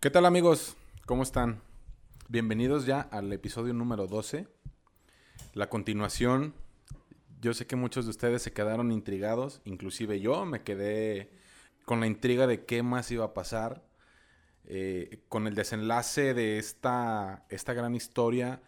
¿Qué 0.00 0.10
tal 0.10 0.26
amigos? 0.26 0.76
¿Cómo 1.06 1.24
están? 1.24 1.60
Bienvenidos 2.28 2.86
ya 2.86 3.00
al 3.00 3.32
episodio 3.32 3.74
número 3.74 4.06
12. 4.06 4.46
La 5.54 5.68
continuación, 5.68 6.54
yo 7.40 7.52
sé 7.52 7.66
que 7.66 7.74
muchos 7.74 8.04
de 8.04 8.12
ustedes 8.12 8.42
se 8.42 8.52
quedaron 8.52 8.92
intrigados, 8.92 9.60
inclusive 9.64 10.20
yo 10.20 10.46
me 10.46 10.62
quedé 10.62 11.32
con 11.84 11.98
la 11.98 12.06
intriga 12.06 12.46
de 12.46 12.64
qué 12.64 12.84
más 12.84 13.10
iba 13.10 13.24
a 13.24 13.34
pasar, 13.34 13.82
eh, 14.66 15.24
con 15.28 15.48
el 15.48 15.56
desenlace 15.56 16.32
de 16.32 16.58
esta, 16.58 17.44
esta 17.48 17.72
gran 17.72 17.96
historia 17.96 18.62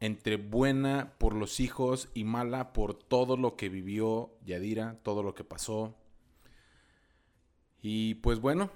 entre 0.00 0.38
buena 0.38 1.18
por 1.18 1.34
los 1.34 1.60
hijos 1.60 2.08
y 2.14 2.24
mala 2.24 2.72
por 2.72 2.94
todo 2.94 3.36
lo 3.36 3.56
que 3.56 3.68
vivió 3.68 4.32
Yadira, 4.46 5.00
todo 5.02 5.22
lo 5.22 5.34
que 5.34 5.44
pasó. 5.44 5.98
Y 7.82 8.14
pues 8.14 8.40
bueno, 8.40 8.70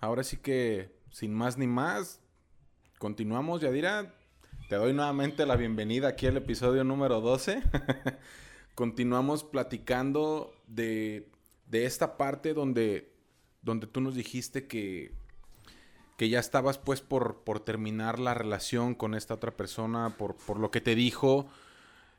ahora 0.00 0.22
sí 0.24 0.36
que 0.36 0.94
sin 1.10 1.32
más 1.32 1.56
ni 1.58 1.66
más, 1.66 2.20
continuamos 2.98 3.60
Yadira. 3.60 4.14
Te 4.68 4.76
doy 4.76 4.92
nuevamente 4.92 5.46
la 5.46 5.56
bienvenida 5.56 6.08
aquí 6.08 6.26
al 6.26 6.36
episodio 6.36 6.82
número 6.84 7.20
12. 7.20 7.62
continuamos 8.74 9.44
platicando 9.44 10.52
de, 10.66 11.28
de 11.66 11.84
esta 11.84 12.16
parte 12.16 12.54
donde, 12.54 13.12
donde 13.62 13.86
tú 13.86 14.00
nos 14.00 14.14
dijiste 14.14 14.66
que 14.66 15.12
que 16.16 16.28
ya 16.28 16.38
estabas 16.38 16.78
pues 16.78 17.00
por, 17.00 17.42
por 17.42 17.60
terminar 17.60 18.18
la 18.18 18.34
relación 18.34 18.94
con 18.94 19.14
esta 19.14 19.34
otra 19.34 19.56
persona, 19.56 20.16
por, 20.16 20.36
por 20.36 20.60
lo 20.60 20.70
que 20.70 20.80
te 20.80 20.94
dijo, 20.94 21.48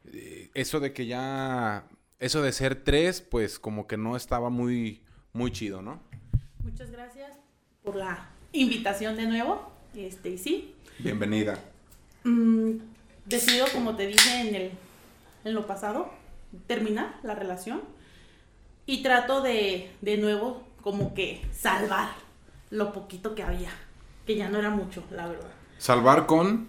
eh, 0.05 0.49
eso 0.53 0.79
de 0.79 0.91
que 0.91 1.05
ya, 1.05 1.87
eso 2.19 2.41
de 2.41 2.51
ser 2.51 2.83
tres, 2.83 3.21
pues 3.21 3.57
como 3.57 3.87
que 3.87 3.97
no 3.97 4.17
estaba 4.17 4.49
muy, 4.49 5.01
muy 5.31 5.51
chido, 5.51 5.81
¿no? 5.81 6.01
Muchas 6.63 6.91
gracias 6.91 7.44
por 7.85 7.95
la 7.95 8.29
invitación 8.51 9.15
de 9.15 9.27
nuevo, 9.27 9.71
este, 9.95 10.29
y 10.29 10.37
sí. 10.37 10.73
Bienvenida. 10.97 11.59
Mm, 12.23 12.79
decido, 13.25 13.67
como 13.73 13.95
te 13.95 14.07
dije 14.07 14.41
en, 14.41 14.55
el, 14.55 14.71
en 15.43 15.53
lo 15.53 15.67
pasado, 15.67 16.09
terminar 16.65 17.19
la 17.21 17.35
relación 17.35 17.81
y 18.87 19.03
trato 19.03 19.41
de, 19.41 19.91
de 20.01 20.17
nuevo 20.17 20.63
como 20.81 21.13
que 21.13 21.45
salvar 21.53 22.09
lo 22.71 22.91
poquito 22.91 23.35
que 23.35 23.43
había 23.43 23.69
que 24.25 24.35
ya 24.35 24.49
no 24.49 24.57
era 24.57 24.71
mucho, 24.71 25.03
la 25.11 25.27
verdad. 25.27 25.51
¿Salvar 25.77 26.25
con? 26.25 26.67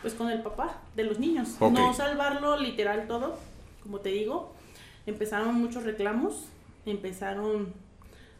Pues 0.00 0.14
con 0.14 0.30
el 0.30 0.40
papá 0.40 0.80
de 0.94 1.04
los 1.04 1.18
niños. 1.18 1.60
No 1.60 1.92
salvarlo 1.92 2.56
literal 2.56 3.06
todo, 3.06 3.38
como 3.82 4.00
te 4.00 4.10
digo. 4.10 4.54
Empezaron 5.04 5.54
muchos 5.54 5.84
reclamos, 5.84 6.46
empezaron 6.86 7.74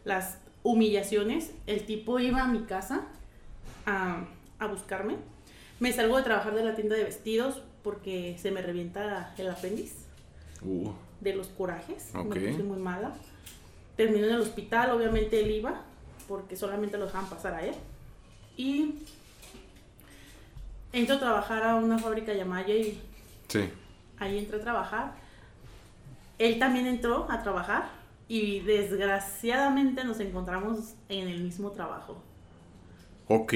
las 0.05 0.39
humillaciones. 0.71 1.51
El 1.65 1.85
tipo 1.85 2.19
iba 2.19 2.43
a 2.43 2.47
mi 2.47 2.63
casa 2.63 3.01
a, 3.85 4.25
a 4.59 4.67
buscarme. 4.67 5.15
Me 5.79 5.93
salgo 5.93 6.17
de 6.17 6.23
trabajar 6.23 6.55
de 6.55 6.63
la 6.63 6.75
tienda 6.75 6.95
de 6.95 7.03
vestidos 7.03 7.61
porque 7.83 8.37
se 8.39 8.51
me 8.51 8.61
revienta 8.61 9.33
el 9.37 9.49
apéndice. 9.49 9.95
Uh. 10.61 10.91
De 11.21 11.35
los 11.35 11.47
corajes. 11.47 12.13
Me 12.13 12.23
puse 12.23 12.63
muy 12.63 12.79
mala. 12.79 13.13
Terminó 13.95 14.27
en 14.27 14.35
el 14.35 14.41
hospital, 14.41 14.91
obviamente 14.91 15.39
él 15.39 15.51
iba, 15.51 15.81
porque 16.27 16.55
solamente 16.55 16.97
lo 16.97 17.05
dejaban 17.05 17.29
pasar 17.29 17.55
a 17.55 17.63
él. 17.63 17.73
Y 18.55 18.95
entro 20.91 21.15
a 21.15 21.19
trabajar 21.19 21.63
a 21.63 21.75
una 21.75 21.97
fábrica 21.97 22.33
llamada 22.33 22.67
y 22.69 23.01
sí. 23.47 23.69
ahí 24.19 24.37
entré 24.37 24.57
a 24.57 24.61
trabajar. 24.61 25.13
Él 26.37 26.59
también 26.59 26.87
entró 26.87 27.25
a 27.31 27.41
trabajar 27.41 27.89
y 28.27 28.59
desgraciadamente 28.61 30.03
nos 30.03 30.19
encontramos 30.19 30.95
en 31.09 31.27
el 31.27 31.43
mismo 31.43 31.71
trabajo. 31.71 32.21
Ok, 33.27 33.53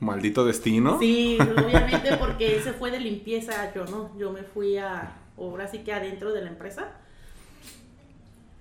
maldito 0.00 0.44
destino. 0.44 0.98
Sí, 0.98 1.38
obviamente 1.40 2.16
porque 2.16 2.56
él 2.56 2.62
se 2.62 2.72
fue 2.72 2.90
de 2.90 3.00
limpieza, 3.00 3.72
yo 3.74 3.84
no, 3.84 4.16
yo 4.18 4.32
me 4.32 4.42
fui 4.42 4.76
a 4.76 5.16
obra 5.36 5.64
así 5.64 5.78
que 5.78 5.92
adentro 5.92 6.32
de 6.32 6.42
la 6.42 6.48
empresa. 6.48 6.92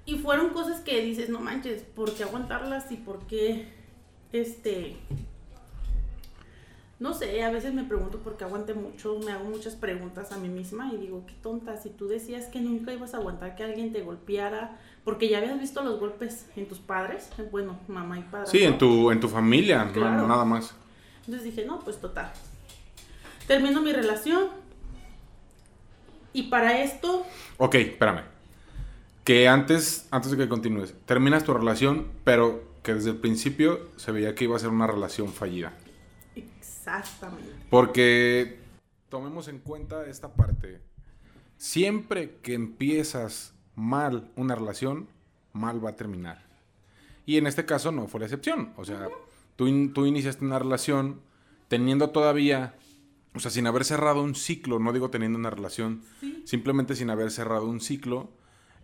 Y 0.06 0.16
fueron 0.16 0.50
cosas 0.50 0.80
que 0.80 1.02
dices, 1.02 1.30
no 1.30 1.40
manches, 1.40 1.82
¿por 1.84 2.14
qué 2.14 2.24
aguantarlas 2.24 2.92
y 2.92 2.96
por 2.96 3.28
qué 3.28 3.68
este 4.32 4.96
no 7.00 7.14
sé, 7.14 7.44
a 7.44 7.52
veces 7.52 7.74
me 7.74 7.84
pregunto 7.84 8.20
por 8.20 8.38
qué 8.38 8.46
aguante 8.46 8.74
mucho, 8.74 9.20
me 9.20 9.32
hago 9.32 9.46
muchas 9.46 9.76
preguntas 9.76 10.32
a 10.32 10.38
mí 10.38 10.50
misma 10.50 10.92
y 10.92 10.98
digo, 10.98 11.26
qué 11.28 11.36
tonta, 11.44 11.78
si 11.78 11.90
tú 11.90 12.08
decías 12.08 12.48
que 12.48 12.60
nunca 12.60 12.92
ibas 12.92 13.14
a 13.14 13.18
aguantar 13.18 13.56
que 13.56 13.64
alguien 13.64 13.94
te 13.94 14.02
golpeara, 14.02 14.80
porque 15.08 15.30
ya 15.30 15.38
habías 15.38 15.58
visto 15.58 15.82
los 15.84 16.02
golpes 16.02 16.48
en 16.58 16.68
tus 16.68 16.80
padres, 16.80 17.30
bueno, 17.50 17.80
mamá 17.88 18.20
y 18.20 18.24
padre. 18.24 18.46
Sí, 18.46 18.66
en, 18.66 18.78
tu, 18.78 19.10
en 19.10 19.22
tu 19.22 19.30
familia, 19.30 19.86
no, 19.86 20.28
nada 20.28 20.44
más. 20.44 20.76
Entonces 21.20 21.46
dije, 21.46 21.64
no, 21.66 21.80
pues 21.80 22.02
total. 22.02 22.30
Termino 23.48 23.82
mi 23.82 23.94
relación 23.94 24.50
y 26.34 26.50
para 26.50 26.82
esto... 26.84 27.26
Ok, 27.56 27.76
espérame. 27.76 28.24
Que 29.24 29.48
antes, 29.48 30.10
antes 30.12 30.32
de 30.32 30.36
que 30.36 30.50
continúes, 30.50 30.94
terminas 31.06 31.46
tu 31.46 31.54
relación, 31.54 32.08
pero 32.26 32.66
que 32.84 32.94
desde 32.94 33.12
el 33.12 33.18
principio 33.18 33.88
se 33.96 34.12
veía 34.12 34.36
que 34.36 34.44
iba 34.44 34.58
a 34.58 34.60
ser 34.60 34.72
una 34.72 34.88
relación 34.88 35.32
fallida. 35.32 35.72
Exactamente. 36.36 37.54
Porque 37.70 38.60
tomemos 39.08 39.48
en 39.48 39.60
cuenta 39.60 40.06
esta 40.06 40.34
parte. 40.34 40.82
Siempre 41.56 42.40
que 42.42 42.56
empiezas 42.56 43.54
mal 43.78 44.30
una 44.36 44.56
relación, 44.56 45.08
mal 45.54 45.84
va 45.84 45.92
a 45.92 45.96
terminar. 45.96 46.46
Y 47.26 47.38
en 47.38 47.48
este 47.48 47.66
caso 47.66 47.94
no 47.94 48.08
fue 48.08 48.20
la 48.20 48.26
excepción. 48.26 48.74
O 48.76 48.84
sea, 48.84 49.08
tú, 49.56 49.94
tú 49.94 50.06
iniciaste 50.06 50.44
una 50.44 50.60
relación 50.60 51.22
teniendo 51.70 52.10
todavía, 52.10 52.76
o 53.34 53.40
sea, 53.40 53.50
sin 53.50 53.66
haber 53.66 53.86
cerrado 53.86 54.22
un 54.22 54.36
ciclo, 54.36 54.80
no 54.80 54.92
digo 54.92 55.10
teniendo 55.10 55.40
una 55.40 55.50
relación, 55.50 56.04
simplemente 56.44 56.94
sin 56.94 57.10
haber 57.10 57.32
cerrado 57.32 57.66
un 57.68 57.80
ciclo, 57.80 58.30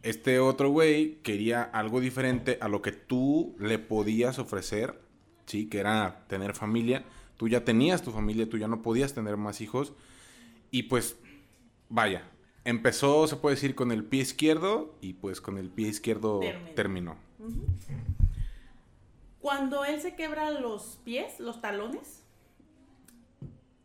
este 0.02 0.40
otro 0.40 0.70
güey 0.70 1.18
quería 1.24 1.62
algo 1.62 2.00
diferente 2.00 2.58
a 2.62 2.70
lo 2.70 2.82
que 2.82 2.94
tú 2.94 3.58
le 3.59 3.80
podías 3.80 4.40
ofrecer, 4.40 5.02
¿sí? 5.46 5.68
Que 5.68 5.80
era 5.80 6.24
tener 6.30 6.53
familia 6.53 7.03
tú 7.44 7.50
ya 7.50 7.66
tenías 7.66 8.02
tu 8.02 8.12
familia, 8.12 8.50
tú 8.50 8.58
ya 8.58 8.70
no 8.70 8.82
podías 8.82 9.14
tener 9.14 9.38
más 9.38 9.62
hijos. 9.62 9.92
Y 10.72 10.84
pues, 10.84 11.18
vaya, 11.90 12.24
empezó, 12.66 13.28
se 13.28 13.35
puede 13.35 13.56
decir, 13.56 13.75
con 13.75 13.91
el 13.91 14.03
pie 14.03 14.22
izquierdo 14.22 14.96
y 15.01 15.13
pues 15.13 15.41
con 15.41 15.57
el 15.57 15.69
pie 15.69 15.90
izquierdo 15.90 16.40
terminó. 16.75 17.18
Cuando 19.40 19.84
él 19.84 20.00
se 20.01 20.16
quebra 20.16 20.51
los 20.51 21.00
pies, 21.03 21.40
los 21.40 21.62
talones, 21.62 22.23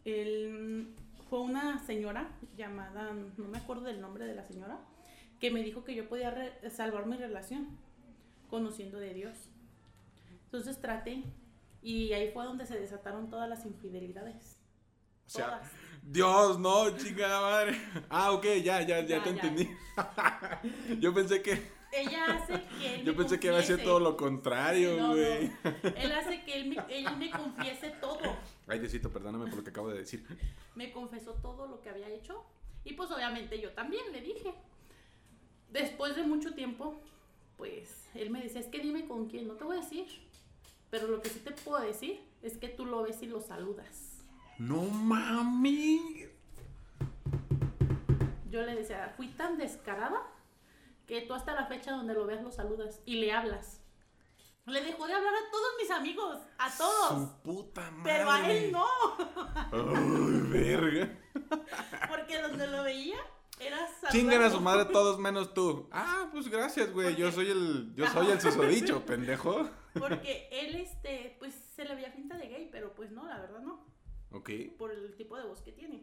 fue 0.05 1.41
una 1.41 1.85
señora 1.85 2.31
llamada, 2.57 3.13
no 3.37 3.49
me 3.49 3.59
acuerdo 3.59 3.83
del 3.83 4.01
nombre 4.01 4.25
de 4.25 4.35
la 4.35 4.45
señora, 4.45 4.79
que 5.41 5.51
me 5.51 5.63
dijo 5.63 5.85
que 5.85 5.95
yo 5.95 6.09
podía 6.09 6.59
salvar 6.71 7.07
mi 7.07 7.17
relación 7.17 7.69
conociendo 8.49 8.99
de 8.99 9.15
Dios. 9.15 9.37
Entonces 10.45 10.81
traté 10.81 11.23
y 11.83 12.13
ahí 12.13 12.31
fue 12.33 12.45
donde 12.45 12.65
se 12.65 12.79
desataron 12.79 13.29
todas 13.29 13.49
las 13.49 13.67
infidelidades. 13.67 14.57
O 15.27 15.31
sea, 15.31 15.61
Dios, 16.11 16.59
no, 16.59 16.97
chingada 16.97 17.43
madre. 17.43 17.79
Ah, 18.09 18.33
ok, 18.33 18.45
ya, 18.65 18.81
ya, 18.81 19.05
ya, 19.05 19.23
te 19.23 19.29
entendí. 19.29 19.69
Yo 21.01 21.13
pensé 21.13 21.43
que. 21.43 21.77
Ella 21.93 22.25
hace 22.25 22.65
que 22.79 22.95
él 22.95 23.05
Yo 23.05 23.15
pensé 23.15 23.39
que 23.39 23.49
iba 23.49 23.59
a 23.59 23.63
ser 23.63 23.83
todo 23.83 24.01
lo 24.01 24.17
contrario, 24.17 25.09
güey. 25.09 25.51
Él 25.97 26.13
hace 26.13 26.43
que 26.45 26.55
él 26.55 26.69
me, 26.69 26.77
él 26.89 27.17
me 27.19 27.31
confiese 27.31 27.91
todo. 28.01 28.21
Ay, 28.67 28.79
Diosito, 28.79 29.11
perdóname 29.11 29.51
por 29.51 29.59
lo 29.59 29.65
que 29.65 29.71
acabo 29.71 29.91
de 29.91 29.99
decir. 29.99 30.25
Me 30.75 30.93
confesó 30.93 31.35
todo 31.35 31.67
lo 31.67 31.83
que 31.83 31.91
había 31.91 32.09
hecho. 32.09 32.43
Y 32.85 32.95
pues 32.95 33.11
obviamente 33.11 33.61
yo 33.61 33.73
también 33.73 34.11
le 34.11 34.23
dije. 34.23 34.55
Después 35.71 36.17
de 36.17 36.23
mucho 36.23 36.55
tiempo, 36.55 36.99
pues 37.59 38.07
él 38.15 38.31
me 38.31 38.43
decía, 38.43 38.61
es 38.61 38.69
que 38.69 38.79
dime 38.79 39.07
con 39.07 39.29
quién, 39.29 39.47
no 39.47 39.55
te 39.55 39.65
voy 39.65 39.77
a 39.77 39.81
decir. 39.81 40.07
Pero 40.89 41.07
lo 41.09 41.21
que 41.21 41.29
sí 41.29 41.41
te 41.41 41.51
puedo 41.51 41.83
decir 41.83 42.19
es 42.43 42.57
que 42.57 42.69
tú 42.69 42.87
lo 42.87 43.03
ves 43.03 43.23
y 43.23 43.27
lo 43.27 43.43
saludas. 43.43 44.08
No 44.59 44.83
mami. 44.83 46.27
Yo 48.51 48.63
le 48.63 48.75
decía, 48.75 49.13
fui 49.17 49.29
tan 49.29 49.57
descarada 49.57 50.21
que 51.07 51.21
tú 51.23 51.35
hasta 51.35 51.55
la 51.55 51.67
fecha 51.67 51.93
donde 51.93 52.15
lo 52.15 52.27
ves 52.27 52.43
lo 52.43 52.51
saludas 52.51 53.01
y 53.07 53.21
le 53.21 53.33
hablas. 53.33 53.81
Le 54.67 54.83
dejó 54.83 55.07
de 55.07 55.15
hablar 55.15 55.33
a 55.33 55.51
todos 55.51 55.69
mis 55.81 55.91
amigos, 55.91 56.39
a 56.59 56.71
todos. 56.77 57.09
Su 57.09 57.43
puta 57.43 57.91
madre. 57.91 58.13
Pero 58.13 58.31
a 58.31 58.51
él 58.51 58.73
no. 58.73 58.87
Ay, 59.73 60.41
verga. 60.51 61.19
Porque 62.09 62.43
donde 62.43 62.67
lo 62.67 62.83
veía, 62.83 63.17
Chingan 64.11 64.43
a 64.43 64.51
su 64.51 64.61
madre 64.61 64.87
todos 64.87 65.19
menos 65.19 65.55
tú. 65.55 65.89
Ah, 65.91 66.29
pues 66.33 66.49
gracias, 66.49 66.93
güey. 66.93 67.17
Yo 67.17 67.33
soy 67.33 67.51
el, 67.51 67.95
yo 67.95 68.07
soy 68.09 68.31
el 68.31 68.41
susodicho, 68.41 69.05
pendejo. 69.05 69.69
Porque 69.95 70.49
él, 70.53 70.77
este, 70.77 71.37
pues 71.39 71.55
se 71.75 71.85
le 71.85 71.95
veía 71.95 72.13
pinta 72.13 72.37
de 72.37 72.49
gay, 72.49 72.69
pero 72.71 72.95
pues 72.95 73.11
no, 73.11 73.27
la 73.27 73.39
verdad 73.39 73.61
no. 73.61 73.85
Ok. 74.33 74.51
Por 74.79 74.91
el 74.91 75.15
tipo 75.17 75.37
de 75.37 75.45
voz 75.45 75.61
que 75.61 75.73
tiene. 75.73 76.03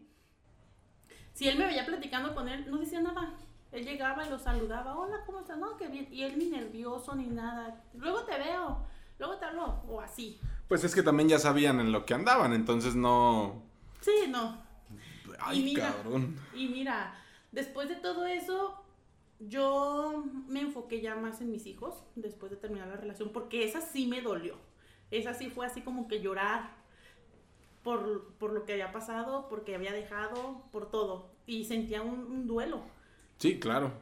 Si 1.33 1.48
él 1.48 1.57
me 1.57 1.68
veía 1.68 1.86
platicando 1.86 2.33
con 2.33 2.48
él, 2.48 2.69
no 2.69 2.77
decía 2.77 3.01
nada. 3.01 3.33
Él 3.72 3.86
llegaba 3.86 4.25
y 4.25 4.30
lo 4.30 4.39
saludaba. 4.39 4.98
Hola, 4.98 5.24
¿cómo 5.25 5.42
estás? 5.42 5.57
No, 5.57 5.75
qué 5.77 5.88
bien. 5.88 6.07
Y 6.12 6.24
él 6.24 6.38
ni 6.39 6.45
nervioso 6.45 7.13
ni 7.16 7.27
nada. 7.27 7.83
Luego 7.94 8.24
te 8.24 8.38
veo. 8.38 8.86
Luego 9.19 9.36
te 9.38 9.45
hablo. 9.45 9.81
O 9.88 10.00
así. 10.00 10.39
Pues 10.68 10.83
es 10.83 10.95
que 10.95 11.04
también 11.04 11.30
ya 11.30 11.39
sabían 11.39 11.80
en 11.80 11.92
lo 11.92 12.06
que 12.06 12.13
andaban, 12.13 12.54
entonces 12.54 12.95
no. 12.95 13.62
Sí, 14.01 14.27
no. 14.30 14.63
Ay, 15.39 15.60
y 15.60 15.63
mira, 15.63 15.94
cabrón. 15.94 16.36
Y 16.56 16.68
mira, 16.69 17.16
después 17.51 17.89
de 17.89 17.95
todo 17.95 18.25
eso, 18.25 18.81
yo 19.39 20.24
me 20.48 20.62
enfoqué 20.62 21.01
ya 21.01 21.16
más 21.16 21.42
en 21.42 21.51
mis 21.51 21.66
hijos 21.66 22.01
después 22.16 22.51
de 22.51 22.57
terminar 22.57 22.88
la 22.88 22.95
relación, 22.95 23.30
porque 23.31 23.66
esa 23.66 23.81
sí 23.81 24.07
me 24.07 24.22
dolió. 24.22 24.57
Esa 25.12 25.33
sí 25.33 25.50
fue 25.50 25.66
así 25.66 25.81
como 25.81 26.07
que 26.07 26.22
llorar 26.22 26.75
por, 27.85 28.33
por 28.39 28.51
lo 28.51 28.65
que 28.65 28.73
había 28.73 28.91
pasado, 28.91 29.47
porque 29.47 29.75
había 29.75 29.93
dejado, 29.93 30.63
por 30.73 30.89
todo. 30.91 31.29
Y 31.45 31.63
sentía 31.65 32.01
un, 32.01 32.19
un 32.25 32.47
duelo. 32.47 32.81
Sí, 33.37 33.59
claro. 33.59 33.93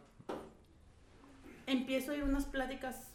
Empiezo 1.68 2.12
a 2.14 2.16
ir 2.16 2.24
unas 2.24 2.46
pláticas 2.46 3.12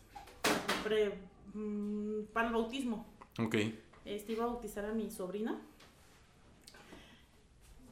pre- 0.85 1.19
mm, 1.55 2.25
para 2.33 2.49
el 2.49 2.55
bautismo. 2.55 3.07
Ok. 3.41 3.57
Este, 4.05 4.33
iba 4.33 4.45
a 4.45 4.49
bautizar 4.49 4.85
a 4.85 4.93
mi 4.93 5.11
sobrina. 5.11 5.59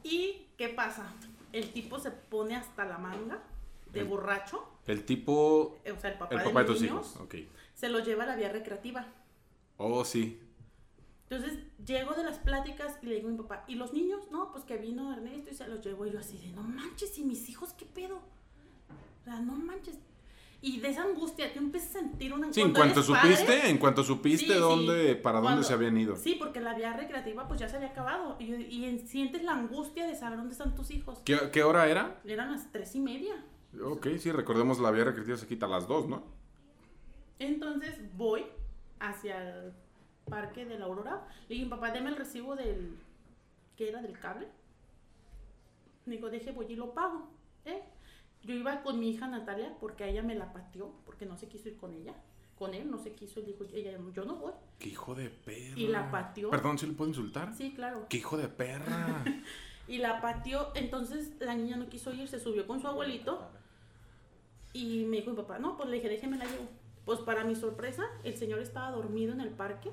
¿Y 0.03 0.45
qué 0.57 0.69
pasa? 0.69 1.11
El 1.53 1.71
tipo 1.73 1.99
se 1.99 2.11
pone 2.11 2.55
hasta 2.55 2.85
la 2.85 2.97
manga 2.97 3.39
de 3.91 4.01
El- 4.01 4.07
borracho. 4.07 4.63
El 4.85 5.03
tipo. 5.03 5.75
O 5.93 5.99
sea, 5.99 6.11
el 6.11 6.17
papá, 6.17 6.35
El 6.35 6.39
de, 6.39 6.45
papá 6.45 6.59
de 6.61 6.65
tus 6.67 6.81
niños, 6.81 7.11
hijos. 7.13 7.21
Ok. 7.21 7.35
se 7.73 7.89
los 7.89 8.05
lleva 8.05 8.23
a 8.23 8.27
la 8.27 8.35
vía 8.35 8.49
recreativa. 8.51 9.05
Oh, 9.77 10.05
sí. 10.05 10.39
Entonces 11.29 11.59
llego 11.85 12.13
de 12.13 12.23
las 12.23 12.39
pláticas 12.39 12.97
y 13.01 13.07
le 13.07 13.15
digo 13.15 13.27
a 13.27 13.31
mi 13.31 13.37
papá, 13.37 13.65
¿y 13.67 13.75
los 13.75 13.91
niños? 13.93 14.31
No, 14.31 14.51
pues 14.51 14.63
que 14.63 14.77
vino 14.77 15.11
Ernesto 15.11 15.49
y 15.51 15.55
se 15.55 15.67
los 15.67 15.83
llevó. 15.85 16.05
Y 16.05 16.11
yo 16.11 16.19
así 16.19 16.37
de, 16.37 16.47
no 16.53 16.61
manches, 16.63 17.17
¿y 17.17 17.23
mis 17.23 17.49
hijos 17.49 17.73
qué 17.73 17.85
pedo? 17.85 18.15
O 18.17 19.23
sea, 19.25 19.39
no 19.41 19.53
manches. 19.53 19.99
Y 20.61 20.79
de 20.79 20.89
esa 20.89 21.03
angustia, 21.03 21.53
tú 21.53 21.59
empiezas 21.59 21.97
a 21.97 21.99
sentir 21.99 22.33
una 22.33 22.51
Sí, 22.51 22.61
en 22.61 22.73
cuanto 22.73 23.01
padre, 23.05 23.35
supiste, 23.35 23.69
en 23.69 23.77
cuanto 23.77 24.03
supiste 24.03 24.45
Sí, 24.47 24.53
sí. 24.53 24.57
dónde, 24.59 25.15
para 25.15 25.39
dónde 25.39 25.63
se 25.63 25.73
habían 25.73 25.97
ido. 25.97 26.15
Sí, 26.15 26.33
porque 26.39 26.59
la 26.61 26.73
vía 26.73 26.93
recreativa 26.93 27.47
pues 27.47 27.59
ya 27.59 27.69
se 27.69 27.75
había 27.75 27.89
acabado. 27.89 28.37
Y, 28.39 28.53
y 28.55 28.85
en- 28.85 29.05
sientes 29.07 29.43
la 29.43 29.51
angustia 29.53 30.07
de 30.07 30.15
saber 30.15 30.37
dónde 30.39 30.53
están 30.53 30.73
tus 30.75 30.89
hijos. 30.91 31.19
¿Qué, 31.25 31.37
qué 31.51 31.63
hora 31.63 31.87
era? 31.87 32.19
Eran 32.25 32.51
las 32.53 32.71
tres 32.71 32.95
y 32.95 32.99
media. 33.01 33.35
Ok, 33.83 34.07
sí, 34.17 34.31
recordemos 34.31 34.79
la 34.79 34.89
vía 34.91 35.03
recreativa 35.03 35.37
se 35.37 35.45
quita 35.45 35.67
a 35.67 35.69
las 35.69 35.87
dos, 35.87 36.07
¿no? 36.07 36.23
Entonces 37.39 37.99
voy 38.15 38.45
hacia 38.99 39.37
el 39.47 39.73
parque 40.29 40.65
de 40.65 40.77
la 40.77 40.85
Aurora. 40.85 41.27
Le 41.49 41.55
dije, 41.55 41.69
papá, 41.69 41.91
deme 41.91 42.09
el 42.09 42.15
recibo 42.15 42.55
del... 42.55 42.97
¿Qué 43.75 43.89
era? 43.89 44.01
¿Del 44.01 44.19
cable? 44.19 44.47
Me 46.05 46.15
dijo, 46.15 46.29
deje, 46.29 46.51
voy 46.51 46.65
y 46.69 46.75
lo 46.75 46.93
pago. 46.93 47.29
¿eh? 47.65 47.83
Yo 48.43 48.55
iba 48.55 48.81
con 48.81 48.99
mi 48.99 49.09
hija 49.09 49.27
Natalia 49.27 49.75
porque 49.79 50.03
a 50.03 50.07
ella 50.07 50.23
me 50.23 50.35
la 50.35 50.53
pateó, 50.53 50.93
porque 51.05 51.25
no 51.25 51.37
se 51.37 51.47
quiso 51.47 51.69
ir 51.69 51.77
con 51.77 51.93
ella. 51.93 52.15
Con 52.57 52.73
él 52.73 52.89
no 52.89 52.97
se 52.97 53.13
quiso, 53.13 53.41
dijo, 53.41 53.65
ella, 53.73 53.97
yo 54.13 54.25
no 54.25 54.35
voy. 54.37 54.53
¡Qué 54.79 54.89
hijo 54.89 55.13
de 55.13 55.29
perra! 55.29 55.77
Y 55.79 55.87
la 55.87 56.09
pateó. 56.09 56.49
Perdón, 56.49 56.79
¿sí 56.79 56.87
le 56.87 56.93
puedo 56.93 57.09
insultar? 57.09 57.53
Sí, 57.53 57.73
claro. 57.73 58.07
¡Qué 58.09 58.17
hijo 58.17 58.37
de 58.37 58.47
perra! 58.47 59.23
Y 59.87 59.99
la 59.99 60.19
pateó, 60.19 60.71
entonces 60.75 61.31
la 61.39 61.55
niña 61.55 61.77
no 61.77 61.87
quiso 61.87 62.13
ir, 62.13 62.27
se 62.27 62.39
subió 62.39 62.67
con 62.67 62.81
su 62.81 62.87
abuelito 62.87 63.49
y 64.73 65.05
me 65.05 65.17
dijo 65.17 65.31
mi 65.31 65.37
papá, 65.37 65.59
no, 65.59 65.77
pues 65.77 65.89
le 65.89 65.95
dije, 65.95 66.09
déjeme 66.09 66.37
la 66.37 66.43
llevo. 66.43 66.67
Pues 67.05 67.19
para 67.21 67.45
mi 67.45 67.55
sorpresa, 67.55 68.03
el 68.25 68.35
señor 68.35 68.59
estaba 68.59 68.91
dormido 68.91 69.31
en 69.31 69.39
el 69.39 69.49
parque 69.49 69.89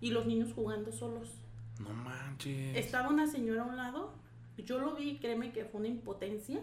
y 0.00 0.10
los 0.10 0.26
niños 0.26 0.52
jugando 0.54 0.92
solos. 0.92 1.28
no 1.80 1.90
manches. 1.90 2.76
Estaba 2.76 3.08
una 3.08 3.26
señora 3.26 3.62
a 3.62 3.66
un 3.66 3.76
lado, 3.76 4.12
yo 4.58 4.78
lo 4.78 4.94
vi, 4.94 5.18
créeme 5.18 5.52
que 5.52 5.64
fue 5.64 5.80
una 5.80 5.88
impotencia. 5.88 6.60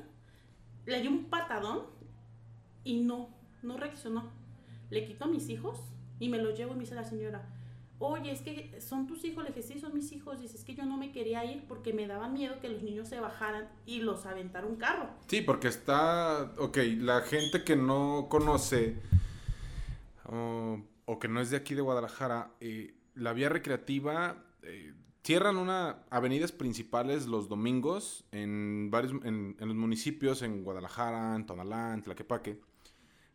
Le 0.85 1.01
di 1.01 1.07
un 1.07 1.25
patadón 1.25 1.83
y 2.83 2.99
no, 3.01 3.29
no 3.63 3.77
reaccionó. 3.77 4.31
Le 4.89 5.05
quito 5.05 5.25
a 5.25 5.27
mis 5.27 5.49
hijos 5.49 5.79
y 6.19 6.29
me 6.29 6.37
los 6.37 6.57
llevo 6.57 6.71
y 6.73 6.75
me 6.75 6.81
dice 6.81 6.95
la 6.95 7.03
señora, 7.03 7.49
oye, 7.99 8.31
es 8.31 8.41
que 8.41 8.79
son 8.79 9.07
tus 9.07 9.23
hijos. 9.25 9.43
Le 9.43 9.49
dije, 9.49 9.63
sí, 9.63 9.79
son 9.79 9.93
mis 9.93 10.11
hijos. 10.11 10.39
Dice, 10.39 10.55
es 10.55 10.63
que 10.63 10.75
yo 10.75 10.85
no 10.85 10.97
me 10.97 11.11
quería 11.11 11.43
ir 11.45 11.65
porque 11.67 11.93
me 11.93 12.07
daba 12.07 12.29
miedo 12.29 12.59
que 12.61 12.69
los 12.69 12.83
niños 12.83 13.09
se 13.09 13.19
bajaran 13.19 13.67
y 13.85 13.99
los 13.99 14.25
aventara 14.25 14.65
un 14.65 14.77
carro. 14.77 15.09
Sí, 15.27 15.41
porque 15.41 15.67
está. 15.67 16.53
Ok, 16.57 16.77
la 16.99 17.21
gente 17.21 17.63
que 17.63 17.75
no 17.75 18.27
conoce 18.29 18.95
o, 20.25 20.79
o 21.05 21.19
que 21.19 21.27
no 21.27 21.41
es 21.41 21.49
de 21.49 21.57
aquí 21.57 21.75
de 21.75 21.81
Guadalajara, 21.81 22.51
eh, 22.61 22.93
la 23.17 23.33
vía 23.33 23.49
recreativa. 23.49 24.43
eh, 24.63 24.93
cierran 25.23 25.57
una 25.57 26.05
avenidas 26.09 26.53
principales 26.53 27.27
los 27.27 27.49
domingos 27.49 28.23
en 28.31 28.89
varios 28.89 29.11
en, 29.25 29.57
los 29.59 29.75
municipios 29.75 30.41
en 30.41 30.63
Guadalajara, 30.63 31.35
en 31.35 31.45
Tlaquepaque. 32.01 32.61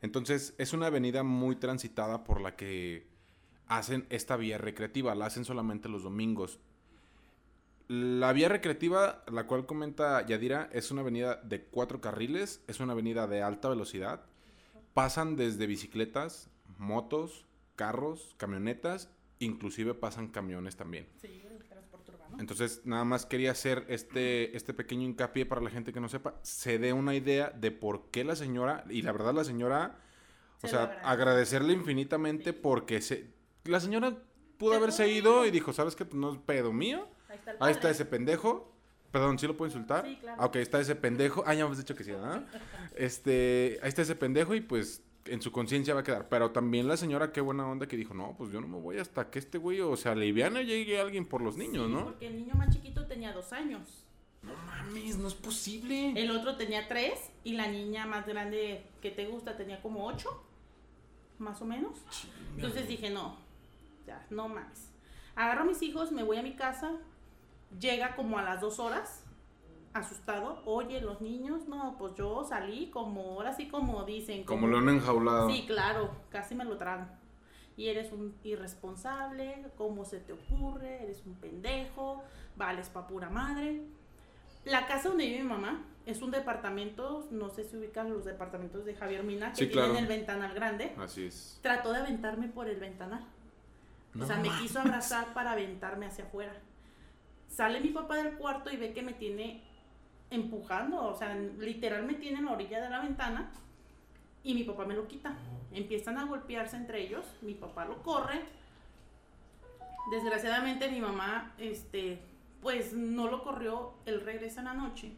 Entonces 0.00 0.54
es 0.56 0.72
una 0.72 0.86
avenida 0.86 1.22
muy 1.22 1.56
transitada 1.56 2.24
por 2.24 2.40
la 2.40 2.56
que 2.56 3.08
hacen 3.66 4.06
esta 4.08 4.38
vía 4.38 4.56
recreativa, 4.56 5.14
la 5.14 5.26
hacen 5.26 5.44
solamente 5.44 5.90
los 5.90 6.02
domingos. 6.02 6.60
La 7.88 8.32
vía 8.32 8.48
recreativa, 8.48 9.22
la 9.30 9.46
cual 9.46 9.66
comenta 9.66 10.24
Yadira, 10.24 10.70
es 10.72 10.90
una 10.90 11.02
avenida 11.02 11.36
de 11.36 11.64
cuatro 11.66 12.00
carriles, 12.00 12.64
es 12.68 12.80
una 12.80 12.94
avenida 12.94 13.26
de 13.26 13.42
alta 13.42 13.68
velocidad. 13.68 14.24
Pasan 14.94 15.36
desde 15.36 15.66
bicicletas, 15.66 16.48
motos, 16.78 17.44
carros, 17.76 18.34
camionetas, 18.38 19.10
inclusive 19.44 19.94
pasan 19.94 20.28
camiones 20.28 20.76
también. 20.76 21.06
Sí, 21.20 21.42
el 21.48 21.62
transporte 21.64 22.12
urbano. 22.12 22.36
Entonces, 22.38 22.82
nada 22.84 23.04
más 23.04 23.26
quería 23.26 23.50
hacer 23.50 23.84
este, 23.88 24.56
este 24.56 24.74
pequeño 24.74 25.02
hincapié 25.02 25.46
para 25.46 25.60
la 25.60 25.70
gente 25.70 25.92
que 25.92 26.00
no 26.00 26.08
sepa, 26.08 26.34
se 26.42 26.78
dé 26.78 26.92
una 26.92 27.14
idea 27.14 27.50
de 27.50 27.70
por 27.70 28.10
qué 28.10 28.24
la 28.24 28.36
señora, 28.36 28.84
y 28.88 29.02
la 29.02 29.12
verdad 29.12 29.34
la 29.34 29.44
señora, 29.44 29.98
o 30.58 30.68
Se 30.68 30.68
sea, 30.68 31.00
agradecerle 31.04 31.72
infinitamente 31.72 32.52
porque 32.52 33.00
se, 33.00 33.30
la 33.64 33.80
señora 33.80 34.16
pudo 34.58 34.70
Se 34.72 34.76
haberse 34.76 35.08
ido 35.08 35.44
y 35.44 35.50
dijo, 35.50 35.72
¿sabes 35.72 35.96
qué? 35.96 36.04
Pues 36.04 36.20
no 36.20 36.32
es 36.32 36.38
pedo 36.38 36.72
mío. 36.72 37.08
Ahí 37.28 37.36
está 37.36 37.50
el 37.50 37.56
Ahí 37.60 37.72
está 37.72 37.90
ese 37.90 38.04
pendejo. 38.04 38.72
Perdón, 39.10 39.38
¿sí 39.38 39.46
lo 39.46 39.56
puedo 39.56 39.68
insultar? 39.68 40.06
Sí, 40.06 40.16
claro. 40.20 40.40
Ah, 40.40 40.46
Ok, 40.46 40.56
está 40.56 40.80
ese 40.80 40.94
pendejo. 40.94 41.42
Ah, 41.46 41.52
ya 41.52 41.64
hemos 41.64 41.78
dicho 41.78 41.94
que 41.94 42.04
sí, 42.04 42.12
¿verdad? 42.12 42.46
Este, 42.96 43.78
ahí 43.82 43.88
está 43.88 44.02
ese 44.02 44.14
pendejo 44.14 44.54
y 44.54 44.60
pues 44.60 45.02
en 45.26 45.40
su 45.40 45.52
conciencia 45.52 45.94
va 45.94 46.00
a 46.00 46.04
quedar. 46.04 46.28
Pero 46.28 46.50
también 46.50 46.88
la 46.88 46.96
señora, 46.96 47.32
qué 47.32 47.40
buena 47.40 47.66
onda 47.66 47.86
que 47.86 47.96
dijo, 47.96 48.14
no, 48.14 48.34
pues 48.36 48.50
yo 48.52 48.60
no 48.60 48.68
me 48.68 48.78
voy 48.78 48.98
hasta 48.98 49.30
que 49.30 49.38
este 49.38 49.58
güey, 49.58 49.80
o 49.80 49.96
sea, 49.96 50.12
aliviana 50.12 50.62
y 50.62 50.66
llegue 50.66 51.00
alguien 51.00 51.26
por 51.26 51.42
los 51.42 51.56
niños, 51.56 51.86
Sí, 51.86 51.92
¿no? 51.92 52.04
Porque 52.04 52.26
el 52.26 52.36
niño 52.36 52.54
más 52.54 52.70
chiquito 52.70 53.06
tenía 53.06 53.32
dos 53.32 53.52
años. 53.52 54.04
No 54.42 54.54
mames, 54.66 55.18
no 55.18 55.28
es 55.28 55.34
posible. 55.34 56.12
El 56.16 56.30
otro 56.32 56.56
tenía 56.56 56.88
tres 56.88 57.30
y 57.44 57.52
la 57.52 57.68
niña 57.68 58.06
más 58.06 58.26
grande 58.26 58.84
que 59.00 59.10
te 59.10 59.26
gusta 59.26 59.56
tenía 59.56 59.80
como 59.80 60.04
ocho, 60.06 60.42
más 61.38 61.62
o 61.62 61.64
menos. 61.64 61.98
Entonces 62.56 62.88
dije, 62.88 63.10
no, 63.10 63.36
ya, 64.06 64.26
no 64.30 64.48
mames. 64.48 64.90
Agarro 65.36 65.62
a 65.62 65.64
mis 65.64 65.80
hijos, 65.82 66.10
me 66.10 66.24
voy 66.24 66.38
a 66.38 66.42
mi 66.42 66.54
casa, 66.54 66.92
llega 67.78 68.16
como 68.16 68.36
a 68.38 68.42
las 68.42 68.60
dos 68.60 68.80
horas, 68.80 69.21
asustado, 69.94 70.62
oye, 70.64 71.00
los 71.00 71.20
niños, 71.20 71.66
no, 71.68 71.96
pues 71.98 72.14
yo 72.14 72.44
salí 72.44 72.90
como, 72.90 73.22
ahora 73.34 73.52
sí 73.52 73.68
como 73.68 74.04
dicen. 74.04 74.44
Como 74.44 74.66
lo 74.66 74.78
han 74.78 74.88
enjaulado. 74.88 75.50
Sí, 75.50 75.64
claro, 75.66 76.10
casi 76.30 76.54
me 76.54 76.64
lo 76.64 76.76
trago. 76.78 77.06
Y 77.76 77.88
eres 77.88 78.12
un 78.12 78.34
irresponsable, 78.42 79.64
¿cómo 79.76 80.04
se 80.04 80.20
te 80.20 80.32
ocurre? 80.32 81.02
Eres 81.04 81.22
un 81.26 81.34
pendejo, 81.34 82.22
vales 82.56 82.88
pa' 82.88 83.06
pura 83.06 83.30
madre. 83.30 83.82
La 84.64 84.86
casa 84.86 85.08
donde 85.08 85.26
vive 85.26 85.42
mi 85.42 85.48
mamá 85.48 85.84
es 86.06 86.20
un 86.22 86.30
departamento, 86.30 87.26
no 87.30 87.48
sé 87.48 87.64
si 87.64 87.76
ubican 87.76 88.10
los 88.12 88.24
departamentos 88.24 88.84
de 88.84 88.94
Javier 88.94 89.24
Mina, 89.24 89.50
que 89.52 89.56
Sí, 89.64 89.68
claro. 89.70 89.92
tienen 89.92 90.04
el 90.04 90.18
ventanal 90.18 90.54
grande. 90.54 90.94
Así 90.98 91.24
es. 91.26 91.58
Trató 91.62 91.92
de 91.92 91.98
aventarme 91.98 92.48
por 92.48 92.68
el 92.68 92.78
ventanal. 92.78 93.24
No 94.14 94.24
o 94.24 94.26
sea, 94.26 94.36
me 94.36 94.50
quiso 94.60 94.78
abrazar 94.80 95.32
para 95.32 95.52
aventarme 95.52 96.06
hacia 96.06 96.24
afuera. 96.24 96.52
Sale 97.48 97.80
mi 97.80 97.88
papá 97.88 98.16
del 98.16 98.36
cuarto 98.36 98.70
y 98.70 98.76
ve 98.76 98.92
que 98.92 99.02
me 99.02 99.14
tiene 99.14 99.62
empujando, 100.32 101.04
o 101.04 101.14
sea, 101.14 101.34
literal 101.36 102.04
me 102.04 102.14
tiene 102.14 102.38
en 102.38 102.46
la 102.46 102.52
orilla 102.52 102.80
de 102.80 102.88
la 102.90 103.00
ventana 103.00 103.50
y 104.42 104.54
mi 104.54 104.64
papá 104.64 104.84
me 104.84 104.94
lo 104.94 105.06
quita. 105.06 105.36
Empiezan 105.72 106.18
a 106.18 106.24
golpearse 106.24 106.76
entre 106.76 107.02
ellos, 107.02 107.24
mi 107.42 107.54
papá 107.54 107.84
lo 107.84 108.02
corre. 108.02 108.40
Desgraciadamente 110.10 110.90
mi 110.90 111.00
mamá, 111.00 111.54
este, 111.58 112.18
pues 112.60 112.92
no 112.92 113.28
lo 113.30 113.42
corrió, 113.44 113.92
él 114.06 114.20
regresa 114.20 114.60
en 114.60 114.66
la 114.66 114.74
noche 114.74 115.12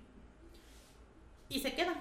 y 1.48 1.60
se 1.60 1.74
queda. 1.74 1.94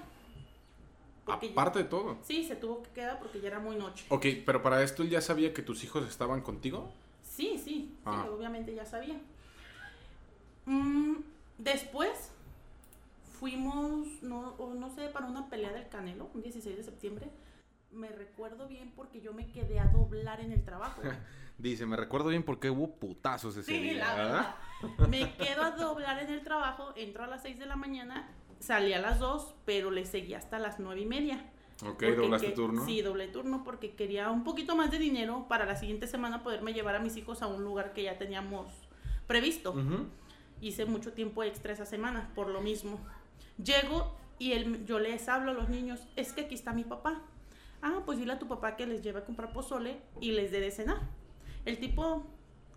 Porque 1.24 1.46
ya- 1.46 1.52
Aparte 1.52 1.78
de 1.78 1.84
todo. 1.86 2.18
Sí, 2.22 2.44
se 2.44 2.56
tuvo 2.56 2.82
que 2.82 2.90
quedar 2.90 3.18
porque 3.18 3.40
ya 3.40 3.48
era 3.48 3.58
muy 3.58 3.76
noche. 3.76 4.04
Ok, 4.10 4.26
pero 4.44 4.62
para 4.62 4.82
esto 4.82 5.02
él 5.02 5.08
ya 5.10 5.22
sabía 5.22 5.54
que 5.54 5.62
tus 5.62 5.82
hijos 5.82 6.06
estaban 6.08 6.42
contigo. 6.42 6.92
Sí, 7.22 7.58
sí, 7.62 7.94
Ah. 8.04 8.22
sí, 8.24 8.28
obviamente 8.30 8.74
ya 8.74 8.84
sabía. 8.84 9.16
Mm, 10.66 11.16
después 11.58 12.30
fuimos, 13.38 14.06
no, 14.22 14.56
no 14.74 14.90
sé, 14.90 15.08
para 15.08 15.26
una 15.26 15.48
pelea 15.48 15.72
del 15.72 15.88
Canelo, 15.88 16.30
un 16.34 16.42
16 16.42 16.76
de 16.76 16.82
septiembre. 16.82 17.30
Me 17.90 18.08
recuerdo 18.08 18.66
bien 18.66 18.92
porque 18.96 19.20
yo 19.20 19.32
me 19.32 19.46
quedé 19.46 19.78
a 19.78 19.86
doblar 19.86 20.40
en 20.40 20.52
el 20.52 20.64
trabajo. 20.64 21.02
Dice, 21.58 21.86
me 21.86 21.96
recuerdo 21.96 22.28
bien 22.30 22.42
porque 22.42 22.70
hubo 22.70 22.96
putazos 22.96 23.56
ese 23.56 23.70
Sí, 23.72 23.78
día, 23.80 24.04
la 24.04 24.14
¿verdad? 24.14 24.54
verdad. 24.82 25.08
Me 25.08 25.34
quedo 25.36 25.62
a 25.62 25.70
doblar 25.70 26.20
en 26.22 26.30
el 26.30 26.42
trabajo, 26.42 26.92
entro 26.96 27.22
a 27.22 27.26
las 27.28 27.42
6 27.42 27.60
de 27.60 27.66
la 27.66 27.76
mañana, 27.76 28.28
salí 28.58 28.92
a 28.92 28.98
las 29.00 29.20
2, 29.20 29.54
pero 29.64 29.92
le 29.92 30.04
seguí 30.04 30.34
hasta 30.34 30.58
las 30.58 30.80
9 30.80 31.00
y 31.00 31.06
media. 31.06 31.50
Ok, 31.86 32.02
doblaste 32.02 32.50
turno. 32.52 32.84
Sí, 32.84 33.02
doble 33.02 33.28
turno 33.28 33.62
porque 33.62 33.94
quería 33.94 34.30
un 34.30 34.42
poquito 34.42 34.74
más 34.74 34.90
de 34.90 34.98
dinero 34.98 35.46
para 35.48 35.64
la 35.66 35.76
siguiente 35.76 36.06
semana 36.08 36.42
poderme 36.42 36.72
llevar 36.72 36.96
a 36.96 37.00
mis 37.00 37.16
hijos 37.16 37.42
a 37.42 37.46
un 37.46 37.62
lugar 37.64 37.92
que 37.92 38.02
ya 38.04 38.18
teníamos 38.18 38.66
previsto. 39.26 39.74
Hice 40.60 40.86
mucho 40.86 41.12
tiempo 41.12 41.42
extra 41.44 41.72
esa 41.72 41.86
semana, 41.86 42.30
por 42.34 42.48
lo 42.48 42.60
mismo. 42.60 42.98
Llego 43.62 44.16
y 44.38 44.52
el, 44.52 44.84
yo 44.84 44.98
les 44.98 45.28
hablo 45.28 45.52
a 45.52 45.54
los 45.54 45.68
niños, 45.68 46.06
es 46.16 46.32
que 46.32 46.42
aquí 46.42 46.54
está 46.54 46.72
mi 46.72 46.84
papá. 46.84 47.22
Ah, 47.82 48.02
pues 48.04 48.18
dile 48.18 48.32
a 48.32 48.38
tu 48.38 48.48
papá 48.48 48.76
que 48.76 48.86
les 48.86 49.02
lleve 49.02 49.20
a 49.20 49.24
comprar 49.24 49.52
pozole 49.52 50.00
y 50.20 50.32
les 50.32 50.50
dé 50.50 50.60
de 50.60 50.70
cenar. 50.70 50.98
El 51.64 51.78
tipo 51.78 52.26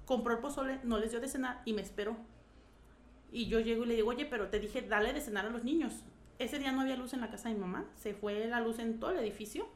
compró 0.06 0.34
el 0.34 0.40
pozole, 0.40 0.80
no 0.84 0.98
les 0.98 1.12
dio 1.12 1.20
de 1.20 1.28
cenar 1.28 1.62
y 1.66 1.74
me 1.74 1.82
esperó. 1.82 2.18
Y 3.32 3.48
yo 3.48 3.60
llego 3.60 3.84
y 3.84 3.88
le 3.88 3.96
digo, 3.96 4.10
oye, 4.10 4.26
pero 4.26 4.50
te 4.50 4.60
dije, 4.60 4.82
dale 4.82 5.14
de 5.14 5.22
cenar 5.22 5.46
a 5.46 5.50
los 5.50 5.64
niños. 5.64 5.94
Ese 6.40 6.60
día 6.60 6.72
no 6.72 6.82
había 6.82 6.96
luz 6.96 7.14
en 7.14 7.22
la 7.22 7.32
casa 7.32 7.50
de 7.50 7.56
mi 7.56 7.62
mamá, 7.62 7.86
se 7.96 8.14
fue 8.14 8.48
la 8.48 8.62
luz 8.62 8.80
en 8.80 9.00
todo 9.00 9.12
el 9.12 9.20
edificio, 9.20 9.68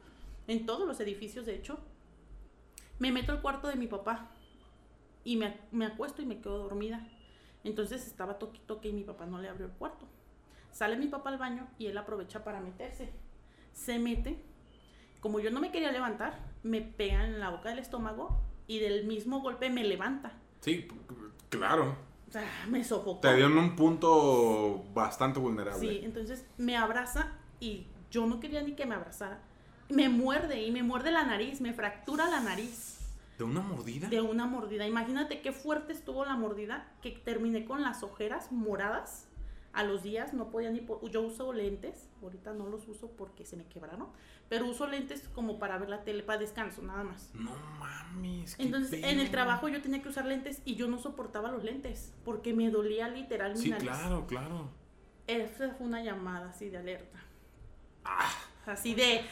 en 0.46 0.64
todos 0.64 0.86
los 0.86 1.00
edificios 1.00 1.44
de 1.44 1.56
hecho. 1.56 1.78
Me 2.98 3.10
meto 3.10 3.32
al 3.32 3.42
cuarto 3.42 3.68
de 3.68 3.76
mi 3.76 3.88
papá 3.88 4.30
y 5.24 5.36
me, 5.36 5.58
me 5.72 5.86
acuesto 5.86 6.22
y 6.22 6.26
me 6.26 6.40
quedo 6.40 6.58
dormida. 6.58 7.06
Entonces 7.64 8.06
estaba 8.06 8.38
toque 8.38 8.60
toque 8.66 8.88
y 8.88 8.92
mi 8.92 9.02
papá 9.02 9.26
no 9.26 9.40
le 9.40 9.48
abrió 9.48 9.66
el 9.66 9.72
cuarto. 9.72 10.06
Sale 10.72 10.96
mi 10.96 11.06
papá 11.06 11.30
al 11.30 11.38
baño 11.38 11.68
y 11.78 11.86
él 11.86 11.98
aprovecha 11.98 12.44
para 12.44 12.60
meterse. 12.60 13.12
Se 13.72 13.98
mete. 13.98 14.42
Como 15.20 15.38
yo 15.38 15.50
no 15.50 15.60
me 15.60 15.70
quería 15.70 15.92
levantar, 15.92 16.38
me 16.62 16.80
pega 16.80 17.24
en 17.24 17.38
la 17.38 17.50
boca 17.50 17.68
del 17.68 17.78
estómago 17.78 18.40
y 18.66 18.80
del 18.80 19.06
mismo 19.06 19.40
golpe 19.40 19.70
me 19.70 19.84
levanta. 19.84 20.32
Sí, 20.60 20.88
claro. 21.48 21.96
O 22.28 22.32
sea, 22.32 22.48
me 22.68 22.82
sofocó. 22.82 23.20
Te 23.20 23.36
dio 23.36 23.46
en 23.46 23.58
un 23.58 23.76
punto 23.76 24.84
bastante 24.94 25.38
vulnerable. 25.38 25.80
Sí, 25.80 26.00
entonces 26.02 26.46
me 26.56 26.76
abraza 26.76 27.32
y 27.60 27.86
yo 28.10 28.26
no 28.26 28.40
quería 28.40 28.62
ni 28.62 28.72
que 28.72 28.86
me 28.86 28.94
abrazara. 28.94 29.40
Me 29.90 30.08
muerde 30.08 30.62
y 30.62 30.70
me 30.70 30.82
muerde 30.82 31.10
la 31.10 31.24
nariz, 31.24 31.60
me 31.60 31.74
fractura 31.74 32.28
la 32.30 32.40
nariz. 32.40 32.98
¿De 33.36 33.44
una 33.44 33.60
mordida? 33.60 34.08
De 34.08 34.20
una 34.20 34.46
mordida. 34.46 34.86
Imagínate 34.86 35.42
qué 35.42 35.52
fuerte 35.52 35.92
estuvo 35.92 36.24
la 36.24 36.36
mordida 36.36 36.88
que 37.02 37.10
terminé 37.10 37.64
con 37.64 37.82
las 37.82 38.02
ojeras 38.02 38.50
moradas. 38.50 39.28
A 39.72 39.84
los 39.84 40.02
días 40.02 40.34
no 40.34 40.50
podía 40.50 40.70
ni... 40.70 40.86
Yo 41.10 41.22
uso 41.22 41.52
lentes, 41.52 42.08
ahorita 42.22 42.52
no 42.52 42.68
los 42.68 42.86
uso 42.88 43.10
porque 43.12 43.44
se 43.44 43.56
me 43.56 43.64
quebraron, 43.64 44.08
pero 44.48 44.66
uso 44.66 44.86
lentes 44.86 45.28
como 45.34 45.58
para 45.58 45.78
ver 45.78 45.88
la 45.88 46.04
tele, 46.04 46.22
para 46.22 46.38
descanso, 46.38 46.82
nada 46.82 47.04
más. 47.04 47.30
No 47.34 47.56
mames. 47.78 48.54
Entonces, 48.58 49.02
en 49.02 49.18
el 49.18 49.30
trabajo 49.30 49.68
yo 49.68 49.80
tenía 49.80 50.02
que 50.02 50.10
usar 50.10 50.26
lentes 50.26 50.60
y 50.64 50.74
yo 50.74 50.88
no 50.88 50.98
soportaba 50.98 51.50
los 51.50 51.64
lentes 51.64 52.12
porque 52.24 52.52
me 52.52 52.70
dolía 52.70 53.08
literal 53.08 53.52
mi 53.54 53.60
sí, 53.60 53.72
claro, 53.72 54.26
claro. 54.26 54.68
Esa 55.26 55.70
fue 55.70 55.86
una 55.86 56.02
llamada 56.02 56.50
así 56.50 56.68
de 56.68 56.78
alerta. 56.78 57.18
Ah. 58.04 58.30
Así 58.66 58.94
de. 58.94 59.22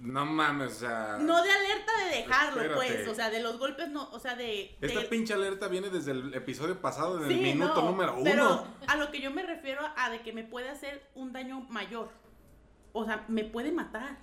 No 0.00 0.24
mames, 0.24 0.72
o 0.72 0.78
sea. 0.80 1.18
No 1.20 1.42
de 1.42 1.50
alerta 1.50 1.92
de 2.04 2.16
dejarlo, 2.18 2.74
pues. 2.74 3.08
O 3.08 3.14
sea, 3.14 3.30
de 3.30 3.40
los 3.40 3.58
golpes, 3.58 3.88
no. 3.88 4.08
O 4.10 4.18
sea, 4.18 4.36
de. 4.36 4.76
Esta 4.80 5.08
pinche 5.08 5.34
alerta 5.34 5.68
viene 5.68 5.90
desde 5.90 6.12
el 6.12 6.34
episodio 6.34 6.80
pasado, 6.80 7.18
desde 7.18 7.34
el 7.34 7.40
minuto 7.40 7.82
número 7.82 8.14
uno. 8.14 8.24
Pero 8.24 8.66
a 8.86 8.96
lo 8.96 9.10
que 9.10 9.20
yo 9.20 9.30
me 9.30 9.42
refiero 9.42 9.80
a 9.96 10.10
de 10.10 10.20
que 10.22 10.32
me 10.32 10.44
puede 10.44 10.68
hacer 10.68 11.08
un 11.14 11.32
daño 11.32 11.60
mayor. 11.68 12.10
O 12.92 13.04
sea, 13.04 13.24
me 13.28 13.44
puede 13.44 13.72
matar. 13.72 14.18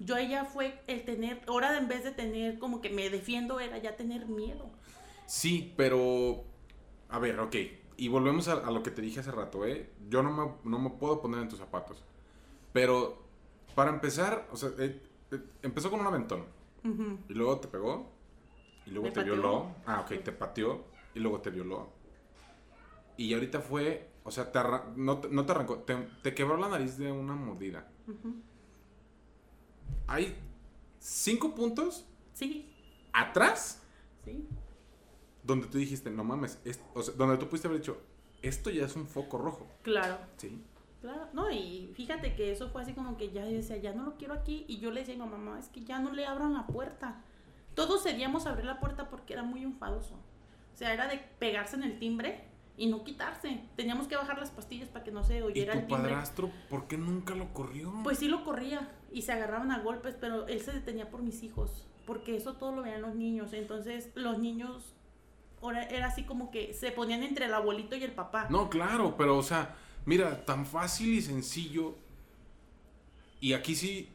Yo 0.00 0.16
ella 0.16 0.44
fue 0.44 0.80
el 0.86 1.04
tener, 1.04 1.42
ahora 1.48 1.76
en 1.76 1.88
vez 1.88 2.04
de 2.04 2.12
tener 2.12 2.58
como 2.58 2.80
que 2.80 2.88
me 2.88 3.10
defiendo, 3.10 3.58
era 3.58 3.78
ya 3.78 3.96
tener 3.96 4.26
miedo. 4.26 4.70
Sí, 5.26 5.74
pero, 5.76 6.44
a 7.08 7.18
ver, 7.18 7.38
ok, 7.40 7.56
y 7.96 8.06
volvemos 8.06 8.46
a, 8.46 8.70
lo 8.70 8.82
que 8.84 8.92
te 8.92 9.02
dije 9.02 9.20
hace 9.20 9.32
rato, 9.32 9.66
¿eh? 9.66 9.90
Yo 10.08 10.22
no 10.22 10.30
me, 10.30 10.70
no 10.70 10.78
me 10.78 10.90
puedo 10.90 11.20
poner 11.20 11.40
en 11.40 11.48
tus 11.48 11.58
zapatos, 11.58 12.04
pero 12.72 13.24
para 13.74 13.90
empezar, 13.90 14.48
o 14.52 14.56
sea, 14.56 14.70
eh, 14.78 15.00
empezó 15.62 15.90
con 15.90 16.00
un 16.00 16.06
aventón, 16.06 16.44
y 17.28 17.34
luego 17.34 17.58
te 17.60 17.68
pegó, 17.68 18.12
y 18.86 18.90
luego 18.90 19.12
te 19.12 19.22
violó, 19.22 19.74
ah, 19.86 20.00
ok, 20.00 20.22
te 20.22 20.32
pateó, 20.32 20.84
y 21.14 21.20
luego 21.20 21.40
te 21.40 21.50
violó, 21.50 21.92
y 23.16 23.34
ahorita 23.34 23.60
fue, 23.60 24.10
o 24.24 24.30
sea, 24.30 24.50
te 24.50 24.60
no, 24.96 25.20
no, 25.30 25.46
te 25.46 25.52
arrancó, 25.52 25.78
te, 25.78 26.34
quebró 26.34 26.56
la 26.56 26.68
nariz 26.68 26.96
de 26.98 27.12
una 27.12 27.34
mordida 27.34 27.88
hay 30.08 30.34
cinco 30.98 31.54
puntos. 31.54 32.04
Sí. 32.32 32.74
Atrás. 33.12 33.82
Sí. 34.24 34.48
Donde 35.44 35.68
tú 35.68 35.78
dijiste, 35.78 36.10
no 36.10 36.24
mames, 36.24 36.58
o 36.94 37.02
sea, 37.02 37.14
donde 37.14 37.36
tú 37.36 37.48
pudiste 37.48 37.68
haber 37.68 37.80
dicho, 37.80 38.00
esto 38.42 38.70
ya 38.70 38.84
es 38.84 38.96
un 38.96 39.06
foco 39.06 39.38
rojo. 39.38 39.66
Claro. 39.82 40.18
Sí. 40.36 40.62
Claro, 41.00 41.28
no, 41.32 41.50
y 41.50 41.92
fíjate 41.94 42.34
que 42.34 42.50
eso 42.50 42.70
fue 42.70 42.82
así 42.82 42.92
como 42.92 43.16
que 43.16 43.30
ya 43.30 43.44
decía, 43.44 43.76
ya 43.76 43.92
no 43.92 44.04
lo 44.04 44.16
quiero 44.16 44.34
aquí. 44.34 44.64
Y 44.68 44.78
yo 44.78 44.90
le 44.90 45.00
decía 45.00 45.14
a 45.14 45.24
mi 45.24 45.30
mamá, 45.30 45.58
es 45.58 45.68
que 45.68 45.84
ya 45.84 46.00
no 46.00 46.12
le 46.12 46.26
abran 46.26 46.54
la 46.54 46.66
puerta. 46.66 47.22
Todos 47.74 48.02
cedíamos 48.02 48.46
a 48.46 48.50
abrir 48.50 48.64
la 48.64 48.80
puerta 48.80 49.08
porque 49.08 49.34
era 49.34 49.44
muy 49.44 49.62
enfadoso. 49.62 50.14
O 50.14 50.76
sea, 50.76 50.92
era 50.92 51.06
de 51.06 51.18
pegarse 51.38 51.76
en 51.76 51.84
el 51.84 51.98
timbre 51.98 52.44
y 52.76 52.86
no 52.86 53.04
quitarse. 53.04 53.60
Teníamos 53.76 54.08
que 54.08 54.16
bajar 54.16 54.38
las 54.38 54.50
pastillas 54.50 54.88
para 54.88 55.04
que 55.04 55.10
no 55.10 55.22
se 55.22 55.42
oyera 55.42 55.76
¿Y 55.76 55.82
tu 55.82 55.88
padrastro 55.88 56.50
por 56.68 56.86
qué 56.88 56.96
nunca 56.96 57.34
lo 57.34 57.52
corrió? 57.52 57.92
Pues 58.02 58.18
sí 58.18 58.28
lo 58.28 58.44
corría 58.44 58.88
y 59.12 59.22
se 59.22 59.32
agarraban 59.32 59.70
a 59.70 59.80
golpes, 59.80 60.16
pero 60.20 60.46
él 60.46 60.60
se 60.60 60.72
detenía 60.72 61.10
por 61.10 61.22
mis 61.22 61.42
hijos, 61.42 61.86
porque 62.06 62.36
eso 62.36 62.54
todo 62.54 62.74
lo 62.74 62.82
veían 62.82 63.02
los 63.02 63.14
niños. 63.14 63.52
Entonces, 63.52 64.10
los 64.14 64.38
niños 64.38 64.94
ahora 65.60 65.82
era 65.84 66.06
así 66.06 66.24
como 66.24 66.50
que 66.50 66.72
se 66.72 66.92
ponían 66.92 67.22
entre 67.22 67.46
el 67.46 67.54
abuelito 67.54 67.96
y 67.96 68.04
el 68.04 68.12
papá. 68.12 68.46
No, 68.50 68.70
claro, 68.70 69.16
pero 69.16 69.36
o 69.36 69.42
sea, 69.42 69.74
mira, 70.04 70.44
tan 70.44 70.66
fácil 70.66 71.14
y 71.14 71.22
sencillo. 71.22 71.94
Y 73.40 73.52
aquí 73.52 73.74
sí 73.74 74.08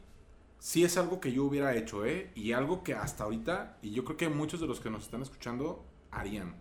sí 0.64 0.82
es 0.82 0.96
algo 0.96 1.20
que 1.20 1.30
yo 1.30 1.44
hubiera 1.44 1.76
hecho, 1.76 2.06
¿eh? 2.06 2.30
Y 2.34 2.52
algo 2.52 2.82
que 2.82 2.94
hasta 2.94 3.24
ahorita, 3.24 3.76
y 3.82 3.90
yo 3.90 4.02
creo 4.02 4.16
que 4.16 4.30
muchos 4.30 4.62
de 4.62 4.66
los 4.66 4.80
que 4.80 4.88
nos 4.88 5.04
están 5.04 5.20
escuchando 5.20 5.84
harían. 6.10 6.54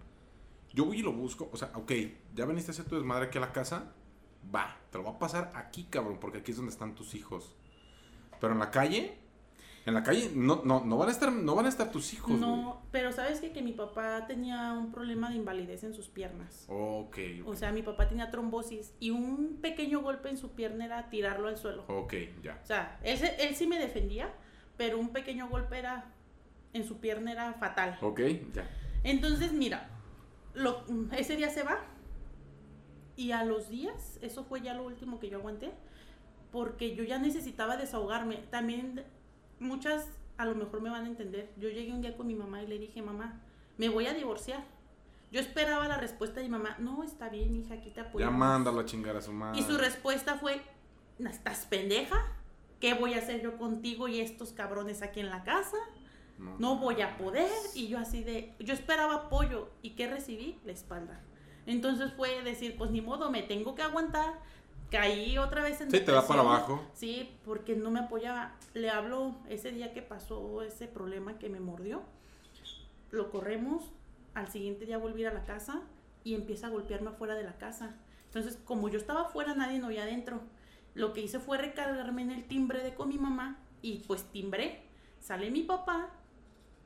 Yo 0.74 0.84
voy 0.84 1.00
y 1.00 1.02
lo 1.02 1.14
busco. 1.14 1.50
O 1.54 1.56
sea, 1.56 1.72
ok, 1.74 1.94
ya 2.36 2.46
veniste 2.46 2.72
a 2.72 2.74
hacer 2.74 2.84
tu 2.84 2.96
desmadre 2.96 3.28
aquí 3.28 3.38
a 3.38 3.42
la 3.42 3.54
casa. 3.54 3.94
Va, 4.54 4.78
te 4.92 4.98
lo 4.98 5.06
va 5.06 5.12
a 5.12 5.20
pasar 5.20 5.54
aquí, 5.56 5.86
cabrón, 5.86 6.18
porque 6.20 6.40
aquí 6.40 6.52
es 6.52 6.58
donde 6.58 6.74
están 6.74 6.96
tus 6.96 7.16
hijos. 7.16 7.56
Pero 8.42 8.52
en 8.52 8.60
la 8.60 8.72
calle, 8.72 9.18
en 9.86 9.94
la 9.94 10.04
calle 10.04 10.32
no, 10.34 10.62
no, 10.64 10.86
no 10.86 10.98
van 10.98 11.10
a 11.10 11.12
estar, 11.12 11.32
no 11.32 11.56
van 11.56 11.66
a 11.66 11.70
estar 11.70 11.92
tus 11.92 12.14
hijos. 12.14 12.40
No, 12.40 12.82
pero 12.92 13.12
sabes 13.12 13.42
que, 13.42 13.52
que 13.52 13.62
mi 13.62 13.74
papá 13.74 14.26
tenía 14.28 14.74
un 14.74 14.92
problema 14.92 15.30
de 15.30 15.36
invalidez 15.36 15.84
en 15.84 15.94
sus 15.94 16.08
piernas. 16.08 16.66
Ok. 16.70 17.18
O 17.46 17.56
sea, 17.56 17.72
mi 17.72 17.82
papá 17.82 18.08
tenía 18.08 18.32
trombosis 18.32 18.94
y 19.00 19.10
un 19.10 19.60
pequeño 19.62 20.02
golpe 20.02 20.30
en 20.30 20.38
su 20.38 20.52
pierna 20.52 20.86
era 20.86 21.10
tirarlo 21.10 21.50
al 21.50 21.58
suelo. 21.58 21.84
Ok, 21.88 22.14
ya. 22.42 22.60
O 22.64 22.66
sea, 22.66 23.00
él, 23.04 23.20
él 23.40 23.56
sí 23.56 23.68
me 23.68 23.78
defendía, 23.78 24.34
pero 24.78 24.98
un 24.98 25.10
pequeño 25.10 25.50
golpe 25.50 25.80
era 25.80 26.14
en 26.72 26.86
su 26.86 27.00
pierna 27.00 27.32
era 27.32 27.54
fatal. 27.54 27.98
Ok, 28.02 28.22
ya. 28.54 28.70
Entonces, 29.04 29.52
mira, 29.52 29.90
lo, 30.54 30.86
ese 31.12 31.36
día 31.36 31.50
se 31.50 31.64
va. 31.64 31.80
Y 33.16 33.32
a 33.32 33.44
los 33.44 33.70
días, 33.70 34.18
eso 34.22 34.44
fue 34.44 34.62
ya 34.62 34.74
lo 34.74 34.84
último 34.84 35.20
que 35.20 35.30
yo 35.30 35.38
aguanté, 35.38 35.72
porque 36.52 36.96
yo 36.96 37.04
ya 37.04 37.20
necesitaba 37.20 37.78
desahogarme. 37.78 38.38
También 38.50 39.04
muchas 39.64 40.08
a 40.38 40.46
lo 40.46 40.56
mejor 40.56 40.82
me 40.82 40.90
van 40.90 41.06
a 41.06 41.08
entender. 41.08 41.52
Yo 41.58 41.70
llegué 41.70 41.92
un 41.92 42.02
día 42.02 42.16
con 42.16 42.28
mi 42.28 42.36
mamá 42.36 42.62
y 42.62 42.68
le 42.68 42.80
dije, 42.80 43.02
mamá, 43.02 43.42
me 43.78 43.90
voy 43.90 44.08
a 44.08 44.14
divorciar. 44.14 44.64
Yo 45.32 45.40
esperaba 45.40 45.88
la 45.88 45.98
respuesta 45.98 46.40
de 46.40 46.46
mi 46.46 46.52
mamá, 46.52 46.76
no, 46.80 47.04
está 47.04 47.30
bien, 47.30 47.56
hija, 47.56 47.74
aquí 47.74 47.90
te 47.90 48.02
apoyo. 48.02 48.26
Ya 48.26 48.32
mándalo 48.32 48.80
a 48.82 48.86
chingar 48.86 49.16
a 49.16 49.22
su 49.22 49.32
madre. 49.32 49.60
Y 49.60 49.64
su 49.64 49.78
respuesta 49.78 50.36
fue, 50.36 50.62
¿estás 51.20 51.66
pendeja? 51.66 52.18
¿Qué 52.80 52.94
voy 52.94 53.16
a 53.16 53.18
hacer 53.18 53.42
yo 53.42 53.58
contigo 53.58 54.08
y 54.08 54.20
estos 54.20 54.52
cabrones 54.52 55.02
aquí 55.02 55.22
en 55.22 55.30
la 55.30 55.44
casa? 55.44 55.78
no. 56.60 56.78
voy 56.78 57.02
a 57.02 57.18
poder. 57.18 57.50
Y 57.74 57.88
yo 57.88 57.98
así 57.98 58.24
de, 58.24 58.54
yo 58.60 58.74
esperaba 58.74 59.16
apoyo 59.16 59.70
y 59.82 59.92
¿qué 59.92 60.08
recibí? 60.08 60.60
La 60.66 60.72
espalda. 60.72 61.20
Entonces 61.66 62.12
fue 62.14 62.44
decir, 62.44 62.76
pues 62.78 62.92
ni 62.92 63.02
modo, 63.02 63.32
me 63.32 63.42
tengo 63.42 63.74
que 63.74 63.82
aguantar. 63.82 64.40
Caí 64.94 65.40
otra 65.40 65.64
vez 65.64 65.82
en 65.82 65.90
Sí, 65.90 66.02
te 66.02 66.12
da 66.12 66.28
para 66.28 66.42
abajo. 66.42 66.80
Sí, 66.94 67.36
porque 67.44 67.76
no 67.76 67.90
me 67.90 68.00
apoyaba. 68.00 68.54
Le 68.76 68.92
hablo 68.92 69.36
ese 69.50 69.72
día 69.72 69.92
que 69.92 70.04
pasó 70.04 70.62
ese 70.62 70.88
problema 70.88 71.40
que 71.40 71.50
me 71.50 71.60
mordió. 71.60 72.04
Lo 73.10 73.32
corremos. 73.32 73.92
Al 74.36 74.50
siguiente 74.50 74.86
día 74.86 75.00
volví 75.00 75.26
a 75.26 75.34
la 75.34 75.46
casa 75.46 75.82
y 76.24 76.36
empieza 76.36 76.68
a 76.68 76.70
golpearme 76.70 77.10
afuera 77.10 77.34
de 77.34 77.44
la 77.44 77.58
casa. 77.58 77.96
Entonces, 78.26 78.60
como 78.66 78.88
yo 78.88 79.00
estaba 79.00 79.22
afuera, 79.22 79.56
nadie 79.56 79.80
no 79.80 79.88
había 79.88 80.04
adentro. 80.04 80.42
Lo 80.94 81.12
que 81.14 81.22
hice 81.22 81.40
fue 81.40 81.58
recargarme 81.58 82.22
en 82.22 82.30
el 82.30 82.48
timbre 82.48 82.84
de 82.84 82.94
con 82.94 83.10
mi 83.10 83.18
mamá 83.18 83.58
y 83.82 84.04
pues 84.08 84.26
timbré. 84.26 84.84
Sale 85.20 85.50
mi 85.50 85.64
papá 85.64 86.12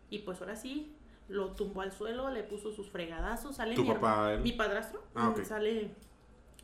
y 0.09 0.19
pues 0.19 0.39
ahora 0.39 0.55
sí, 0.55 0.95
lo 1.27 1.51
tumbó 1.51 1.81
al 1.81 1.91
suelo, 1.91 2.29
le 2.29 2.43
puso 2.43 2.71
sus 2.71 2.89
fregadazos, 2.89 3.57
sale 3.57 3.75
mi, 3.75 3.85
papá, 3.85 4.37
mi 4.41 4.53
padrastro, 4.53 5.03
ah, 5.13 5.33
sale, 5.43 5.93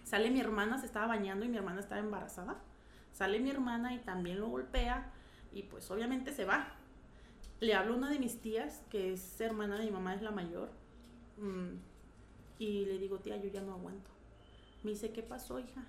sale 0.04 0.32
mi 0.32 0.40
hermana, 0.40 0.78
se 0.78 0.86
estaba 0.86 1.08
bañando 1.08 1.46
y 1.46 1.50
mi 1.50 1.58
hermana 1.58 1.80
estaba 1.80 2.02
embarazada. 2.02 2.62
Sale 3.12 3.40
mi 3.40 3.50
hermana 3.50 3.94
y 3.94 4.00
también 4.00 4.40
lo 4.40 4.50
golpea 4.50 5.12
y 5.52 5.64
pues 5.64 5.90
obviamente 5.92 6.34
se 6.34 6.46
va. 6.46 6.74
Le 7.60 7.74
hablo 7.76 7.94
a 7.94 7.98
una 7.98 8.10
de 8.10 8.20
mis 8.20 8.42
tías, 8.42 8.84
que 8.90 9.14
es 9.14 9.40
hermana 9.40 9.78
de 9.78 9.86
mi 9.86 9.92
mamá, 9.92 10.16
es 10.16 10.22
la 10.22 10.32
mayor, 10.32 10.70
mm, 11.38 11.76
y 12.60 12.86
le 12.86 12.98
digo, 12.98 13.20
tía, 13.20 13.38
yo 13.38 13.50
ya 13.50 13.62
no 13.62 13.74
aguanto. 13.74 14.10
Me 14.84 14.92
dice, 14.92 15.12
¿qué 15.12 15.24
pasó, 15.24 15.60
hija? 15.60 15.84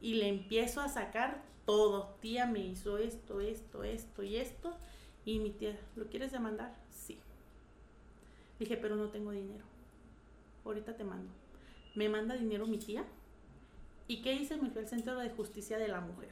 y 0.00 0.14
le 0.14 0.28
empiezo 0.28 0.80
a 0.80 0.88
sacar 0.88 1.42
todo. 1.64 2.16
Tía 2.20 2.46
me 2.46 2.60
hizo 2.60 2.98
esto, 2.98 3.40
esto, 3.40 3.84
esto 3.84 4.22
y 4.22 4.36
esto. 4.36 4.76
Y 5.24 5.40
mi 5.40 5.50
tía, 5.50 5.78
¿lo 5.96 6.06
quieres 6.06 6.32
demandar? 6.32 6.74
Sí. 6.90 7.18
Dije, 8.58 8.76
pero 8.76 8.96
no 8.96 9.08
tengo 9.08 9.32
dinero. 9.32 9.64
Ahorita 10.64 10.96
te 10.96 11.04
mando. 11.04 11.32
Me 11.96 12.08
manda 12.08 12.36
dinero 12.36 12.68
mi 12.68 12.78
tía. 12.78 13.04
¿Y 14.06 14.22
qué 14.22 14.34
hice? 14.34 14.56
Me 14.56 14.70
fui 14.70 14.82
al 14.82 14.88
Centro 14.88 15.18
de 15.18 15.30
Justicia 15.30 15.78
de 15.78 15.88
la 15.88 16.00
Mujer. 16.00 16.30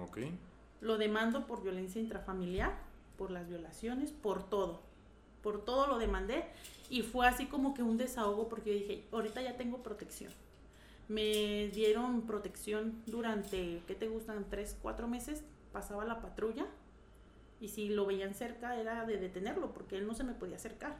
Ok. 0.00 0.18
Lo 0.82 0.98
demando 0.98 1.46
por 1.46 1.62
violencia 1.62 2.00
intrafamiliar, 2.00 2.74
por 3.16 3.30
las 3.30 3.48
violaciones, 3.48 4.12
por 4.12 4.48
todo. 4.50 4.82
Por 5.42 5.64
todo 5.64 5.86
lo 5.86 5.98
demandé. 5.98 6.44
Y 6.90 7.00
fue 7.00 7.26
así 7.26 7.46
como 7.46 7.72
que 7.72 7.82
un 7.82 7.96
desahogo 7.96 8.50
porque 8.50 8.74
yo 8.74 8.78
dije, 8.78 9.04
ahorita 9.10 9.40
ya 9.40 9.56
tengo 9.56 9.82
protección 9.82 10.30
me 11.08 11.68
dieron 11.68 12.22
protección 12.22 13.02
durante, 13.06 13.82
¿qué 13.86 13.94
te 13.94 14.08
gustan? 14.08 14.46
Tres, 14.48 14.76
cuatro 14.80 15.08
meses. 15.08 15.42
Pasaba 15.72 16.04
la 16.04 16.20
patrulla 16.20 16.66
y 17.60 17.68
si 17.68 17.88
lo 17.88 18.06
veían 18.06 18.34
cerca 18.34 18.76
era 18.80 19.04
de 19.04 19.16
detenerlo 19.18 19.72
porque 19.72 19.96
él 19.96 20.06
no 20.06 20.14
se 20.14 20.24
me 20.24 20.32
podía 20.32 20.56
acercar. 20.56 20.96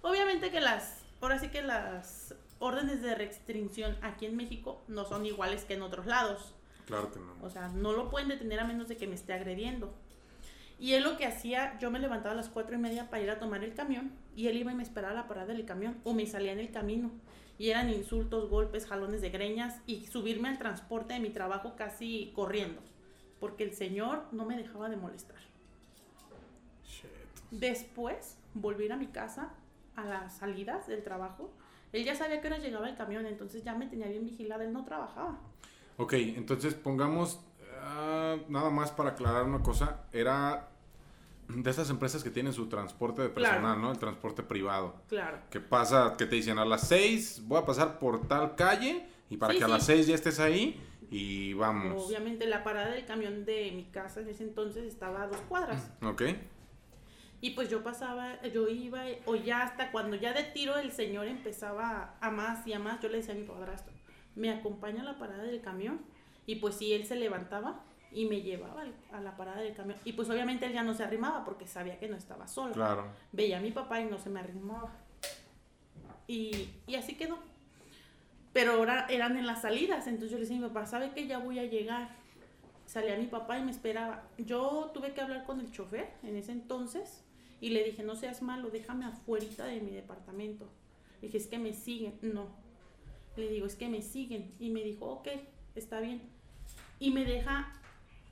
Obviamente 0.00 0.50
que 0.50 0.60
las, 0.60 1.02
ahora 1.20 1.38
sí 1.38 1.48
que 1.48 1.62
las 1.62 2.34
órdenes 2.62 3.02
de 3.02 3.14
restricción 3.14 3.96
aquí 4.02 4.26
en 4.26 4.36
México 4.36 4.82
no 4.88 5.04
son 5.04 5.26
iguales 5.26 5.64
que 5.64 5.74
en 5.74 5.82
otros 5.82 6.06
lados. 6.06 6.54
Claro 6.86 7.12
que 7.12 7.18
no. 7.18 7.34
O 7.42 7.50
sea, 7.50 7.68
no 7.68 7.92
lo 7.92 8.10
pueden 8.10 8.28
detener 8.28 8.60
a 8.60 8.64
menos 8.64 8.88
de 8.88 8.96
que 8.96 9.06
me 9.06 9.14
esté 9.14 9.32
agrediendo. 9.32 9.92
Y 10.78 10.94
él 10.94 11.04
lo 11.04 11.16
que 11.16 11.26
hacía, 11.26 11.78
yo 11.78 11.90
me 11.90 11.98
levantaba 11.98 12.32
a 12.32 12.36
las 12.36 12.48
cuatro 12.48 12.74
y 12.74 12.78
media 12.78 13.08
para 13.10 13.22
ir 13.22 13.30
a 13.30 13.38
tomar 13.38 13.62
el 13.62 13.74
camión 13.74 14.12
y 14.34 14.48
él 14.48 14.56
iba 14.56 14.72
y 14.72 14.74
me 14.74 14.82
esperaba 14.82 15.12
a 15.12 15.16
la 15.16 15.28
parada 15.28 15.52
del 15.52 15.64
camión 15.64 16.00
o 16.04 16.12
me 16.12 16.26
salía 16.26 16.52
en 16.52 16.58
el 16.58 16.70
camino 16.72 17.10
y 17.58 17.70
eran 17.70 17.90
insultos, 17.90 18.48
golpes, 18.48 18.86
jalones 18.86 19.20
de 19.20 19.30
greñas 19.30 19.80
y 19.86 20.06
subirme 20.06 20.48
al 20.48 20.58
transporte 20.58 21.14
de 21.14 21.20
mi 21.20 21.30
trabajo 21.30 21.76
casi 21.76 22.32
corriendo, 22.34 22.80
porque 23.38 23.62
el 23.62 23.74
señor 23.74 24.24
no 24.32 24.44
me 24.44 24.56
dejaba 24.56 24.88
de 24.88 24.96
molestar. 24.96 25.38
Después 27.52 28.38
volví 28.54 28.90
a 28.90 28.96
mi 28.96 29.06
casa 29.06 29.52
a 29.94 30.04
las 30.04 30.38
salidas 30.38 30.86
del 30.86 31.04
trabajo. 31.04 31.52
Él 31.92 32.04
ya 32.04 32.14
sabía 32.14 32.40
que 32.40 32.48
hora 32.48 32.58
llegaba 32.58 32.88
el 32.88 32.96
camión, 32.96 33.26
entonces 33.26 33.62
ya 33.62 33.74
me 33.74 33.86
tenía 33.86 34.08
bien 34.08 34.24
vigilada, 34.24 34.64
él 34.64 34.72
no 34.72 34.84
trabajaba. 34.84 35.38
Ok, 35.98 36.14
entonces 36.14 36.74
pongamos, 36.74 37.40
ah, 37.82 38.36
nada 38.48 38.70
más 38.70 38.90
para 38.90 39.10
aclarar 39.10 39.44
una 39.44 39.62
cosa, 39.62 40.06
era 40.12 40.68
de 41.48 41.70
esas 41.70 41.90
empresas 41.90 42.22
que 42.22 42.30
tienen 42.30 42.52
su 42.52 42.66
transporte 42.68 43.22
de 43.22 43.28
personal, 43.28 43.80
¿no? 43.80 43.92
El 43.92 43.98
transporte 43.98 44.42
privado. 44.42 44.94
Claro. 45.08 45.38
Que 45.50 45.60
pasa, 45.60 46.14
que 46.16 46.26
te 46.26 46.36
dicen 46.36 46.58
a 46.58 46.64
las 46.64 46.88
6 46.88 47.42
voy 47.46 47.58
a 47.58 47.66
pasar 47.66 47.98
por 47.98 48.26
tal 48.26 48.54
calle 48.56 49.06
y 49.28 49.36
para 49.36 49.54
que 49.54 49.64
a 49.64 49.68
las 49.68 49.84
6 49.86 50.06
ya 50.06 50.14
estés 50.14 50.40
ahí 50.40 50.80
y 51.10 51.52
vamos. 51.54 52.06
Obviamente 52.06 52.46
la 52.46 52.64
parada 52.64 52.92
del 52.92 53.04
camión 53.04 53.44
de 53.44 53.70
mi 53.72 53.84
casa 53.84 54.20
en 54.20 54.28
ese 54.28 54.44
entonces 54.44 54.84
estaba 54.84 55.22
a 55.22 55.26
dos 55.26 55.40
cuadras. 55.48 55.90
Ok. 56.02 56.22
Y 57.42 57.50
pues 57.50 57.68
yo 57.68 57.82
pasaba, 57.82 58.40
yo 58.42 58.68
iba, 58.68 59.02
o 59.26 59.34
ya 59.34 59.62
hasta 59.62 59.90
cuando 59.90 60.14
ya 60.14 60.32
de 60.32 60.44
tiro 60.44 60.78
el 60.78 60.92
señor 60.92 61.26
empezaba 61.26 62.14
a 62.20 62.30
más 62.30 62.64
y 62.68 62.72
a 62.72 62.78
más, 62.78 63.00
yo 63.00 63.08
le 63.08 63.16
decía 63.16 63.34
a 63.34 63.36
mi 63.36 63.42
padrastro, 63.42 63.92
me 64.36 64.48
acompaña 64.48 65.02
a 65.02 65.04
la 65.04 65.18
parada 65.18 65.42
del 65.42 65.60
camión. 65.60 66.00
Y 66.46 66.56
pues 66.56 66.76
si 66.76 66.92
él 66.92 67.04
se 67.04 67.16
levantaba, 67.16 67.82
y 68.12 68.26
me 68.26 68.42
llevaba 68.42 68.84
a 69.12 69.20
la 69.20 69.36
parada 69.36 69.60
del 69.60 69.74
camión. 69.74 69.98
Y 70.04 70.12
pues 70.12 70.30
obviamente 70.30 70.66
él 70.66 70.72
ya 70.72 70.84
no 70.84 70.94
se 70.94 71.02
arrimaba 71.02 71.44
porque 71.44 71.66
sabía 71.66 71.98
que 71.98 72.08
no 72.08 72.16
estaba 72.16 72.46
solo. 72.46 72.74
Claro. 72.74 73.06
Veía 73.32 73.58
a 73.58 73.60
mi 73.60 73.72
papá 73.72 74.00
y 74.00 74.04
no 74.04 74.18
se 74.18 74.30
me 74.30 74.38
arrimaba. 74.38 74.92
Y, 76.28 76.68
y 76.86 76.94
así 76.94 77.16
quedó. 77.16 77.38
Pero 78.52 78.74
ahora 78.74 79.06
eran 79.08 79.36
en 79.36 79.46
las 79.46 79.62
salidas, 79.62 80.06
entonces 80.06 80.30
yo 80.30 80.36
le 80.36 80.42
decía 80.42 80.58
a 80.58 80.60
mi 80.60 80.68
papá, 80.68 80.86
¿sabe 80.86 81.10
que 81.10 81.26
ya 81.26 81.38
voy 81.38 81.58
a 81.58 81.64
llegar? 81.64 82.10
Salía 82.86 83.16
mi 83.16 83.26
papá 83.26 83.58
y 83.58 83.62
me 83.62 83.72
esperaba. 83.72 84.22
Yo 84.38 84.90
tuve 84.94 85.12
que 85.12 85.22
hablar 85.22 85.44
con 85.44 85.58
el 85.58 85.72
chofer 85.72 86.12
en 86.22 86.36
ese 86.36 86.52
entonces 86.52 87.24
y 87.62 87.70
le 87.70 87.84
dije, 87.84 88.02
no 88.02 88.16
seas 88.16 88.42
malo, 88.42 88.70
déjame 88.70 89.04
afuera 89.04 89.66
de 89.66 89.80
mi 89.80 89.92
departamento. 89.92 90.68
Le 91.20 91.28
dije, 91.28 91.38
es 91.38 91.46
que 91.46 91.60
me 91.60 91.72
siguen. 91.72 92.18
No. 92.20 92.48
Le 93.36 93.48
digo, 93.48 93.66
es 93.66 93.76
que 93.76 93.88
me 93.88 94.02
siguen. 94.02 94.52
Y 94.58 94.70
me 94.70 94.82
dijo, 94.82 95.06
ok, 95.06 95.28
está 95.76 96.00
bien. 96.00 96.22
Y 96.98 97.12
me 97.12 97.24
deja 97.24 97.72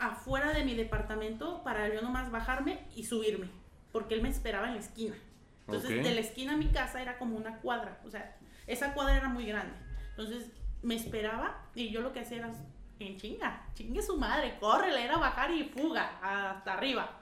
afuera 0.01 0.53
de 0.53 0.65
mi 0.65 0.75
departamento 0.75 1.63
para 1.63 1.95
yo 1.95 2.03
nomás 2.03 2.33
bajarme 2.33 2.81
y 2.97 3.05
subirme, 3.05 3.47
porque 3.93 4.15
él 4.15 4.23
me 4.23 4.31
esperaba 4.31 4.67
en 4.67 4.75
la 4.75 4.81
esquina. 4.81 5.15
Entonces, 5.61 6.03
de 6.03 6.13
la 6.13 6.21
esquina 6.21 6.55
a 6.55 6.57
mi 6.57 6.67
casa 6.67 7.01
era 7.01 7.17
como 7.17 7.37
una 7.37 7.59
cuadra, 7.59 8.01
o 8.05 8.11
sea, 8.11 8.37
esa 8.67 8.95
cuadra 8.95 9.17
era 9.17 9.29
muy 9.29 9.47
grande. 9.47 9.77
Entonces, 10.11 10.51
me 10.83 10.97
esperaba 10.97 11.71
y 11.77 11.91
yo 11.91 12.01
lo 12.01 12.13
que 12.13 12.19
hacía 12.19 12.39
era 12.39 12.53
en 12.99 13.17
chinga, 13.17 13.65
chingue 13.75 14.03
su 14.03 14.17
madre, 14.17 14.57
córrele, 14.59 15.05
era 15.05 15.19
bajar 15.19 15.53
y 15.53 15.65
fuga 15.65 16.19
hasta 16.21 16.73
arriba. 16.75 17.20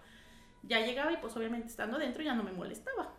Ya 0.62 0.80
llegaba 0.80 1.12
y 1.12 1.16
pues 1.18 1.36
obviamente 1.36 1.68
estando 1.68 1.98
dentro 1.98 2.22
ya 2.22 2.34
no 2.34 2.42
me 2.42 2.52
molestaba. 2.52 3.14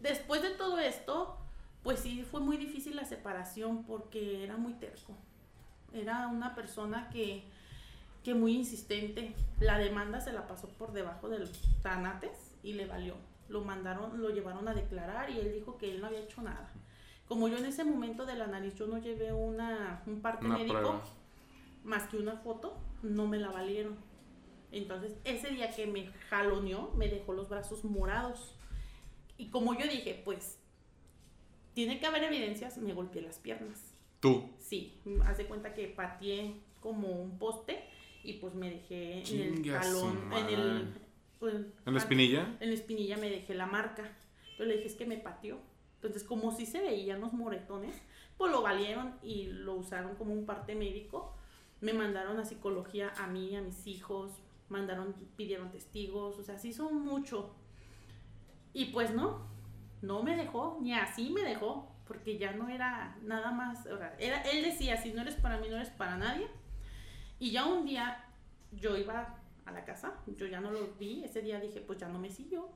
Después 0.00 0.42
de 0.42 0.50
todo 0.50 0.78
esto, 0.78 1.38
pues 1.82 2.00
sí 2.00 2.22
fue 2.22 2.40
muy 2.40 2.56
difícil 2.56 2.96
la 2.96 3.04
separación 3.04 3.84
porque 3.84 4.44
era 4.44 4.56
muy 4.56 4.74
terco. 4.74 5.16
Era 5.92 6.28
una 6.28 6.54
persona 6.54 7.08
que 7.10 7.44
que 8.22 8.34
muy 8.34 8.54
insistente. 8.54 9.34
La 9.60 9.78
demanda 9.78 10.20
se 10.20 10.32
la 10.32 10.46
pasó 10.46 10.68
por 10.68 10.92
debajo 10.92 11.28
del 11.28 11.48
tanates 11.82 12.54
y 12.62 12.74
le 12.74 12.86
valió. 12.86 13.14
Lo 13.48 13.62
mandaron, 13.62 14.20
lo 14.20 14.30
llevaron 14.30 14.68
a 14.68 14.74
declarar 14.74 15.30
y 15.30 15.38
él 15.38 15.52
dijo 15.52 15.76
que 15.78 15.90
él 15.90 16.00
no 16.00 16.06
había 16.06 16.20
hecho 16.20 16.42
nada. 16.42 16.70
Como 17.26 17.48
yo 17.48 17.58
en 17.58 17.66
ese 17.66 17.84
momento 17.84 18.26
de 18.26 18.34
la 18.34 18.46
nariz 18.46 18.74
yo 18.74 18.86
no 18.86 18.98
llevé 18.98 19.32
una, 19.32 20.02
un 20.06 20.20
parte 20.20 20.46
médico, 20.46 21.00
más 21.84 22.04
que 22.08 22.16
una 22.16 22.36
foto, 22.36 22.76
no 23.02 23.26
me 23.26 23.38
la 23.38 23.50
valieron. 23.50 23.96
Entonces, 24.72 25.12
ese 25.24 25.50
día 25.50 25.70
que 25.70 25.86
me 25.86 26.06
jaloneó, 26.28 26.92
me 26.96 27.08
dejó 27.08 27.32
los 27.32 27.48
brazos 27.48 27.84
morados. 27.84 28.54
Y 29.36 29.48
como 29.48 29.74
yo 29.78 29.86
dije, 29.86 30.20
pues, 30.24 30.58
tiene 31.74 31.98
que 31.98 32.06
haber 32.06 32.24
evidencias, 32.24 32.78
me 32.78 32.92
golpeé 32.92 33.22
las 33.22 33.38
piernas. 33.38 33.94
¿Tú? 34.20 34.50
Sí, 34.58 35.00
hace 35.24 35.46
cuenta 35.46 35.72
que 35.72 35.88
pateé 35.88 36.54
como 36.80 37.08
un 37.08 37.38
poste 37.38 37.82
y 38.22 38.34
pues 38.34 38.54
me 38.54 38.70
dejé 38.70 39.22
en 39.22 39.64
el 39.64 39.72
talón, 39.72 40.32
en 40.32 40.46
el... 40.46 40.94
Pues, 41.38 41.54
¿En 41.54 41.94
la 41.94 41.98
espinilla? 41.98 42.56
En 42.60 42.68
la 42.68 42.74
espinilla 42.74 43.16
me 43.16 43.30
dejé 43.30 43.54
la 43.54 43.66
marca. 43.66 44.02
Entonces 44.42 44.66
le 44.66 44.76
dije, 44.76 44.88
es 44.88 44.94
que 44.94 45.06
me 45.06 45.16
pateó. 45.16 45.58
Entonces, 45.96 46.22
como 46.22 46.54
si 46.54 46.66
se 46.66 46.80
veían 46.80 47.20
los 47.20 47.32
moretones, 47.32 47.94
pues 48.36 48.52
lo 48.52 48.62
valieron 48.62 49.14
y 49.22 49.46
lo 49.46 49.74
usaron 49.74 50.16
como 50.16 50.34
un 50.34 50.44
parte 50.44 50.74
médico. 50.74 51.34
Me 51.80 51.94
mandaron 51.94 52.38
a 52.38 52.44
psicología 52.44 53.12
a 53.16 53.26
mí, 53.26 53.56
a 53.56 53.62
mis 53.62 53.86
hijos, 53.86 54.32
mandaron, 54.70 55.14
pidieron 55.36 55.70
testigos, 55.70 56.38
o 56.38 56.42
sea, 56.42 56.58
sí 56.58 56.72
son 56.72 57.04
mucho. 57.04 57.54
Y 58.72 58.86
pues 58.86 59.12
no, 59.12 59.46
no 60.02 60.22
me 60.22 60.36
dejó, 60.36 60.78
ni 60.80 60.94
así 60.94 61.30
me 61.30 61.42
dejó, 61.42 61.92
porque 62.06 62.38
ya 62.38 62.52
no 62.52 62.68
era 62.68 63.16
nada 63.22 63.50
más, 63.50 63.86
era, 64.18 64.42
él 64.42 64.62
decía, 64.62 64.96
si 64.96 65.12
no 65.12 65.22
eres 65.22 65.34
para 65.34 65.58
mí, 65.58 65.68
no 65.68 65.76
eres 65.76 65.90
para 65.90 66.16
nadie. 66.16 66.48
Y 67.38 67.52
ya 67.52 67.66
un 67.66 67.84
día 67.84 68.24
yo 68.72 68.96
iba 68.96 69.36
a 69.64 69.72
la 69.72 69.84
casa, 69.84 70.14
yo 70.26 70.46
ya 70.46 70.60
no 70.60 70.70
lo 70.70 70.94
vi, 70.98 71.24
ese 71.24 71.42
día 71.42 71.60
dije, 71.60 71.80
pues 71.80 71.98
ya 71.98 72.08
no 72.08 72.18
me 72.18 72.30
siguió. 72.30 72.68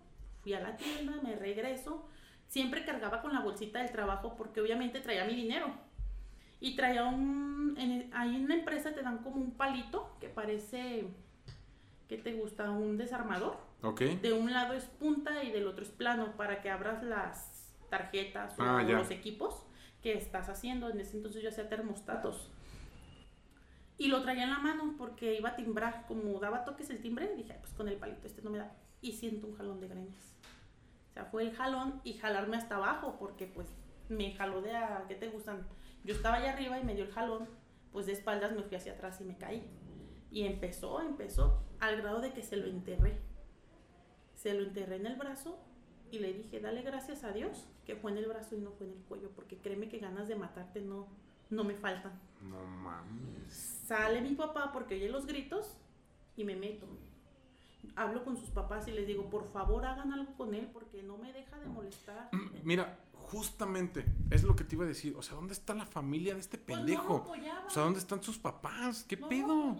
Fui 0.42 0.54
a 0.54 0.60
la 0.60 0.76
tienda, 0.76 1.20
me 1.22 1.36
regreso. 1.36 2.06
Siempre 2.48 2.84
cargaba 2.84 3.22
con 3.22 3.32
la 3.32 3.40
bolsita 3.40 3.80
del 3.80 3.90
trabajo 3.90 4.36
porque 4.36 4.60
obviamente 4.60 5.00
traía 5.00 5.24
mi 5.24 5.34
dinero. 5.34 5.74
Y 6.60 6.76
traía 6.76 7.04
un... 7.04 7.76
ahí 8.12 8.36
en 8.36 8.48
la 8.48 8.54
empresa 8.54 8.94
te 8.94 9.02
dan 9.02 9.18
como 9.18 9.36
un 9.36 9.52
palito 9.52 10.16
que 10.20 10.28
parece... 10.28 11.08
¿Qué 12.08 12.18
te 12.18 12.32
gusta? 12.34 12.70
Un 12.70 12.96
desarmador. 12.96 13.56
Ok. 13.82 14.00
De 14.00 14.32
un 14.32 14.52
lado 14.52 14.74
es 14.74 14.84
punta 14.84 15.42
y 15.42 15.50
del 15.50 15.66
otro 15.66 15.84
es 15.84 15.90
plano 15.90 16.36
para 16.36 16.60
que 16.60 16.70
abras 16.70 17.02
las 17.02 17.74
tarjetas 17.88 18.58
o 18.58 18.62
ah, 18.62 18.82
los 18.82 19.10
equipos 19.10 19.66
que 20.02 20.14
estás 20.14 20.48
haciendo. 20.48 20.90
En 20.90 21.00
ese 21.00 21.16
entonces 21.16 21.42
yo 21.42 21.48
hacía 21.48 21.68
termostatos. 21.68 22.50
Y 23.96 24.08
lo 24.08 24.22
traía 24.22 24.44
en 24.44 24.50
la 24.50 24.58
mano 24.58 24.94
porque 24.98 25.38
iba 25.38 25.50
a 25.50 25.56
timbrar, 25.56 26.04
como 26.08 26.38
daba 26.40 26.64
toques 26.64 26.90
el 26.90 27.00
timbre, 27.00 27.32
dije, 27.36 27.56
pues 27.60 27.72
con 27.74 27.88
el 27.88 27.96
palito 27.96 28.26
este 28.26 28.42
no 28.42 28.50
me 28.50 28.58
da. 28.58 28.74
Y 29.00 29.12
siento 29.12 29.46
un 29.46 29.56
jalón 29.56 29.80
de 29.80 29.88
greñas. 29.88 30.34
O 31.10 31.12
sea, 31.14 31.26
fue 31.26 31.44
el 31.44 31.54
jalón 31.54 32.00
y 32.02 32.14
jalarme 32.14 32.56
hasta 32.56 32.76
abajo 32.76 33.16
porque 33.18 33.46
pues 33.46 33.68
me 34.08 34.34
jaló 34.34 34.62
de 34.62 34.74
a, 34.74 35.04
¿qué 35.08 35.14
te 35.14 35.28
gustan? 35.28 35.66
Yo 36.02 36.14
estaba 36.14 36.36
allá 36.36 36.52
arriba 36.52 36.78
y 36.78 36.84
me 36.84 36.94
dio 36.94 37.04
el 37.04 37.12
jalón, 37.12 37.48
pues 37.92 38.06
de 38.06 38.12
espaldas 38.12 38.52
me 38.52 38.62
fui 38.62 38.76
hacia 38.76 38.94
atrás 38.94 39.20
y 39.20 39.24
me 39.24 39.38
caí. 39.38 39.64
Y 40.30 40.42
empezó, 40.42 41.00
empezó, 41.00 41.62
al 41.88 42.00
grado 42.00 42.20
de 42.20 42.32
que 42.32 42.42
se 42.42 42.56
lo 42.56 42.66
enterré. 42.66 43.18
Se 44.34 44.52
lo 44.54 44.62
enterré 44.64 44.96
en 44.96 45.06
el 45.06 45.16
brazo 45.16 45.58
y 46.10 46.18
le 46.18 46.32
dije, 46.32 46.60
dale 46.60 46.82
gracias 46.82 47.24
a 47.24 47.32
Dios 47.32 47.66
que 47.86 47.96
fue 47.96 48.10
en 48.12 48.18
el 48.18 48.26
brazo 48.26 48.56
y 48.56 48.60
no 48.60 48.70
fue 48.72 48.86
en 48.86 48.92
el 48.92 48.98
cuello, 49.00 49.30
porque 49.34 49.58
créeme 49.58 49.88
que 49.88 49.98
ganas 49.98 50.28
de 50.28 50.36
matarte 50.36 50.80
no, 50.80 51.06
no 51.50 51.64
me 51.64 51.74
faltan. 51.74 52.12
No 52.42 52.64
mames. 52.64 53.52
Sale 53.86 54.20
mi 54.20 54.34
papá 54.34 54.70
porque 54.72 54.94
oye 54.94 55.08
los 55.08 55.26
gritos 55.26 55.76
y 56.36 56.44
me 56.44 56.56
meto. 56.56 56.86
Hablo 57.96 58.24
con 58.24 58.36
sus 58.36 58.50
papás 58.50 58.88
y 58.88 58.92
les 58.92 59.06
digo, 59.06 59.28
por 59.28 59.46
favor 59.46 59.84
hagan 59.84 60.12
algo 60.12 60.34
con 60.36 60.54
él 60.54 60.68
porque 60.72 61.02
no 61.02 61.16
me 61.18 61.32
deja 61.32 61.58
de 61.58 61.66
molestar. 61.66 62.30
Mira, 62.62 62.98
justamente, 63.12 64.04
es 64.30 64.42
lo 64.42 64.56
que 64.56 64.64
te 64.64 64.74
iba 64.74 64.84
a 64.84 64.88
decir. 64.88 65.14
O 65.16 65.22
sea, 65.22 65.36
¿dónde 65.36 65.52
está 65.52 65.74
la 65.74 65.86
familia 65.86 66.34
de 66.34 66.40
este 66.40 66.58
Pues 66.58 66.78
pendejo? 66.78 67.24
o 67.66 67.70
sea, 67.70 67.82
¿dónde 67.82 67.98
están 67.98 68.22
sus 68.22 68.38
papás? 68.38 69.04
¿Qué 69.04 69.16
pedo? 69.16 69.76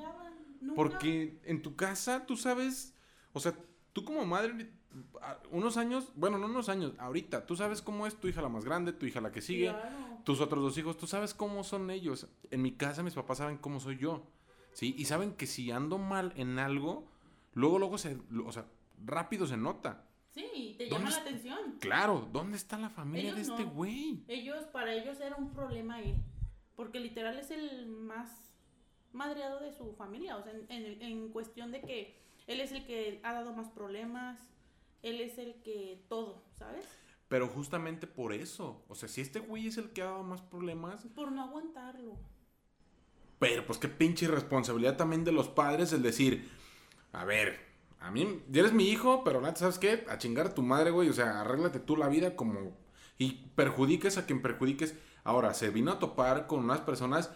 Porque 0.75 1.41
en 1.45 1.63
tu 1.63 1.77
casa 1.77 2.27
tú 2.27 2.37
sabes, 2.37 2.95
o 3.33 3.41
sea, 3.41 3.55
tú 3.93 4.05
como 4.05 4.25
madre, 4.25 4.71
unos 5.51 5.77
años, 5.77 6.13
bueno, 6.15 6.39
no 6.39 6.47
unos 6.47 6.69
años, 6.69 6.93
ahorita, 6.99 7.47
tú 7.47 7.57
sabes 7.57 7.83
cómo 7.83 8.07
es 8.07 8.17
tu 8.17 8.29
hija 8.29 8.43
la 8.43 8.49
más 8.49 8.65
grande, 8.65 8.93
tu 8.93 9.07
hija 9.07 9.21
la 9.21 9.33
que 9.33 9.41
sigue, 9.41 9.75
tus 10.25 10.41
otros 10.41 10.63
dos 10.63 10.79
hijos, 10.79 10.97
tú 10.97 11.07
sabes 11.07 11.35
cómo 11.35 11.65
son 11.65 11.91
ellos. 11.91 12.29
En 12.51 12.63
mi 12.63 12.73
casa 12.73 13.03
mis 13.03 13.15
papás 13.15 13.39
saben 13.39 13.59
cómo 13.59 13.81
soy 13.81 13.99
yo, 13.99 14.27
¿sí? 14.73 14.95
Y 14.97 15.05
saben 15.07 15.33
que 15.35 15.47
si 15.47 15.71
ando 15.71 15.99
mal 15.99 16.33
en 16.37 16.59
algo, 16.59 17.09
luego, 17.55 17.79
luego 17.79 17.99
se, 17.99 18.19
o 18.45 18.53
sea, 18.53 18.67
rápido 19.05 19.47
se 19.47 19.57
nota. 19.57 20.07
Sí, 20.35 20.75
te 20.77 20.89
llama 20.89 21.11
la 21.11 21.17
atención. 21.17 21.77
Claro, 21.79 22.29
¿dónde 22.33 22.57
está 22.57 22.77
la 22.77 22.91
familia 22.91 23.35
de 23.35 23.43
este 23.43 23.65
güey? 23.65 24.25
Ellos, 24.27 24.65
para 24.73 24.93
ellos 24.93 25.21
era 25.21 25.37
un 25.37 25.51
problema 25.53 26.01
él. 26.01 26.17
Porque 26.75 26.99
literal 26.99 27.39
es 27.39 27.53
el 27.53 27.87
más 27.87 28.54
madreado 29.15 29.61
de 29.61 29.73
su 29.73 29.95
familia. 29.95 30.37
O 30.37 30.43
sea, 30.43 30.53
en, 30.53 31.03
en, 31.03 31.29
cuestión 31.31 31.73
de 31.73 31.81
que 31.81 32.19
él 32.47 32.61
es 32.61 32.73
el 32.73 32.85
que 32.85 33.21
ha 33.23 33.33
dado 33.33 33.53
más 33.53 33.69
problemas. 33.69 34.39
Él 35.03 35.21
es 35.21 35.39
el 35.39 35.55
que 35.63 36.05
todo, 36.09 36.43
¿sabes? 36.59 36.87
Pero 37.29 37.49
justamente 37.49 38.07
por 38.07 38.33
eso. 38.33 38.85
O 38.89 38.95
sea, 38.95 39.09
si 39.09 39.21
este 39.21 39.39
güey 39.39 39.69
es 39.69 39.79
el 39.79 39.91
que 39.91 40.03
ha 40.03 40.07
dado 40.07 40.23
más 40.23 40.43
problemas. 40.43 41.07
Por 41.15 41.33
no 41.33 41.43
aguantarlo. 41.43 42.17
Pero 43.39 43.67
pues 43.67 43.79
qué 43.79 43.89
pinche 43.89 44.27
irresponsabilidad 44.27 44.97
también 44.97 45.25
de 45.25 45.33
los 45.33 45.49
padres 45.49 45.93
el 45.93 46.03
decir, 46.03 46.51
a 47.13 47.25
ver, 47.25 47.59
a 48.01 48.11
mí, 48.11 48.43
ya 48.51 48.61
eres 48.61 48.73
mi 48.73 48.89
hijo, 48.89 49.25
pero 49.25 49.41
nada, 49.41 49.57
¿sabes 49.57 49.79
qué? 49.79 50.05
A 50.09 50.19
chingar 50.19 50.47
a 50.47 50.55
tu 50.55 50.63
madre, 50.63 50.91
güey. 50.91 51.09
O 51.09 51.13
sea, 51.13 51.41
arréglate 51.41 51.81
tú 51.81 51.97
la 51.97 52.09
vida 52.09 52.37
como... 52.37 52.77
Y 53.17 53.51
perjudiques 53.55 54.19
a 54.19 54.27
quien 54.27 54.43
perjudiques. 54.43 54.95
Ahora, 55.23 55.55
se 55.55 55.71
vino 55.71 55.93
a 55.93 55.99
topar 55.99 56.47
con 56.47 56.61
unas 56.61 56.81
personas 56.81 57.31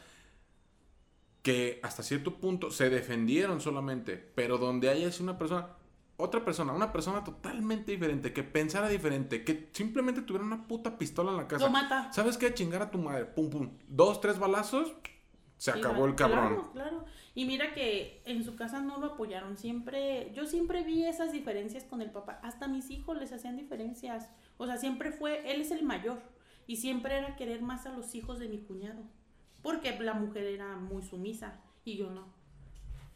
que 1.43 1.81
hasta 1.83 2.03
cierto 2.03 2.37
punto 2.37 2.71
se 2.71 2.91
defendieron 2.91 3.61
solamente, 3.61 4.17
pero 4.17 4.59
donde 4.59 4.89
haya 4.89 5.09
una 5.21 5.39
persona, 5.39 5.69
otra 6.17 6.45
persona, 6.45 6.73
una 6.73 6.93
persona 6.93 7.25
totalmente 7.25 7.93
diferente, 7.93 8.33
que 8.33 8.43
pensara 8.43 8.89
diferente, 8.89 9.45
que 9.45 9.69
simplemente 9.73 10.23
tuviera 10.23 10.45
una 10.45 10.67
puta 10.67 10.99
pistola 10.99 11.31
en 11.31 11.37
la 11.37 11.49
casa. 11.49 11.65
Lo 11.65 11.71
mata. 11.71 12.13
¿Sabes 12.13 12.37
qué? 12.37 12.53
Chingar 12.53 12.83
a 12.83 12.91
tu 12.91 12.99
madre, 12.99 13.25
pum, 13.25 13.51
pum. 13.51 13.71
Dos, 13.87 14.21
tres 14.21 14.39
balazos, 14.39 14.95
se 15.57 15.71
acabó 15.71 16.07
el 16.07 16.15
cabrón. 16.15 16.55
Claro, 16.55 16.73
claro. 16.73 17.05
Y 17.35 17.45
mira 17.45 17.73
que 17.73 18.21
en 18.25 18.43
su 18.45 18.57
casa 18.57 18.81
no 18.81 18.99
lo 18.99 19.07
apoyaron. 19.13 19.57
Siempre, 19.57 20.33
yo 20.35 20.47
siempre 20.47 20.83
vi 20.83 21.05
esas 21.05 21.33
diferencias 21.33 21.85
con 21.85 22.03
el 22.03 22.11
papá. 22.11 22.41
Hasta 22.43 22.67
mis 22.67 22.91
hijos 22.91 23.17
les 23.17 23.33
hacían 23.33 23.57
diferencias. 23.57 24.29
O 24.57 24.67
sea, 24.67 24.77
siempre 24.77 25.13
fue, 25.13 25.53
él 25.53 25.61
es 25.61 25.71
el 25.71 25.85
mayor. 25.85 26.21
Y 26.67 26.77
siempre 26.77 27.17
era 27.17 27.37
querer 27.37 27.63
más 27.63 27.87
a 27.87 27.93
los 27.93 28.15
hijos 28.15 28.39
de 28.39 28.49
mi 28.49 28.59
cuñado. 28.59 29.03
Porque 29.63 29.99
la 30.01 30.15
mujer 30.15 30.45
era 30.45 30.77
muy 30.77 31.03
sumisa 31.03 31.61
y 31.85 31.97
yo 31.97 32.11
no. 32.11 32.27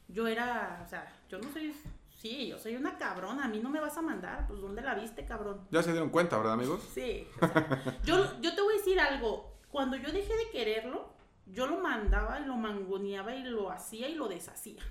Yo 0.08 0.26
era, 0.26 0.82
o 0.84 0.88
sea, 0.88 1.10
yo 1.28 1.38
no 1.38 1.50
soy, 1.52 1.74
sí, 2.10 2.48
yo 2.48 2.58
soy 2.58 2.76
una 2.76 2.98
cabrona. 2.98 3.44
A 3.44 3.48
mí 3.48 3.60
no 3.60 3.70
me 3.70 3.80
vas 3.80 3.96
a 3.96 4.02
mandar. 4.02 4.46
Pues, 4.46 4.60
¿dónde 4.60 4.82
la 4.82 4.94
viste, 4.94 5.24
cabrón? 5.24 5.66
Ya 5.70 5.82
se 5.82 5.92
dieron 5.92 6.10
cuenta, 6.10 6.36
¿verdad, 6.36 6.54
amigos? 6.54 6.82
Sí. 6.92 7.26
yo, 8.04 8.40
yo 8.40 8.54
te 8.54 8.60
voy 8.60 8.74
a 8.74 8.78
decir 8.78 9.00
algo. 9.00 9.52
Cuando 9.70 9.96
yo 9.96 10.12
dejé 10.12 10.36
de 10.36 10.50
quererlo, 10.50 11.14
yo 11.46 11.66
lo 11.66 11.78
mandaba 11.78 12.40
y 12.40 12.44
lo 12.44 12.56
mangoneaba 12.56 13.34
y 13.34 13.44
lo 13.44 13.70
hacía 13.70 14.08
y 14.08 14.14
lo 14.14 14.28
deshacía. 14.28 14.82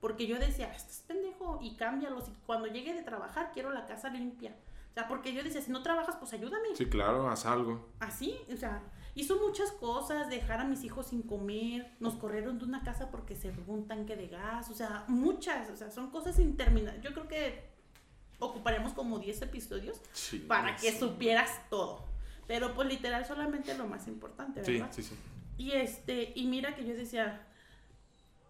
Porque 0.00 0.26
yo 0.26 0.38
decía, 0.38 0.72
estás 0.72 1.04
pendejo 1.06 1.58
y 1.62 1.76
cámbialo. 1.76 2.18
Y 2.18 2.32
cuando 2.44 2.66
llegue 2.66 2.92
de 2.92 3.02
trabajar, 3.02 3.52
quiero 3.52 3.70
la 3.70 3.86
casa 3.86 4.10
limpia. 4.10 4.54
O 4.90 4.94
sea, 4.94 5.08
porque 5.08 5.32
yo 5.32 5.42
decía, 5.42 5.60
si 5.60 5.70
no 5.70 5.82
trabajas, 5.82 6.16
pues 6.16 6.32
ayúdame. 6.34 6.74
Sí, 6.74 6.86
claro, 6.86 7.28
haz 7.28 7.46
algo. 7.46 7.88
Así, 8.00 8.38
o 8.52 8.56
sea, 8.56 8.82
hizo 9.14 9.38
muchas 9.40 9.72
cosas, 9.72 10.28
dejar 10.28 10.60
a 10.60 10.64
mis 10.64 10.84
hijos 10.84 11.06
sin 11.06 11.22
comer, 11.22 11.92
nos 12.00 12.14
corrieron 12.14 12.58
de 12.58 12.64
una 12.64 12.82
casa 12.82 13.10
porque 13.10 13.36
se 13.36 13.52
robó 13.52 13.74
un 13.74 13.86
tanque 13.86 14.16
de 14.16 14.28
gas, 14.28 14.70
o 14.70 14.74
sea, 14.74 15.04
muchas, 15.08 15.70
o 15.70 15.76
sea, 15.76 15.90
son 15.90 16.10
cosas 16.10 16.38
interminables. 16.38 17.02
Yo 17.02 17.12
creo 17.12 17.28
que 17.28 17.70
ocuparemos 18.38 18.92
como 18.92 19.18
10 19.18 19.42
episodios 19.42 20.00
para 20.48 20.76
que 20.76 20.98
supieras 20.98 21.50
todo. 21.70 22.04
Pero 22.46 22.74
pues 22.74 22.88
literal 22.88 23.24
solamente 23.24 23.76
lo 23.76 23.86
más 23.86 24.06
importante, 24.06 24.60
¿verdad? 24.60 24.90
Sí, 24.92 25.02
sí, 25.02 25.10
sí. 25.10 25.16
Y 25.56 25.72
este, 25.72 26.32
y 26.34 26.46
mira 26.46 26.74
que 26.74 26.84
yo 26.84 26.94
decía, 26.94 27.46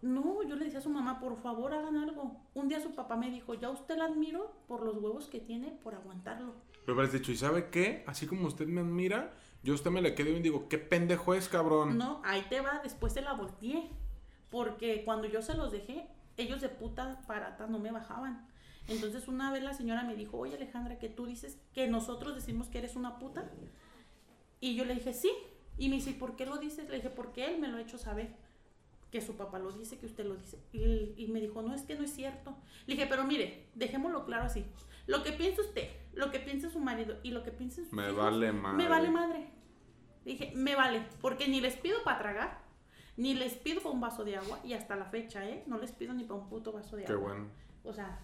no, 0.02 0.42
yo 0.42 0.56
le 0.56 0.64
decía 0.64 0.80
a 0.80 0.82
su 0.82 0.90
mamá, 0.90 1.20
por 1.20 1.36
favor 1.40 1.74
hagan 1.74 1.96
algo. 1.96 2.40
Un 2.54 2.68
día 2.68 2.80
su 2.80 2.94
papá 2.94 3.16
me 3.16 3.30
dijo, 3.30 3.54
ya 3.54 3.70
usted 3.70 3.96
la 3.96 4.06
admiro 4.06 4.54
por 4.66 4.82
los 4.82 4.96
huevos 4.96 5.28
que 5.28 5.38
tiene, 5.40 5.70
por 5.82 5.94
aguantarlo. 5.94 6.54
Pero 6.84 7.00
has 7.00 7.12
dicho, 7.12 7.30
¿y 7.30 7.36
sabe 7.36 7.70
qué? 7.70 8.04
Así 8.06 8.26
como 8.26 8.48
usted 8.48 8.66
me 8.66 8.80
admira, 8.80 9.32
yo 9.64 9.72
a 9.72 9.76
usted 9.76 9.90
me 9.90 10.02
le 10.02 10.14
quedo 10.14 10.30
y 10.30 10.40
digo, 10.40 10.68
¿qué 10.68 10.78
pendejo 10.78 11.34
es, 11.34 11.48
cabrón? 11.48 11.98
No, 11.98 12.20
ahí 12.24 12.42
te 12.48 12.60
va, 12.60 12.80
después 12.82 13.14
se 13.14 13.22
la 13.22 13.32
volteé. 13.32 13.90
Porque 14.50 15.02
cuando 15.04 15.26
yo 15.26 15.42
se 15.42 15.54
los 15.54 15.72
dejé, 15.72 16.06
ellos 16.36 16.60
de 16.60 16.68
puta 16.68 17.22
parata 17.26 17.66
no 17.66 17.78
me 17.78 17.90
bajaban. 17.90 18.46
Entonces 18.86 19.26
una 19.26 19.50
vez 19.50 19.62
la 19.62 19.72
señora 19.72 20.04
me 20.04 20.14
dijo, 20.14 20.38
oye 20.38 20.54
Alejandra, 20.54 20.98
que 20.98 21.08
tú 21.08 21.26
dices 21.26 21.58
que 21.72 21.88
nosotros 21.88 22.34
decimos 22.34 22.68
que 22.68 22.78
eres 22.78 22.94
una 22.94 23.18
puta. 23.18 23.50
Y 24.60 24.76
yo 24.76 24.84
le 24.84 24.94
dije, 24.94 25.14
sí, 25.14 25.32
y 25.78 25.88
me 25.88 25.96
dice, 25.96 26.12
¿por 26.12 26.36
qué 26.36 26.46
lo 26.46 26.58
dices? 26.58 26.88
Le 26.88 26.96
dije, 26.96 27.10
porque 27.10 27.46
él 27.46 27.58
me 27.58 27.68
lo 27.68 27.78
ha 27.78 27.80
hecho 27.80 27.98
saber. 27.98 28.28
Que 29.10 29.20
su 29.20 29.36
papá 29.36 29.58
lo 29.58 29.72
dice, 29.72 29.98
que 29.98 30.06
usted 30.06 30.26
lo 30.26 30.36
dice. 30.36 30.58
Y, 30.72 31.26
me 31.28 31.40
dijo, 31.40 31.62
no, 31.62 31.74
es 31.74 31.82
que 31.82 31.94
no 31.94 32.04
es 32.04 32.12
cierto. 32.12 32.56
Le 32.86 32.94
dije, 32.94 33.06
pero 33.06 33.24
mire, 33.24 33.68
dejémoslo 33.74 34.24
claro 34.26 34.44
así. 34.44 34.64
Lo 35.06 35.22
que 35.22 35.32
piensa 35.32 35.62
usted, 35.62 35.88
lo 36.12 36.30
que 36.30 36.40
piensa 36.40 36.70
su 36.70 36.80
marido 36.80 37.16
y 37.22 37.30
lo 37.30 37.42
que 37.42 37.50
piensa 37.50 37.82
su 37.84 37.94
Me 37.94 38.10
vale 38.12 38.52
madre. 38.52 38.76
Me 38.76 38.88
vale 38.88 39.10
madre. 39.10 39.53
Dije, 40.24 40.52
me 40.54 40.74
vale. 40.74 41.02
Porque 41.20 41.48
ni 41.48 41.60
les 41.60 41.76
pido 41.76 42.02
para 42.04 42.18
tragar, 42.18 42.60
ni 43.16 43.34
les 43.34 43.54
pido 43.54 43.80
para 43.80 43.94
un 43.94 44.00
vaso 44.00 44.24
de 44.24 44.36
agua. 44.36 44.60
Y 44.64 44.72
hasta 44.72 44.96
la 44.96 45.06
fecha, 45.06 45.48
¿eh? 45.48 45.64
No 45.66 45.78
les 45.78 45.92
pido 45.92 46.12
ni 46.14 46.24
para 46.24 46.40
un 46.40 46.48
puto 46.48 46.72
vaso 46.72 46.96
de 46.96 47.04
agua. 47.04 47.16
Qué 47.16 47.22
bueno. 47.22 47.48
O 47.84 47.92
sea, 47.92 48.20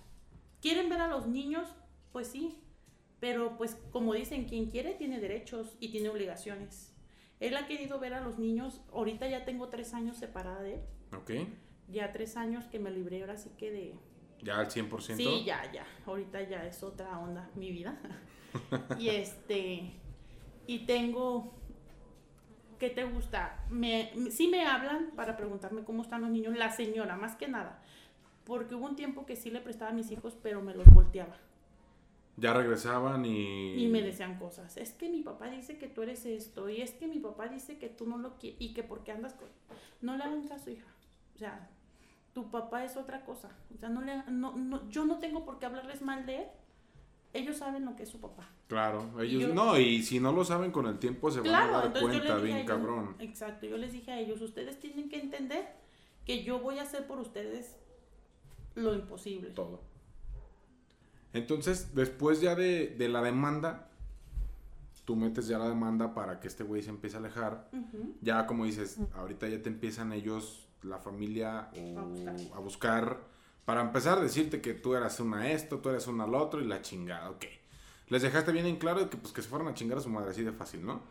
¿quieren 0.61 0.89
ver 0.89 1.01
a 1.01 1.09
los 1.09 1.27
niños? 1.27 1.69
Pues 2.13 2.29
sí. 2.29 2.59
Pero 3.21 3.59
pues 3.59 3.77
como 3.93 4.15
dicen, 4.15 4.47
quien 4.47 4.71
quiere 4.71 4.95
tiene 4.95 5.21
derechos 5.21 5.77
y 5.79 5.91
tiene 5.91 6.09
obligaciones. 6.09 6.95
Él 7.39 7.57
ha 7.57 7.67
querido 7.67 7.99
ver 7.99 8.15
a 8.15 8.21
los 8.21 8.39
niños. 8.39 8.81
Ahorita 8.93 9.29
ya 9.29 9.45
tengo 9.45 9.69
tres 9.69 9.95
años 9.95 10.17
separada 10.17 10.63
de 10.63 10.75
él. 10.75 10.81
Ok. 11.17 11.31
Ya 11.89 12.13
tres 12.13 12.37
años 12.37 12.67
que 12.67 12.79
me 12.79 12.91
libré, 12.91 13.23
ahora 13.23 13.37
sí 13.37 13.51
que 13.59 13.71
de... 13.71 13.95
¿Ya 14.43 14.59
al 14.59 14.69
100%? 14.69 15.17
Sí, 15.17 15.45
ya, 15.45 15.71
ya. 15.73 15.87
Ahorita 16.07 16.43
ya 16.49 16.67
es 16.67 16.83
otra 16.83 17.19
onda 17.19 17.51
mi 17.55 17.71
vida. 17.71 17.99
y 18.99 19.09
este... 19.09 19.93
Y 20.67 20.87
tengo... 20.87 21.60
¿Qué 22.81 22.89
te 22.89 23.05
gusta? 23.05 23.63
Me, 23.69 24.11
sí 24.31 24.49
me 24.49 24.65
hablan 24.65 25.11
para 25.15 25.37
preguntarme 25.37 25.85
cómo 25.85 26.03
están 26.03 26.23
los 26.23 26.31
niños. 26.31 26.57
La 26.57 26.71
señora, 26.71 27.15
más 27.15 27.37
que 27.37 27.47
nada. 27.47 27.83
Porque 28.45 28.75
hubo 28.75 28.87
un 28.87 28.97
tiempo 28.97 29.27
que 29.27 29.37
sí 29.37 29.51
le 29.51 29.61
prestaba 29.61 29.91
a 29.91 29.95
mis 29.95 30.11
hijos, 30.11 30.35
pero 30.43 30.63
me 30.63 30.75
los 30.75 30.87
volteaba. 30.87 31.37
Ya 32.39 32.55
regresaban 32.55 33.27
y... 33.27 33.85
Y 33.85 33.89
me 33.89 34.01
decían 34.01 34.39
cosas. 34.39 34.79
Es 34.79 34.95
que 34.95 35.11
mi 35.11 35.21
papá 35.21 35.51
dice 35.51 35.77
que 35.77 35.89
tú 35.89 36.01
eres 36.01 36.25
esto. 36.25 36.71
Y 36.71 36.81
es 36.81 36.93
que 36.93 37.07
mi 37.07 37.19
papá 37.19 37.49
dice 37.49 37.77
que 37.77 37.91
tú 37.91 38.07
no 38.07 38.17
lo 38.17 38.39
quieres. 38.39 38.59
Y 38.63 38.73
que 38.73 38.83
porque 38.83 39.13
andas 39.13 39.35
con... 39.35 39.49
No 40.01 40.17
le 40.17 40.25
hagan 40.25 40.49
caso, 40.49 40.71
hija. 40.71 40.89
O 41.35 41.39
sea, 41.39 41.69
tu 42.33 42.51
papá 42.51 42.83
es 42.87 42.97
otra 42.97 43.27
cosa. 43.27 43.51
O 43.75 43.79
sea, 43.79 43.91
no 43.91 44.01
le... 44.01 44.23
No, 44.31 44.57
no, 44.57 44.89
yo 44.89 45.05
no 45.05 45.19
tengo 45.19 45.45
por 45.45 45.59
qué 45.59 45.67
hablarles 45.67 46.01
mal 46.01 46.25
de 46.25 46.37
él. 46.39 46.47
Ellos 47.33 47.59
saben 47.59 47.85
lo 47.85 47.95
que 47.95 48.03
es 48.03 48.09
su 48.09 48.21
papá. 48.21 48.49
Claro, 48.67 49.21
ellos 49.21 49.55
no, 49.55 49.79
y 49.79 50.03
si 50.03 50.19
no 50.19 50.33
lo 50.33 50.45
saben 50.45 50.73
con 50.73 50.87
el 50.87 50.99
tiempo 50.99 51.31
se 51.31 51.41
van 51.41 51.55
a 51.55 51.71
dar 51.71 52.01
cuenta 52.01 52.37
bien 52.37 52.67
cabrón. 52.67 53.17
Exacto, 53.19 53.67
yo 53.67 53.77
les 53.77 53.93
dije 53.93 54.11
a 54.11 54.19
ellos, 54.19 54.41
ustedes 54.41 54.79
tienen 54.81 55.09
que 55.09 55.21
entender 55.21 55.77
que 56.25 56.43
yo 56.43 56.59
voy 56.59 56.79
a 56.79 56.83
hacer 56.83 57.07
por 57.07 57.19
ustedes 57.19 57.77
lo 58.75 58.95
imposible. 58.95 59.51
Todo. 59.51 59.81
Entonces, 61.33 61.95
después 61.95 62.41
ya 62.41 62.55
de, 62.55 62.97
la 63.09 63.23
demanda, 63.23 63.89
tú 65.05 65.17
metes 65.17 65.47
ya 65.47 65.59
la 65.59 65.69
demanda 65.69 66.15
para 66.15 66.41
que 66.41 66.49
este 66.49 66.65
güey 66.65 66.83
se 66.83 66.91
empiece 66.91 67.17
a 67.17 67.21
alejar. 67.21 67.71
Ya 68.21 68.47
como 68.47 68.65
dices, 68.65 68.99
ahorita 69.15 69.49
ya 69.49 69.63
te 69.63 69.69
empiezan 69.69 70.13
ellos, 70.13 70.67
la 70.83 70.99
familia, 70.99 71.71
a, 72.55 72.59
buscar. 72.59 73.19
Para 73.65 73.83
empezar 73.83 74.21
decirte 74.21 74.61
que 74.61 74.75
tú 74.75 74.95
eras 74.95 75.21
una 75.21 75.51
esto, 75.51 75.79
tú 75.79 75.91
eres 75.91 76.07
una 76.07 76.25
al 76.25 76.35
otro 76.35 76.61
y 76.61 76.67
la 76.67 76.83
chingada, 76.83 77.31
ok. 77.31 77.45
Les 78.09 78.23
dejaste 78.23 78.53
bien 78.53 78.67
en 78.67 78.77
claro 78.77 79.09
que, 79.09 79.17
pues, 79.17 79.33
que 79.33 79.43
se 79.43 79.49
fueran 79.49 79.69
a 79.69 79.75
chingar 79.75 79.99
a 79.99 80.01
su 80.01 80.09
madre, 80.09 80.31
así 80.31 80.43
de 80.43 80.53
fácil, 80.53 80.85
¿no? 80.85 81.03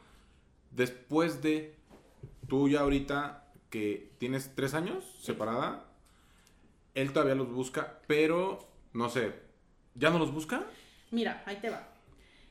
Después 0.72 1.42
de, 1.42 1.76
tú 2.48 2.68
ya 2.68 2.82
ahorita 2.82 3.46
que 3.70 4.12
tienes 4.18 4.54
tres 4.56 4.74
años 4.74 5.06
separada, 5.22 5.86
él 6.96 7.14
todavía 7.14 7.36
los 7.36 7.52
busca, 7.52 8.02
pero, 8.08 8.68
no 8.94 9.10
sé, 9.10 9.34
¿Ya 10.00 10.10
no 10.10 10.20
los 10.20 10.34
busca? 10.34 10.64
Mira, 11.12 11.44
ahí 11.46 11.58
te 11.58 11.70
va. 11.70 11.88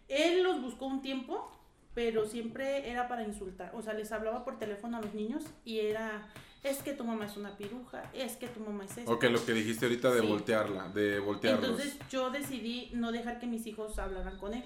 Él 0.08 0.42
los 0.42 0.60
buscó 0.60 0.86
un 0.86 1.00
tiempo, 1.00 1.50
pero 1.94 2.26
siempre 2.26 2.90
era 2.90 3.08
para 3.08 3.24
insultar. 3.24 3.72
O 3.74 3.80
sea, 3.80 3.94
les 3.94 4.12
hablaba 4.12 4.44
por 4.44 4.58
teléfono 4.58 4.98
a 4.98 5.00
los 5.00 5.14
niños 5.14 5.44
y 5.64 5.80
era, 5.80 6.28
es 6.62 6.82
que 6.82 6.92
tu 6.92 7.04
mamá 7.04 7.26
es 7.26 7.36
una 7.36 7.56
piruja, 7.56 8.10
es 8.12 8.36
que 8.36 8.48
tu 8.48 8.60
mamá 8.60 8.84
es 8.84 8.98
esto. 8.98 9.12
Ok, 9.12 9.24
lo 9.24 9.44
que 9.44 9.52
dijiste 9.52 9.86
ahorita 9.86 10.10
de 10.12 10.20
voltearla, 10.20 10.88
de 10.88 11.20
voltearlos. 11.20 11.70
Entonces 11.70 11.98
yo 12.10 12.30
decidí 12.30 12.90
no 12.94 13.12
dejar 13.12 13.38
que 13.38 13.46
mis 13.46 13.66
hijos 13.66 13.98
hablaran 13.98 14.38
con 14.38 14.54
él. 14.54 14.64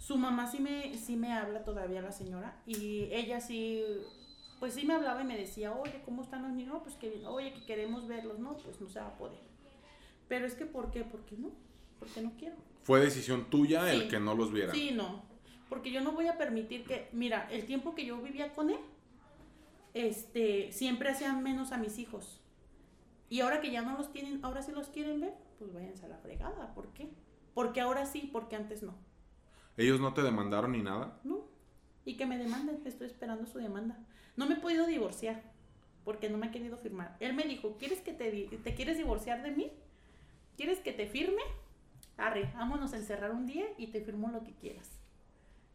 Su 0.00 0.16
mamá 0.16 0.50
sí 0.50 0.58
me, 0.58 0.96
sí 0.98 1.16
me 1.16 1.32
habla 1.32 1.64
todavía 1.64 2.02
la 2.02 2.10
señora 2.10 2.60
y 2.66 3.08
ella 3.12 3.40
sí, 3.40 3.84
pues 4.58 4.74
sí 4.74 4.84
me 4.84 4.94
hablaba 4.94 5.22
y 5.22 5.24
me 5.24 5.36
decía, 5.36 5.72
oye, 5.72 6.02
¿cómo 6.04 6.22
están 6.22 6.42
los 6.42 6.52
niños? 6.52 6.80
pues 6.82 6.96
que, 6.96 7.24
oye, 7.26 7.52
que 7.52 7.64
queremos 7.64 8.08
verlos, 8.08 8.40
no, 8.40 8.56
pues 8.56 8.80
no 8.80 8.88
se 8.88 8.98
va 8.98 9.06
a 9.06 9.16
poder. 9.16 9.38
Pero 10.26 10.44
es 10.46 10.54
que, 10.54 10.66
¿por 10.66 10.90
qué? 10.90 11.04
Porque 11.04 11.36
no, 11.36 11.52
porque 12.00 12.20
no 12.20 12.32
quiero. 12.36 12.56
¿Fue 12.82 13.00
decisión 13.00 13.48
tuya 13.48 13.92
el 13.92 14.08
que 14.08 14.18
no 14.18 14.34
los 14.34 14.52
viera? 14.52 14.72
Sí, 14.72 14.90
no, 14.90 15.22
porque 15.68 15.92
yo 15.92 16.00
no 16.00 16.12
voy 16.12 16.26
a 16.26 16.36
permitir 16.36 16.84
que, 16.84 17.08
mira, 17.12 17.48
el 17.52 17.64
tiempo 17.64 17.94
que 17.94 18.04
yo 18.04 18.20
vivía 18.20 18.52
con 18.54 18.70
él, 18.70 18.80
este, 19.94 20.72
siempre 20.72 21.10
hacían 21.10 21.42
menos 21.42 21.72
a 21.72 21.78
mis 21.78 21.98
hijos. 21.98 22.40
Y 23.28 23.40
ahora 23.40 23.60
que 23.60 23.70
ya 23.70 23.82
no 23.82 23.96
los 23.96 24.12
tienen, 24.12 24.44
ahora 24.44 24.62
sí 24.62 24.72
los 24.72 24.88
quieren 24.88 25.20
ver, 25.20 25.34
pues 25.58 25.72
váyanse 25.72 26.06
a 26.06 26.08
la 26.08 26.18
fregada. 26.18 26.74
¿Por 26.74 26.92
qué? 26.92 27.08
Porque 27.54 27.80
ahora 27.80 28.06
sí, 28.06 28.28
porque 28.32 28.56
antes 28.56 28.82
no. 28.82 28.94
¿Ellos 29.76 30.00
no 30.00 30.12
te 30.12 30.22
demandaron 30.22 30.72
ni 30.72 30.82
nada? 30.82 31.18
No. 31.24 31.46
Y 32.04 32.16
que 32.16 32.26
me 32.26 32.36
demanden, 32.36 32.82
estoy 32.84 33.06
esperando 33.06 33.46
su 33.46 33.58
demanda. 33.58 33.98
No 34.36 34.46
me 34.46 34.54
he 34.54 34.60
podido 34.60 34.86
divorciar 34.86 35.42
porque 36.04 36.28
no 36.28 36.38
me 36.38 36.46
ha 36.46 36.50
querido 36.50 36.76
firmar. 36.76 37.16
Él 37.20 37.34
me 37.34 37.44
dijo, 37.44 37.76
¿quieres 37.78 38.00
que 38.00 38.12
te, 38.12 38.30
te 38.62 38.74
quieres 38.74 38.96
divorciar 38.96 39.42
de 39.42 39.50
mí? 39.52 39.72
¿Quieres 40.56 40.80
que 40.80 40.92
te 40.92 41.06
firme? 41.06 41.42
Arre, 42.16 42.52
vámonos 42.54 42.92
a 42.92 42.98
encerrar 42.98 43.30
un 43.30 43.46
día 43.46 43.66
y 43.78 43.88
te 43.88 44.00
firmo 44.00 44.30
lo 44.30 44.42
que 44.42 44.52
quieras. 44.52 44.90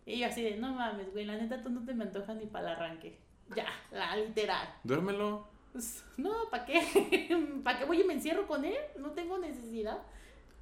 Y 0.05 0.19
yo 0.19 0.27
así 0.27 0.41
de, 0.41 0.57
no 0.57 0.73
mames, 0.73 1.11
güey, 1.11 1.25
la 1.25 1.37
neta 1.37 1.61
tú 1.61 1.69
no 1.69 1.83
te 1.83 1.93
me 1.93 2.03
antojas 2.03 2.37
ni 2.37 2.45
para 2.45 2.71
el 2.71 2.75
arranque. 2.75 3.17
Ya, 3.55 3.65
la 3.91 4.15
literal. 4.15 4.67
Duérmelo. 4.83 5.47
Pues, 5.73 6.03
no, 6.17 6.31
¿para 6.49 6.65
qué? 6.65 7.29
¿Para 7.63 7.79
qué 7.79 7.85
voy 7.85 8.01
y 8.01 8.03
me 8.03 8.13
encierro 8.13 8.47
con 8.47 8.65
él? 8.65 8.77
No 8.97 9.11
tengo 9.11 9.37
necesidad. 9.37 9.99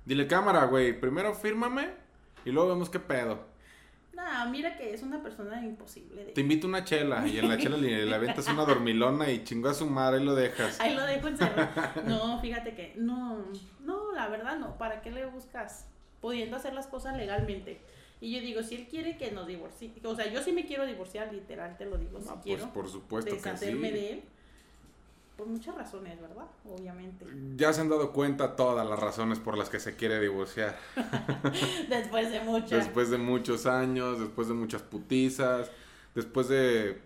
Dile 0.05 0.27
cámara, 0.27 0.65
güey, 0.65 0.99
primero 0.99 1.33
fírmame 1.33 1.89
y 2.43 2.51
luego 2.51 2.69
vemos 2.69 2.89
qué 2.89 2.99
pedo. 2.99 3.39
Nah, 4.13 4.45
mira 4.45 4.77
que 4.77 4.93
es 4.93 5.03
una 5.03 5.21
persona 5.21 5.63
imposible. 5.65 6.23
Te 6.25 6.41
invito 6.41 6.67
una 6.67 6.85
chela 6.85 7.27
y 7.27 7.37
en 7.37 7.49
la 7.49 7.57
chela 7.57 7.75
le, 7.75 8.05
le 8.05 8.15
aventas 8.15 8.47
una 8.47 8.63
dormilona 8.63 9.29
y 9.29 9.43
chingó 9.43 9.69
a 9.69 9.73
su 9.73 9.87
madre 9.87 10.21
y 10.21 10.25
lo 10.25 10.35
dejas. 10.35 10.79
Ahí 10.79 10.95
lo 10.95 11.05
dejo 11.05 11.27
encerrado. 11.27 11.69
No, 12.05 12.39
fíjate 12.39 12.75
que 12.75 12.93
no, 12.95 13.43
no, 13.81 14.11
la 14.13 14.27
verdad 14.29 14.57
no. 14.57 14.77
¿Para 14.77 15.01
qué 15.01 15.11
le 15.11 15.25
buscas? 15.25 15.87
Pudiendo 16.21 16.55
hacer 16.55 16.73
las 16.73 16.87
cosas 16.87 17.17
legalmente. 17.17 17.81
Y 18.21 18.33
yo 18.33 18.41
digo, 18.41 18.63
si 18.63 18.75
él 18.75 18.87
quiere 18.87 19.17
que 19.17 19.31
nos 19.31 19.47
divorcie, 19.47 19.91
o 20.03 20.15
sea, 20.15 20.31
yo 20.31 20.41
sí 20.41 20.51
me 20.51 20.65
quiero 20.65 20.85
divorciar, 20.85 21.33
literal, 21.33 21.77
te 21.77 21.85
lo 21.85 21.97
digo, 21.97 22.19
si 22.19 22.27
pues 22.27 22.39
quiero. 22.43 22.73
por 22.73 22.89
supuesto 22.89 23.35
que 23.41 23.57
sí. 23.57 23.65
de 23.65 24.11
él 24.11 24.23
por 25.35 25.47
muchas 25.47 25.75
razones, 25.75 26.19
¿verdad? 26.21 26.45
Obviamente. 26.63 27.25
Ya 27.55 27.73
se 27.73 27.81
han 27.81 27.89
dado 27.89 28.13
cuenta 28.13 28.55
todas 28.55 28.87
las 28.87 28.97
razones 28.97 29.39
por 29.39 29.57
las 29.57 29.69
que 29.69 29.79
se 29.79 29.95
quiere 29.95 30.19
divorciar. 30.19 30.77
después 31.89 32.31
de 32.31 32.39
muchos. 32.41 32.71
Después 32.71 33.09
de 33.09 33.17
muchos 33.17 33.65
años, 33.65 34.19
después 34.19 34.47
de 34.47 34.53
muchas 34.53 34.81
putizas, 34.81 35.69
después 36.13 36.47
de 36.47 37.01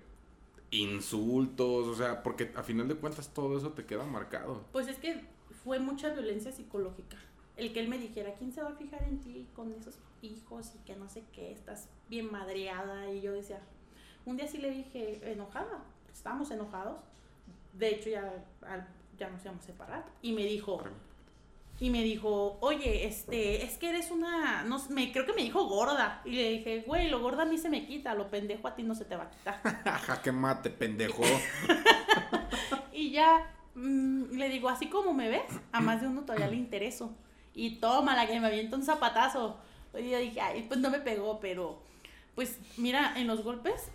insultos, 0.71 1.87
o 1.87 1.95
sea, 1.95 2.21
porque 2.21 2.51
a 2.55 2.63
final 2.63 2.87
de 2.87 2.95
cuentas 2.95 3.33
todo 3.33 3.57
eso 3.57 3.69
te 3.69 3.85
queda 3.85 4.03
marcado. 4.05 4.63
Pues 4.71 4.87
es 4.87 4.97
que 4.97 5.23
fue 5.63 5.79
mucha 5.79 6.09
violencia 6.09 6.51
psicológica. 6.51 7.17
El 7.59 7.73
que 7.73 7.79
él 7.79 7.87
me 7.87 7.97
dijera, 7.97 8.33
¿quién 8.35 8.51
se 8.51 8.61
va 8.61 8.69
a 8.69 8.75
fijar 8.75 9.03
en 9.03 9.19
ti 9.19 9.47
con 9.55 9.73
esos 9.73 9.99
hijos 10.21 10.73
y 10.75 10.79
que 10.85 10.95
no 10.95 11.09
sé 11.09 11.23
qué, 11.33 11.51
estás 11.51 11.89
bien 12.09 12.31
madreada? 12.31 13.11
Y 13.11 13.21
yo 13.21 13.33
decía, 13.33 13.59
un 14.25 14.37
día 14.37 14.47
sí 14.47 14.57
le 14.57 14.71
dije, 14.71 15.31
enojada, 15.31 15.83
estábamos 16.13 16.49
enojados 16.51 16.97
de 17.73 17.89
hecho 17.89 18.09
ya, 18.09 18.33
ya 19.17 19.29
nos 19.29 19.41
íbamos 19.43 19.63
a 19.63 19.67
separar, 19.67 20.05
y 20.21 20.33
me 20.33 20.43
dijo, 20.43 20.81
y 21.79 21.89
me 21.89 22.03
dijo, 22.03 22.57
oye, 22.61 23.05
este, 23.05 23.63
es 23.63 23.77
que 23.77 23.89
eres 23.89 24.11
una, 24.11 24.63
no 24.63 24.79
me, 24.89 25.11
creo 25.11 25.25
que 25.25 25.33
me 25.33 25.43
dijo 25.43 25.65
gorda, 25.67 26.21
y 26.25 26.31
le 26.31 26.49
dije, 26.49 26.83
güey, 26.85 27.09
lo 27.09 27.21
gorda 27.21 27.43
a 27.43 27.45
mí 27.45 27.57
se 27.57 27.69
me 27.69 27.85
quita, 27.85 28.13
lo 28.15 28.29
pendejo 28.29 28.67
a 28.67 28.75
ti 28.75 28.83
no 28.83 28.95
se 28.95 29.05
te 29.05 29.15
va 29.15 29.23
a 29.23 29.29
quitar. 29.29 30.21
que 30.23 30.31
mate, 30.31 30.69
pendejo. 30.69 31.23
y 32.93 33.11
ya, 33.11 33.49
mm, 33.75 34.35
le 34.37 34.49
digo, 34.49 34.69
así 34.69 34.87
como 34.87 35.13
me 35.13 35.29
ves, 35.29 35.51
a 35.71 35.79
más 35.79 36.01
de 36.01 36.07
uno 36.07 36.21
todavía 36.21 36.47
le 36.47 36.57
intereso, 36.57 37.15
y 37.53 37.77
toma 37.77 38.15
la 38.15 38.27
que 38.27 38.39
me 38.39 38.47
avienta 38.47 38.75
un 38.75 38.83
zapatazo. 38.83 39.57
Y 39.97 40.09
yo 40.09 40.19
dije, 40.19 40.41
ay, 40.41 40.65
pues 40.67 40.79
no 40.79 40.89
me 40.89 40.99
pegó, 40.99 41.39
pero, 41.39 41.79
pues 42.35 42.57
mira, 42.77 43.19
en 43.19 43.27
los 43.27 43.43
golpes 43.43 43.91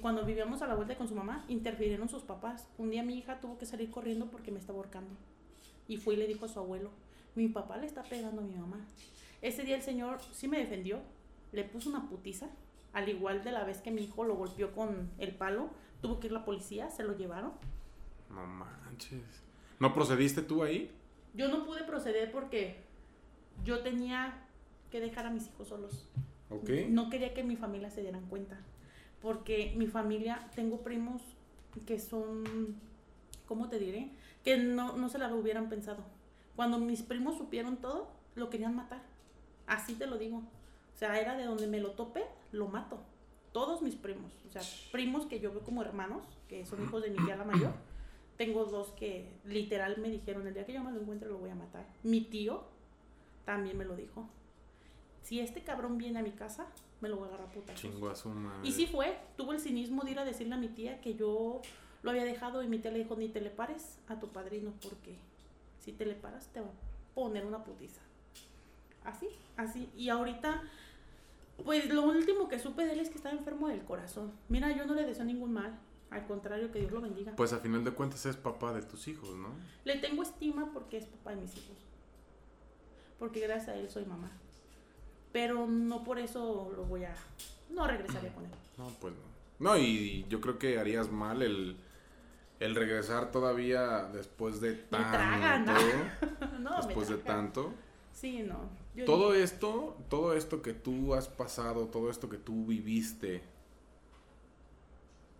cuando 0.00 0.24
vivíamos 0.24 0.60
a 0.62 0.66
la 0.66 0.74
vuelta 0.74 0.96
con 0.96 1.08
su 1.08 1.14
mamá, 1.14 1.44
interfirieron 1.48 2.08
sus 2.08 2.22
papás. 2.22 2.68
Un 2.76 2.90
día 2.90 3.02
mi 3.02 3.16
hija 3.16 3.40
tuvo 3.40 3.56
que 3.56 3.66
salir 3.66 3.90
corriendo 3.90 4.26
porque 4.26 4.50
me 4.50 4.58
estaba 4.58 4.78
ahorcando. 4.78 5.10
Y 5.86 5.96
fue 5.96 6.14
y 6.14 6.16
le 6.18 6.26
dijo 6.26 6.44
a 6.44 6.48
su 6.48 6.58
abuelo, 6.58 6.90
mi 7.34 7.48
papá 7.48 7.78
le 7.78 7.86
está 7.86 8.02
pegando 8.02 8.42
a 8.42 8.44
mi 8.44 8.54
mamá. 8.54 8.84
Ese 9.40 9.62
día 9.62 9.76
el 9.76 9.82
señor 9.82 10.18
sí 10.32 10.48
me 10.48 10.58
defendió, 10.58 11.00
le 11.52 11.64
puso 11.64 11.88
una 11.88 12.08
putiza, 12.08 12.48
al 12.92 13.08
igual 13.08 13.42
de 13.42 13.52
la 13.52 13.64
vez 13.64 13.80
que 13.80 13.90
mi 13.90 14.02
hijo 14.02 14.24
lo 14.24 14.34
golpeó 14.34 14.72
con 14.72 15.10
el 15.18 15.34
palo, 15.34 15.70
tuvo 16.02 16.20
que 16.20 16.26
ir 16.26 16.32
la 16.32 16.44
policía, 16.44 16.90
se 16.90 17.04
lo 17.04 17.16
llevaron. 17.16 17.52
No 18.28 18.46
manches. 18.46 19.22
¿No 19.78 19.94
procediste 19.94 20.42
tú 20.42 20.62
ahí? 20.62 20.90
Yo 21.38 21.48
no 21.48 21.64
pude 21.64 21.84
proceder 21.84 22.30
porque 22.30 22.76
yo 23.64 23.80
tenía 23.80 24.44
que 24.90 25.00
dejar 25.00 25.24
a 25.24 25.30
mis 25.30 25.46
hijos 25.46 25.68
solos. 25.68 26.06
Okay. 26.50 26.90
No 26.90 27.08
quería 27.08 27.32
que 27.32 27.42
mi 27.42 27.56
familia 27.56 27.88
se 27.88 28.02
dieran 28.02 28.26
cuenta 28.26 28.58
porque 29.20 29.74
mi 29.76 29.86
familia, 29.86 30.48
tengo 30.54 30.82
primos 30.82 31.22
que 31.86 31.98
son, 31.98 32.76
¿cómo 33.46 33.68
te 33.68 33.78
diré? 33.78 34.10
Que 34.44 34.56
no, 34.56 34.96
no 34.96 35.08
se 35.08 35.18
la 35.18 35.34
hubieran 35.34 35.68
pensado. 35.68 36.04
Cuando 36.56 36.78
mis 36.78 37.02
primos 37.02 37.36
supieron 37.36 37.76
todo, 37.78 38.08
lo 38.34 38.50
querían 38.50 38.76
matar. 38.76 39.02
Así 39.66 39.94
te 39.94 40.06
lo 40.06 40.18
digo. 40.18 40.38
O 40.38 40.98
sea, 40.98 41.20
era 41.20 41.36
de 41.36 41.44
donde 41.44 41.66
me 41.66 41.80
lo 41.80 41.92
tope, 41.92 42.24
lo 42.52 42.68
mato. 42.68 42.98
Todos 43.52 43.82
mis 43.82 43.94
primos. 43.94 44.32
O 44.46 44.50
sea, 44.50 44.62
primos 44.92 45.26
que 45.26 45.40
yo 45.40 45.52
veo 45.52 45.62
como 45.62 45.82
hermanos, 45.82 46.22
que 46.48 46.64
son 46.66 46.82
hijos 46.82 47.02
de 47.02 47.10
mi 47.10 47.24
tía 47.24 47.36
la 47.36 47.44
mayor. 47.44 47.72
Tengo 48.38 48.64
dos 48.64 48.92
que 48.92 49.28
literal 49.44 49.98
me 49.98 50.08
dijeron, 50.08 50.46
el 50.46 50.54
día 50.54 50.64
que 50.64 50.72
yo 50.72 50.82
me 50.82 50.92
lo 50.92 51.00
encuentre 51.00 51.28
lo 51.28 51.38
voy 51.38 51.50
a 51.50 51.54
matar. 51.54 51.84
Mi 52.04 52.22
tío 52.22 52.62
también 53.44 53.76
me 53.76 53.84
lo 53.84 53.96
dijo. 53.96 54.28
Si 55.22 55.40
este 55.40 55.62
cabrón 55.62 55.98
viene 55.98 56.20
a 56.20 56.22
mi 56.22 56.30
casa, 56.30 56.66
me 57.00 57.08
lo 57.08 57.16
voy 57.16 57.26
a 57.26 57.28
agarrar 57.28 57.52
puta. 57.52 57.74
Chingo 57.74 58.08
a 58.08 58.14
su 58.14 58.28
madre. 58.30 58.66
Y 58.66 58.72
sí 58.72 58.86
fue, 58.86 59.18
tuvo 59.36 59.52
el 59.52 59.60
cinismo 59.60 60.04
de 60.04 60.12
ir 60.12 60.18
a 60.20 60.24
decirle 60.24 60.54
a 60.54 60.58
mi 60.58 60.68
tía 60.68 61.00
que 61.00 61.14
yo 61.14 61.60
lo 62.02 62.10
había 62.10 62.24
dejado 62.24 62.62
y 62.62 62.68
mi 62.68 62.78
tía 62.78 62.92
le 62.92 63.00
dijo, 63.00 63.16
ni 63.16 63.28
te 63.28 63.40
le 63.40 63.50
pares 63.50 63.98
a 64.06 64.18
tu 64.20 64.28
padrino 64.28 64.72
porque 64.82 65.16
si 65.80 65.92
te 65.92 66.06
le 66.06 66.14
paras 66.14 66.46
te 66.52 66.60
va 66.60 66.68
a 66.68 67.14
poner 67.14 67.44
una 67.44 67.64
putiza. 67.64 68.00
Así, 69.04 69.28
así. 69.56 69.88
Y 69.96 70.10
ahorita, 70.10 70.62
pues 71.64 71.88
lo 71.92 72.04
último 72.04 72.48
que 72.48 72.58
supe 72.58 72.86
de 72.86 72.92
él 72.92 73.00
es 73.00 73.08
que 73.08 73.16
estaba 73.16 73.34
enfermo 73.34 73.68
del 73.68 73.84
corazón. 73.84 74.32
Mira, 74.48 74.70
yo 74.76 74.86
no 74.86 74.94
le 74.94 75.04
deseo 75.04 75.24
ningún 75.24 75.52
mal. 75.52 75.78
Al 76.10 76.26
contrario, 76.26 76.72
que 76.72 76.80
Dios 76.80 76.92
lo 76.92 77.00
bendiga. 77.00 77.36
Pues 77.36 77.52
a 77.52 77.58
final 77.58 77.84
de 77.84 77.90
cuentas 77.90 78.24
es 78.26 78.36
papá 78.36 78.72
de 78.72 78.82
tus 78.82 79.08
hijos, 79.08 79.30
¿no? 79.36 79.50
Le 79.84 79.96
tengo 79.98 80.22
estima 80.22 80.70
porque 80.72 80.96
es 80.96 81.06
papá 81.06 81.30
de 81.30 81.42
mis 81.42 81.56
hijos. 81.56 81.76
Porque 83.18 83.40
gracias 83.40 83.68
a 83.68 83.74
él 83.74 83.90
soy 83.90 84.04
mamá 84.04 84.30
pero 85.32 85.66
no 85.66 86.04
por 86.04 86.18
eso 86.18 86.72
lo 86.74 86.84
voy 86.84 87.04
a... 87.04 87.14
No 87.70 87.86
regresaré 87.86 88.30
con 88.32 88.44
él. 88.44 88.50
No, 88.78 88.86
pues 89.00 89.12
no. 89.12 89.70
No, 89.70 89.76
y 89.76 90.24
yo 90.28 90.40
creo 90.40 90.56
que 90.56 90.78
harías 90.78 91.10
mal 91.10 91.42
el, 91.42 91.76
el 92.60 92.76
regresar 92.76 93.32
todavía 93.32 94.04
después 94.04 94.60
de 94.60 94.74
tanto. 94.74 95.72
¿no? 96.60 96.76
después 96.86 97.08
de 97.08 97.16
tanto. 97.16 97.72
Sí, 98.12 98.44
no. 98.44 98.70
todo 99.04 99.34
esto, 99.34 99.96
todo 100.08 100.34
esto 100.34 100.62
que 100.62 100.74
tú 100.74 101.14
has 101.14 101.26
pasado, 101.26 101.86
todo 101.86 102.08
esto 102.08 102.28
que 102.28 102.36
tú 102.36 102.66
viviste, 102.66 103.42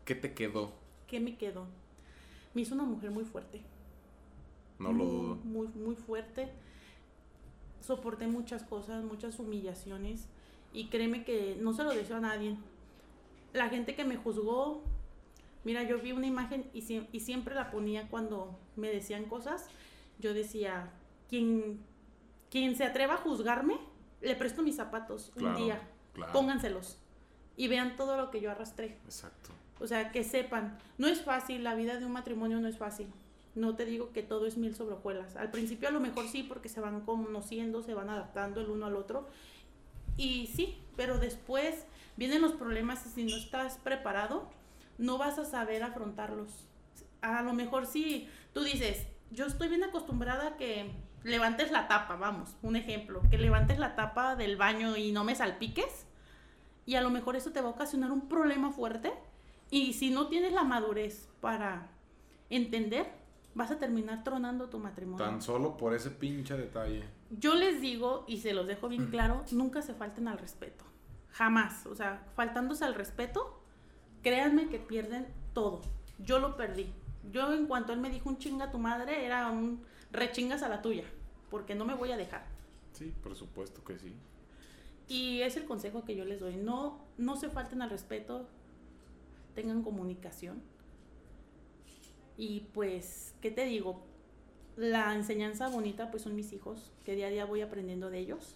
¿qué 0.09 0.15
te 0.15 0.33
quedó? 0.33 0.73
¿Qué 1.07 1.21
me 1.21 1.37
quedó? 1.37 1.67
Me 2.55 2.63
hizo 2.63 2.75
una 2.75 2.85
mujer 2.85 3.11
muy 3.11 3.25
fuerte. 3.25 3.61
No 4.79 4.93
lo 4.93 5.05
dudo. 5.05 5.35
Muy, 5.45 5.69
muy 5.69 5.97
fuerte 5.97 6.51
soporté 7.81 8.27
muchas 8.27 8.63
cosas, 8.65 9.05
muchas 9.05 9.39
humillaciones 9.39 10.27
y 10.73 10.89
créeme 10.89 11.25
que 11.25 11.57
no 11.61 11.73
se 11.73 11.85
lo 11.85 11.91
deseo 11.91 12.17
a 12.17 12.21
nadie. 12.21 12.57
La 13.53 13.69
gente 13.69 13.95
que 13.95 14.05
me 14.05 14.17
juzgó, 14.17 14.83
mira, 15.65 15.83
yo 15.83 15.99
vi 15.99 16.13
una 16.13 16.27
imagen 16.27 16.69
y, 16.73 16.85
y 17.13 17.21
siempre 17.21 17.55
la 17.55 17.71
ponía 17.71 18.09
cuando 18.09 18.59
me 18.77 18.89
decían 18.89 19.25
cosas. 19.25 19.69
Yo 20.19 20.35
decía, 20.35 20.91
quien, 21.29 21.81
quien 22.51 22.77
se 22.77 22.85
atreva 22.85 23.15
a 23.15 23.19
juzgarme, 23.19 23.79
le 24.21 24.35
presto 24.35 24.63
mis 24.63 24.77
zapatos 24.77 25.33
un 25.37 25.55
día. 25.57 25.81
Pónganselos 26.33 26.99
y 27.57 27.69
vean 27.69 27.97
todo 27.97 28.17
lo 28.17 28.31
que 28.31 28.41
yo 28.41 28.51
arrastré. 28.51 28.99
Exacto. 29.05 29.51
O 29.81 29.87
sea, 29.87 30.11
que 30.11 30.25
sepan, 30.25 30.79
no 30.97 31.07
es 31.07 31.23
fácil, 31.23 31.65
la 31.65 31.75
vida 31.75 31.99
de 31.99 32.05
un 32.05 32.13
matrimonio 32.13 32.61
no 32.61 32.69
es 32.69 32.79
fácil. 32.79 33.09
No 33.55 33.75
te 33.77 33.85
digo 33.85 34.13
que 34.13 34.23
todo 34.23 34.47
es 34.47 34.57
mil 34.57 34.75
sobre 34.75 34.95
hojuelas. 34.95 35.37
Al 35.37 35.51
principio 35.51 35.89
a 35.89 35.93
lo 35.93 36.01
mejor 36.01 36.29
sí, 36.29 36.43
porque 36.43 36.69
se 36.69 36.81
van 36.81 37.01
conociendo, 37.03 37.83
se 37.83 37.95
van 37.95 38.11
adaptando 38.11 38.61
el 38.61 38.71
uno 38.71 38.87
al 38.87 38.97
otro. 38.97 39.29
Y 40.17 40.49
sí, 40.49 40.79
pero 40.97 41.19
después 41.19 41.87
vienen 42.17 42.43
los 42.43 42.53
problemas 42.53 43.07
y 43.07 43.11
si 43.11 43.25
no 43.25 43.37
estás 43.37 43.79
preparado, 43.79 44.51
no 44.99 45.19
vas 45.19 45.39
a 45.39 45.45
saber 45.45 45.83
afrontarlos. 45.83 46.67
A 47.21 47.43
lo 47.43 47.53
mejor 47.53 47.87
sí, 47.87 48.29
tú 48.53 48.63
dices, 48.63 49.07
yo 49.31 49.47
estoy 49.47 49.69
bien 49.69 49.85
acostumbrada 49.85 50.49
a 50.49 50.57
que 50.57 50.91
levantes 51.23 51.71
la 51.71 51.89
tapa, 51.89 52.17
vamos, 52.17 52.57
un 52.63 52.77
ejemplo, 52.77 53.23
que 53.31 53.39
levantes 53.39 53.79
la 53.79 53.95
tapa 53.97 54.37
del 54.37 54.57
baño 54.57 54.97
y 54.97 55.13
no 55.13 55.25
me 55.25 55.35
salpiques. 55.35 56.07
y 56.87 56.95
a 56.95 57.03
lo 57.03 57.11
mejor 57.11 57.37
eso 57.37 57.53
te 57.53 57.61
va 57.61 57.69
a 57.69 57.73
ocasionar 57.73 58.11
un 58.11 58.29
problema 58.29 58.73
fuerte 58.73 59.13
y 59.71 59.93
si 59.93 60.11
no 60.11 60.29
tienes 60.29 60.53
la 60.53 60.65
madurez 60.65 61.29
para 61.41 61.91
entender, 62.51 63.07
vas 63.55 63.71
a 63.71 63.79
terminar 63.79 64.25
tronando 64.25 64.69
tu 64.69 64.79
matrimonio. 64.79 65.25
Tan 65.25 65.43
solo 65.43 65.77
por 65.77 65.95
ese 65.95 66.11
pinche 66.11 66.57
detalle. 66.57 67.05
Yo 67.31 67.55
les 67.55 67.81
digo, 67.81 68.25
y 68.27 68.39
se 68.39 68.55
los 68.55 68.67
dejo 68.67 68.89
bien 68.89 69.09
claro, 69.11 69.45
nunca 69.51 69.83
se 69.83 69.95
falten 69.95 70.29
al 70.29 70.39
respeto. 70.39 70.85
Jamás. 71.31 71.87
O 71.87 71.95
sea, 71.95 72.27
faltándose 72.35 72.85
al 72.85 72.95
respeto, 72.95 73.63
créanme 74.23 74.69
que 74.69 74.79
pierden 74.79 75.27
todo. 75.53 75.83
Yo 76.19 76.39
lo 76.39 76.57
perdí. 76.57 76.93
Yo 77.31 77.53
en 77.53 77.67
cuanto 77.67 77.93
él 77.93 78.01
me 78.01 78.11
dijo 78.11 78.29
un 78.29 78.39
chinga 78.39 78.67
a 78.67 78.71
tu 78.71 78.79
madre, 78.79 79.27
era 79.27 79.51
un 79.51 79.85
rechingas 80.11 80.63
a 80.63 80.69
la 80.69 80.81
tuya, 80.81 81.05
porque 81.51 81.75
no 81.75 81.85
me 81.85 81.95
voy 81.95 82.13
a 82.13 82.17
dejar. 82.17 82.47
Sí, 82.93 83.13
por 83.23 83.37
supuesto 83.37 83.85
que 83.85 83.99
sí. 83.99 84.15
Y 85.07 85.43
es 85.43 85.57
el 85.57 85.65
consejo 85.65 86.05
que 86.05 86.17
yo 86.17 86.25
les 86.25 86.41
doy. 86.41 86.57
No, 86.57 87.05
no 87.17 87.37
se 87.37 87.51
falten 87.51 87.83
al 87.83 87.91
respeto, 87.91 88.49
tengan 89.59 89.83
comunicación. 89.83 90.63
Y 92.37 92.69
pues, 92.73 93.35
¿qué 93.43 93.51
te 93.51 93.65
digo? 93.65 94.05
La 94.77 95.13
enseñanza 95.17 95.69
bonita 95.69 96.13
pues 96.13 96.23
son 96.23 96.37
mis 96.37 96.53
hijos, 96.53 96.93
que 97.05 97.17
día 97.17 97.27
a 97.27 97.31
día 97.31 97.45
voy 97.45 97.63
aprendiendo 97.63 98.09
de 98.09 98.21
ellos. 98.21 98.55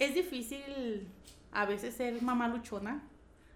Es 0.00 0.16
difícil 0.16 1.06
a 1.52 1.64
veces 1.64 1.94
ser 1.94 2.20
mamá 2.22 2.48
luchona. 2.48 3.08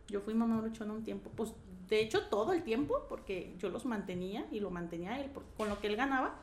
Yo 0.07 0.21
fui 0.21 0.33
mamá 0.33 0.63
luchona 0.63 0.93
un 0.93 1.03
tiempo, 1.03 1.29
pues 1.35 1.53
de 1.89 2.01
hecho 2.01 2.29
todo 2.29 2.53
el 2.53 2.63
tiempo, 2.63 3.07
porque 3.09 3.57
yo 3.59 3.69
los 3.69 3.85
mantenía 3.85 4.47
y 4.53 4.61
lo 4.61 4.71
mantenía 4.71 5.21
él, 5.21 5.33
con 5.57 5.69
lo 5.69 5.81
que 5.81 5.89
él 5.89 5.97
ganaba, 5.97 6.37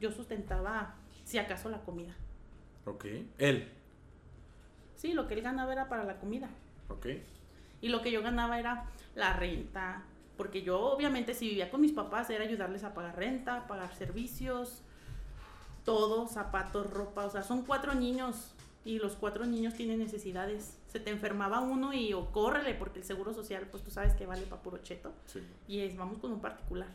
yo 0.00 0.10
sustentaba 0.10 0.96
si 1.22 1.38
acaso 1.38 1.70
la 1.70 1.84
comida. 1.84 2.16
Ok, 2.84 3.04
él. 3.38 3.68
Sí, 4.96 5.12
lo 5.12 5.28
que 5.28 5.34
él 5.34 5.42
ganaba 5.42 5.72
era 5.72 5.88
para 5.88 6.02
la 6.02 6.18
comida. 6.18 6.50
Ok. 6.88 7.06
Y 7.80 7.88
lo 7.88 8.02
que 8.02 8.10
yo 8.10 8.22
ganaba 8.22 8.58
era 8.58 8.86
la 9.14 9.32
renta, 9.32 10.04
porque 10.36 10.62
yo 10.62 10.80
obviamente 10.80 11.34
si 11.34 11.48
vivía 11.48 11.70
con 11.70 11.80
mis 11.80 11.92
papás 11.92 12.30
era 12.30 12.44
ayudarles 12.44 12.84
a 12.84 12.94
pagar 12.94 13.16
renta, 13.16 13.66
pagar 13.66 13.94
servicios, 13.94 14.82
todo, 15.84 16.26
zapatos, 16.26 16.90
ropa, 16.90 17.24
o 17.24 17.30
sea, 17.30 17.42
son 17.42 17.62
cuatro 17.62 17.94
niños 17.94 18.52
y 18.84 18.98
los 18.98 19.14
cuatro 19.14 19.46
niños 19.46 19.74
tienen 19.74 19.98
necesidades. 19.98 20.78
Se 20.88 21.00
te 21.00 21.10
enfermaba 21.10 21.60
uno 21.60 21.92
y 21.92 22.12
o 22.12 22.30
córrele 22.32 22.74
porque 22.74 23.00
el 23.00 23.04
seguro 23.04 23.32
social, 23.32 23.66
pues 23.70 23.82
tú 23.82 23.90
sabes 23.90 24.14
que 24.14 24.26
vale 24.26 24.42
para 24.42 24.62
puro 24.62 24.78
cheto. 24.78 25.12
Y 25.66 25.80
es, 25.80 25.96
vamos 25.96 26.18
con 26.18 26.32
un 26.32 26.40
particular. 26.40 26.88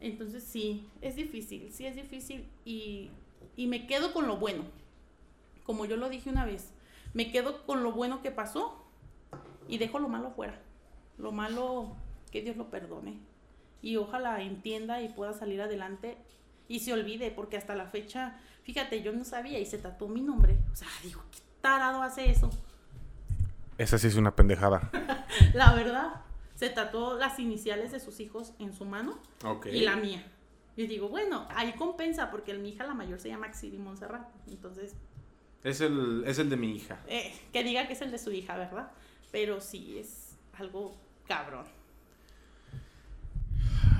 Entonces 0.00 0.42
sí, 0.42 0.88
es 1.00 1.16
difícil, 1.16 1.72
sí 1.72 1.86
es 1.86 1.94
difícil 1.94 2.48
y, 2.64 3.10
y 3.56 3.68
me 3.68 3.86
quedo 3.86 4.12
con 4.12 4.26
lo 4.26 4.36
bueno. 4.36 4.64
Como 5.64 5.84
yo 5.84 5.96
lo 5.96 6.08
dije 6.08 6.28
una 6.28 6.44
vez, 6.44 6.72
me 7.14 7.30
quedo 7.30 7.64
con 7.64 7.82
lo 7.82 7.92
bueno 7.92 8.20
que 8.20 8.32
pasó 8.32 8.81
y 9.68 9.78
dejo 9.78 9.98
lo 9.98 10.08
malo 10.08 10.30
fuera. 10.30 10.58
Lo 11.18 11.32
malo, 11.32 11.96
que 12.30 12.42
Dios 12.42 12.56
lo 12.56 12.70
perdone. 12.70 13.18
Y 13.80 13.96
ojalá 13.96 14.42
entienda 14.42 15.02
y 15.02 15.08
pueda 15.08 15.32
salir 15.32 15.60
adelante 15.60 16.16
y 16.68 16.80
se 16.80 16.92
olvide, 16.92 17.30
porque 17.30 17.56
hasta 17.56 17.74
la 17.74 17.86
fecha, 17.86 18.38
fíjate, 18.64 19.02
yo 19.02 19.12
no 19.12 19.24
sabía 19.24 19.58
y 19.58 19.66
se 19.66 19.78
tatuó 19.78 20.08
mi 20.08 20.20
nombre. 20.20 20.56
O 20.72 20.76
sea, 20.76 20.88
digo, 21.02 21.22
¿qué 21.30 21.40
tarado 21.60 22.02
hace 22.02 22.30
eso? 22.30 22.50
Esa 23.78 23.98
sí 23.98 24.06
es 24.06 24.16
una 24.16 24.34
pendejada. 24.34 24.90
la 25.54 25.74
verdad, 25.74 26.22
se 26.54 26.70
tatuó 26.70 27.18
las 27.18 27.38
iniciales 27.38 27.92
de 27.92 28.00
sus 28.00 28.20
hijos 28.20 28.52
en 28.58 28.72
su 28.72 28.84
mano 28.84 29.18
y 29.70 29.80
la 29.80 29.96
mía. 29.96 30.24
Yo 30.76 30.86
digo, 30.86 31.08
bueno, 31.08 31.46
ahí 31.54 31.72
compensa, 31.72 32.30
porque 32.30 32.54
mi 32.54 32.70
hija 32.70 32.86
la 32.86 32.94
mayor 32.94 33.20
se 33.20 33.28
llama 33.28 33.52
Xiri 33.52 33.78
Montserrat. 33.78 34.26
Entonces, 34.46 34.94
es 35.64 35.80
el, 35.80 36.24
es 36.26 36.38
el 36.38 36.48
de 36.48 36.56
mi 36.56 36.74
hija. 36.74 37.00
Eh, 37.06 37.32
que 37.52 37.62
diga 37.62 37.86
que 37.86 37.92
es 37.92 38.02
el 38.02 38.10
de 38.10 38.18
su 38.18 38.32
hija, 38.32 38.56
¿verdad? 38.56 38.90
Pero 39.32 39.60
sí, 39.60 39.98
es 39.98 40.36
algo 40.52 40.94
cabrón. 41.26 41.64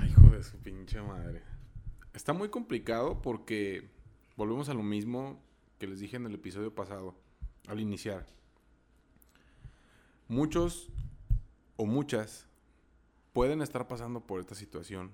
Hijo 0.07 0.29
de 0.29 0.43
su 0.43 0.57
pinche 0.59 1.01
madre. 1.01 1.41
Está 2.13 2.31
muy 2.33 2.49
complicado 2.49 3.21
porque 3.21 3.89
volvemos 4.37 4.69
a 4.69 4.75
lo 4.75 4.83
mismo 4.83 5.41
que 5.79 5.87
les 5.87 5.99
dije 5.99 6.17
en 6.17 6.27
el 6.27 6.35
episodio 6.35 6.73
pasado, 6.73 7.15
al 7.67 7.79
iniciar. 7.79 8.27
Muchos 10.27 10.89
o 11.75 11.87
muchas 11.87 12.47
pueden 13.33 13.63
estar 13.63 13.87
pasando 13.87 14.21
por 14.21 14.39
esta 14.39 14.53
situación. 14.53 15.11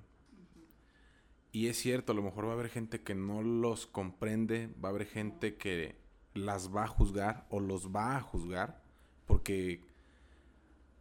Y 1.54 1.68
es 1.68 1.78
cierto, 1.78 2.12
a 2.12 2.16
lo 2.16 2.22
mejor 2.22 2.46
va 2.46 2.50
a 2.52 2.54
haber 2.54 2.70
gente 2.70 3.02
que 3.02 3.16
no 3.16 3.42
los 3.42 3.88
comprende, 3.88 4.68
va 4.84 4.90
a 4.90 4.92
haber 4.92 5.08
gente 5.08 5.56
que 5.56 5.96
las 6.34 6.76
va 6.76 6.84
a 6.84 6.88
juzgar 6.88 7.48
o 7.50 7.60
los 7.60 7.88
va 7.96 8.18
a 8.18 8.22
juzgar, 8.22 8.84
porque 9.26 9.89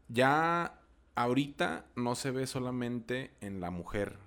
ya 0.09 0.81
ahorita 1.15 1.87
no 1.97 2.15
se 2.15 2.31
ve 2.31 2.47
solamente 2.47 3.33
en 3.41 3.61
la 3.61 3.71
mujer, 3.71 4.19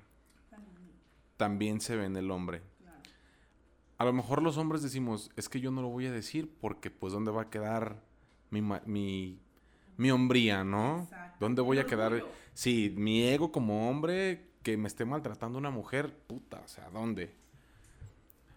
también 1.37 1.81
se 1.81 1.95
ve 1.95 2.05
en 2.05 2.15
el 2.17 2.31
hombre. 2.31 2.61
A 3.97 4.05
lo 4.05 4.13
mejor 4.13 4.41
los 4.41 4.57
hombres 4.57 4.81
decimos, 4.81 5.29
es 5.35 5.47
que 5.47 5.59
yo 5.59 5.71
no 5.71 5.81
lo 5.81 5.89
voy 5.89 6.07
a 6.07 6.11
decir 6.11 6.51
porque 6.59 6.89
pues 6.89 7.13
dónde 7.13 7.31
va 7.31 7.43
a 7.43 7.49
quedar 7.49 8.01
mi, 8.49 8.61
mi, 8.85 9.39
mi 9.97 10.11
hombría, 10.11 10.63
¿no? 10.63 11.07
¿Dónde 11.39 11.61
voy 11.61 11.77
a 11.77 11.85
quedar? 11.85 12.23
Sí, 12.53 12.93
mi 12.97 13.23
ego 13.23 13.51
como 13.51 13.89
hombre 13.89 14.49
que 14.63 14.77
me 14.77 14.87
esté 14.87 15.05
maltratando 15.05 15.57
una 15.57 15.69
mujer, 15.69 16.15
puta, 16.27 16.61
o 16.63 16.67
sea, 16.67 16.89
¿dónde? 16.89 17.35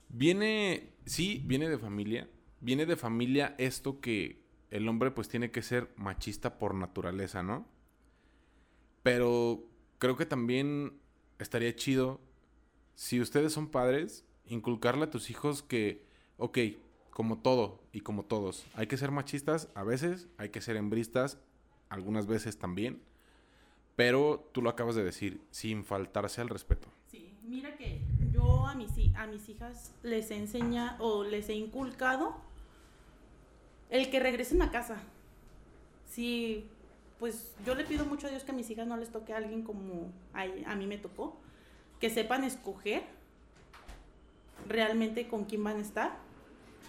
Viene, 0.08 0.94
sí, 1.06 1.42
viene 1.44 1.68
de 1.68 1.78
familia, 1.78 2.28
viene 2.60 2.86
de 2.86 2.96
familia 2.96 3.54
esto 3.58 4.00
que 4.00 4.43
el 4.74 4.88
hombre 4.88 5.12
pues 5.12 5.28
tiene 5.28 5.52
que 5.52 5.62
ser 5.62 5.88
machista 5.94 6.58
por 6.58 6.74
naturaleza, 6.74 7.44
¿no? 7.44 7.64
Pero 9.04 9.62
creo 10.00 10.16
que 10.16 10.26
también 10.26 10.98
estaría 11.38 11.76
chido 11.76 12.20
si 12.96 13.20
ustedes 13.20 13.52
son 13.52 13.68
padres, 13.68 14.24
inculcarle 14.46 15.04
a 15.04 15.10
tus 15.10 15.30
hijos 15.30 15.62
que, 15.62 16.04
ok, 16.38 16.58
como 17.10 17.38
todo 17.38 17.84
y 17.92 18.00
como 18.00 18.24
todos, 18.24 18.66
hay 18.74 18.88
que 18.88 18.96
ser 18.96 19.12
machistas 19.12 19.68
a 19.76 19.84
veces, 19.84 20.26
hay 20.38 20.48
que 20.48 20.60
ser 20.60 20.74
hembristas 20.74 21.38
algunas 21.88 22.26
veces 22.26 22.58
también, 22.58 23.00
pero 23.94 24.50
tú 24.50 24.60
lo 24.60 24.70
acabas 24.70 24.96
de 24.96 25.04
decir, 25.04 25.40
sin 25.52 25.84
faltarse 25.84 26.40
al 26.40 26.48
respeto. 26.48 26.88
Sí, 27.06 27.32
mira 27.44 27.76
que 27.76 28.00
yo 28.32 28.66
a 28.66 28.74
mis, 28.74 28.90
a 29.14 29.28
mis 29.28 29.48
hijas 29.48 29.94
les 30.02 30.32
enseña 30.32 30.96
o 30.98 31.22
les 31.22 31.48
he 31.48 31.54
inculcado 31.54 32.42
el 33.94 34.10
que 34.10 34.18
regresen 34.18 34.60
a 34.60 34.72
casa. 34.72 34.96
Sí, 36.10 36.66
pues 37.20 37.52
yo 37.64 37.76
le 37.76 37.84
pido 37.84 38.04
mucho 38.04 38.26
a 38.26 38.30
Dios 38.30 38.42
que 38.42 38.50
a 38.50 38.54
mis 38.54 38.68
hijas 38.68 38.88
no 38.88 38.96
les 38.96 39.10
toque 39.10 39.32
a 39.32 39.36
alguien 39.36 39.62
como 39.62 40.10
a, 40.32 40.74
mí 40.74 40.86
me 40.86 40.98
tocó. 40.98 41.36
Que 42.00 42.10
sepan 42.10 42.42
escoger 42.42 43.04
realmente 44.68 45.28
con 45.28 45.44
quién 45.44 45.62
van 45.62 45.76
a 45.76 45.80
estar. 45.80 46.16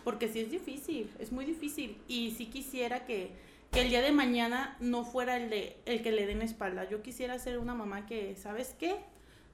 Porque 0.03 0.27
sí 0.27 0.39
es 0.39 0.49
difícil, 0.49 1.11
es 1.19 1.31
muy 1.31 1.45
difícil. 1.45 2.01
Y 2.07 2.31
sí 2.31 2.47
quisiera 2.47 3.05
que, 3.05 3.29
que 3.71 3.81
el 3.81 3.89
día 3.89 4.01
de 4.01 4.11
mañana 4.11 4.75
no 4.79 5.05
fuera 5.05 5.37
el, 5.37 5.51
de, 5.51 5.77
el 5.85 6.01
que 6.01 6.11
le 6.11 6.25
den 6.25 6.41
espalda. 6.41 6.89
Yo 6.89 7.03
quisiera 7.03 7.37
ser 7.37 7.59
una 7.59 7.75
mamá 7.75 8.07
que, 8.07 8.35
¿sabes 8.35 8.75
qué? 8.79 8.95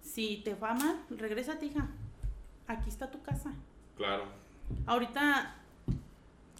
Si 0.01 0.37
te 0.45 0.55
va 0.55 0.73
mal, 0.73 1.03
regresa 1.09 1.53
a 1.53 1.59
ti, 1.59 1.65
hija. 1.65 1.89
Aquí 2.67 2.89
está 2.89 3.11
tu 3.11 3.21
casa. 3.21 3.51
Claro. 3.97 4.23
Ahorita 4.85 5.60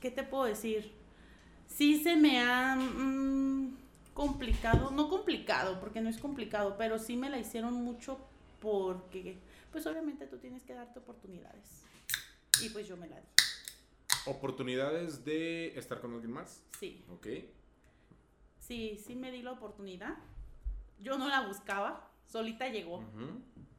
¿qué 0.01 0.11
te 0.11 0.23
puedo 0.23 0.43
decir? 0.45 0.91
Sí 1.67 2.03
se 2.03 2.17
me 2.17 2.41
ha 2.41 2.75
mm, 2.75 3.77
complicado, 4.13 4.91
no 4.91 5.07
complicado, 5.07 5.79
porque 5.79 6.01
no 6.01 6.09
es 6.09 6.17
complicado, 6.17 6.75
pero 6.77 6.99
sí 6.99 7.15
me 7.15 7.29
la 7.29 7.37
hicieron 7.37 7.75
mucho 7.75 8.19
porque, 8.59 9.37
pues 9.71 9.85
obviamente 9.87 10.27
tú 10.27 10.37
tienes 10.37 10.63
que 10.63 10.73
darte 10.73 10.99
oportunidades. 10.99 11.83
Y 12.61 12.69
pues 12.69 12.87
yo 12.87 12.97
me 12.97 13.07
la 13.07 13.15
di. 13.15 13.27
¿Oportunidades 14.25 15.23
de 15.23 15.77
estar 15.79 16.01
con 16.01 16.13
alguien 16.13 16.33
más? 16.33 16.61
Sí. 16.79 17.03
Ok. 17.09 17.27
Sí, 18.59 19.01
sí 19.03 19.15
me 19.15 19.31
di 19.31 19.41
la 19.41 19.53
oportunidad. 19.53 20.15
Yo 20.99 21.17
no 21.17 21.27
la 21.27 21.47
buscaba, 21.47 22.11
solita 22.27 22.67
llegó. 22.67 23.03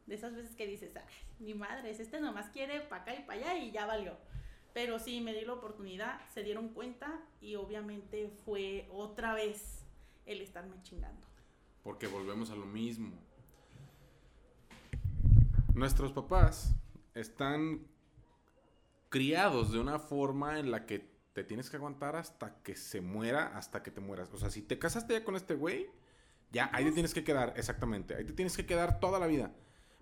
De 0.06 0.16
esas 0.16 0.34
veces 0.34 0.56
que 0.56 0.66
dices, 0.66 0.90
ay, 0.96 1.04
mi 1.38 1.54
madre, 1.54 1.90
es 1.90 2.00
este 2.00 2.20
nomás 2.20 2.48
quiere 2.48 2.80
para 2.80 3.02
acá 3.02 3.14
y 3.14 3.22
para 3.22 3.40
allá 3.40 3.58
y 3.58 3.70
ya 3.70 3.86
valió. 3.86 4.16
Pero 4.74 4.98
sí, 4.98 5.20
me 5.20 5.34
di 5.34 5.44
la 5.44 5.52
oportunidad, 5.54 6.20
se 6.32 6.42
dieron 6.42 6.68
cuenta 6.70 7.20
y 7.40 7.56
obviamente 7.56 8.30
fue 8.44 8.88
otra 8.90 9.34
vez 9.34 9.84
el 10.24 10.40
estarme 10.40 10.80
chingando. 10.82 11.26
Porque 11.82 12.06
volvemos 12.06 12.50
a 12.50 12.56
lo 12.56 12.64
mismo. 12.64 13.18
Nuestros 15.74 16.12
papás 16.12 16.74
están 17.14 17.86
criados 19.08 19.72
de 19.72 19.78
una 19.78 19.98
forma 19.98 20.58
en 20.58 20.70
la 20.70 20.86
que 20.86 21.10
te 21.32 21.44
tienes 21.44 21.70
que 21.70 21.76
aguantar 21.76 22.16
hasta 22.16 22.62
que 22.62 22.76
se 22.76 23.00
muera, 23.00 23.56
hasta 23.56 23.82
que 23.82 23.90
te 23.90 24.00
mueras. 24.00 24.32
O 24.32 24.38
sea, 24.38 24.50
si 24.50 24.62
te 24.62 24.78
casaste 24.78 25.14
ya 25.14 25.24
con 25.24 25.36
este 25.36 25.54
güey, 25.54 25.90
ya 26.50 26.70
ahí 26.72 26.84
te 26.84 26.92
tienes 26.92 27.14
que 27.14 27.24
quedar, 27.24 27.54
exactamente. 27.56 28.14
Ahí 28.14 28.24
te 28.24 28.32
tienes 28.32 28.56
que 28.56 28.66
quedar 28.66 29.00
toda 29.00 29.18
la 29.18 29.26
vida. 29.26 29.52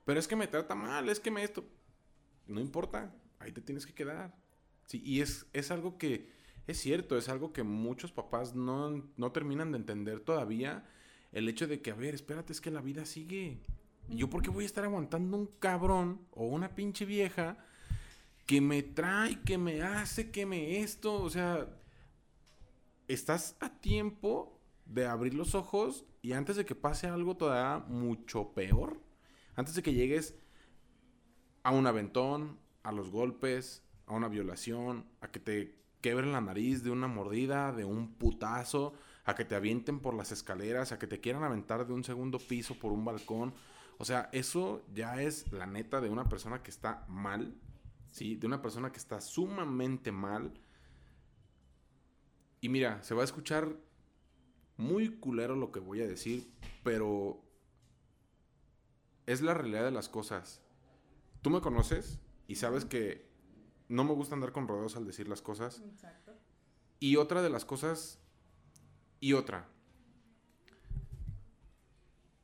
Pero 0.04 0.18
es 0.18 0.26
que 0.26 0.36
me 0.36 0.48
trata 0.48 0.74
mal, 0.74 1.08
es 1.08 1.20
que 1.20 1.30
me 1.30 1.42
esto. 1.42 1.64
No 2.46 2.60
importa, 2.60 3.12
ahí 3.38 3.52
te 3.52 3.60
tienes 3.60 3.86
que 3.86 3.94
quedar. 3.94 4.34
Sí, 4.90 5.00
y 5.04 5.20
es, 5.20 5.46
es 5.52 5.70
algo 5.70 5.98
que 5.98 6.32
es 6.66 6.80
cierto, 6.80 7.16
es 7.16 7.28
algo 7.28 7.52
que 7.52 7.62
muchos 7.62 8.10
papás 8.10 8.56
no, 8.56 9.08
no 9.16 9.30
terminan 9.30 9.70
de 9.70 9.78
entender 9.78 10.18
todavía. 10.18 10.84
El 11.30 11.48
hecho 11.48 11.68
de 11.68 11.80
que, 11.80 11.92
a 11.92 11.94
ver, 11.94 12.12
espérate, 12.12 12.52
es 12.52 12.60
que 12.60 12.72
la 12.72 12.80
vida 12.80 13.04
sigue. 13.04 13.60
¿Y 14.08 14.16
yo 14.16 14.28
por 14.28 14.42
qué 14.42 14.50
voy 14.50 14.64
a 14.64 14.66
estar 14.66 14.82
aguantando 14.82 15.36
un 15.36 15.46
cabrón 15.46 16.26
o 16.32 16.44
una 16.46 16.74
pinche 16.74 17.04
vieja 17.04 17.56
que 18.46 18.60
me 18.60 18.82
trae, 18.82 19.40
que 19.42 19.58
me 19.58 19.80
hace, 19.80 20.32
que 20.32 20.44
me 20.44 20.80
esto? 20.80 21.22
O 21.22 21.30
sea, 21.30 21.68
estás 23.06 23.54
a 23.60 23.80
tiempo 23.80 24.60
de 24.86 25.06
abrir 25.06 25.34
los 25.34 25.54
ojos 25.54 26.04
y 26.20 26.32
antes 26.32 26.56
de 26.56 26.64
que 26.64 26.74
pase 26.74 27.06
algo 27.06 27.36
todavía 27.36 27.86
mucho 27.86 28.54
peor, 28.54 29.00
antes 29.54 29.76
de 29.76 29.84
que 29.84 29.94
llegues 29.94 30.34
a 31.62 31.70
un 31.70 31.86
aventón, 31.86 32.58
a 32.82 32.90
los 32.90 33.12
golpes, 33.12 33.84
a 34.10 34.16
una 34.16 34.28
violación, 34.28 35.06
a 35.20 35.30
que 35.30 35.40
te 35.40 35.80
quebren 36.00 36.32
la 36.32 36.40
nariz 36.40 36.82
de 36.82 36.90
una 36.90 37.06
mordida, 37.06 37.72
de 37.72 37.84
un 37.84 38.14
putazo, 38.14 38.94
a 39.24 39.34
que 39.34 39.44
te 39.44 39.54
avienten 39.54 40.00
por 40.00 40.14
las 40.14 40.32
escaleras, 40.32 40.92
a 40.92 40.98
que 40.98 41.06
te 41.06 41.20
quieran 41.20 41.44
aventar 41.44 41.86
de 41.86 41.92
un 41.92 42.04
segundo 42.04 42.38
piso 42.38 42.78
por 42.78 42.92
un 42.92 43.04
balcón. 43.04 43.54
O 43.98 44.04
sea, 44.04 44.28
eso 44.32 44.84
ya 44.94 45.22
es 45.22 45.52
la 45.52 45.66
neta 45.66 46.00
de 46.00 46.08
una 46.08 46.28
persona 46.28 46.62
que 46.62 46.70
está 46.70 47.04
mal, 47.08 47.54
¿sí? 48.10 48.34
De 48.36 48.46
una 48.46 48.62
persona 48.62 48.90
que 48.92 48.98
está 48.98 49.20
sumamente 49.20 50.10
mal. 50.10 50.52
Y 52.60 52.68
mira, 52.68 53.02
se 53.02 53.14
va 53.14 53.22
a 53.22 53.24
escuchar 53.24 53.76
muy 54.76 55.10
culero 55.18 55.54
lo 55.54 55.70
que 55.70 55.80
voy 55.80 56.00
a 56.00 56.08
decir, 56.08 56.50
pero 56.82 57.42
es 59.26 59.42
la 59.42 59.54
realidad 59.54 59.84
de 59.84 59.90
las 59.90 60.08
cosas. 60.08 60.62
Tú 61.42 61.50
me 61.50 61.60
conoces 61.60 62.18
y 62.48 62.56
sabes 62.56 62.84
que 62.84 63.29
no 63.90 64.04
me 64.04 64.14
gusta 64.14 64.36
andar 64.36 64.52
con 64.52 64.68
rodeos 64.68 64.96
al 64.96 65.04
decir 65.04 65.28
las 65.28 65.42
cosas. 65.42 65.82
Exacto. 65.84 66.32
Y 67.00 67.16
otra 67.16 67.42
de 67.42 67.50
las 67.50 67.64
cosas, 67.64 68.20
y 69.18 69.32
otra, 69.32 69.68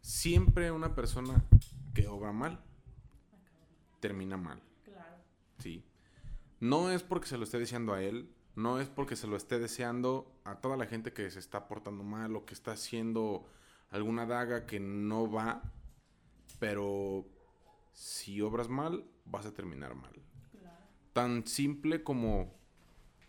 siempre 0.00 0.72
una 0.72 0.94
persona 0.94 1.44
que 1.94 2.08
obra 2.08 2.32
mal, 2.32 2.60
termina 4.00 4.36
mal. 4.36 4.60
Claro. 4.84 5.16
Sí. 5.58 5.84
No 6.58 6.90
es 6.90 7.04
porque 7.04 7.28
se 7.28 7.38
lo 7.38 7.44
esté 7.44 7.60
deseando 7.60 7.94
a 7.94 8.02
él, 8.02 8.34
no 8.56 8.80
es 8.80 8.88
porque 8.88 9.14
se 9.14 9.28
lo 9.28 9.36
esté 9.36 9.60
deseando 9.60 10.40
a 10.44 10.56
toda 10.56 10.76
la 10.76 10.86
gente 10.86 11.12
que 11.12 11.30
se 11.30 11.38
está 11.38 11.68
portando 11.68 12.02
mal 12.02 12.34
o 12.34 12.44
que 12.44 12.54
está 12.54 12.72
haciendo 12.72 13.46
alguna 13.90 14.26
daga 14.26 14.66
que 14.66 14.80
no 14.80 15.30
va, 15.30 15.62
pero 16.58 17.24
si 17.92 18.40
obras 18.40 18.68
mal, 18.68 19.08
vas 19.24 19.46
a 19.46 19.54
terminar 19.54 19.94
mal. 19.94 20.26
Tan 21.16 21.46
simple 21.46 22.02
como 22.02 22.52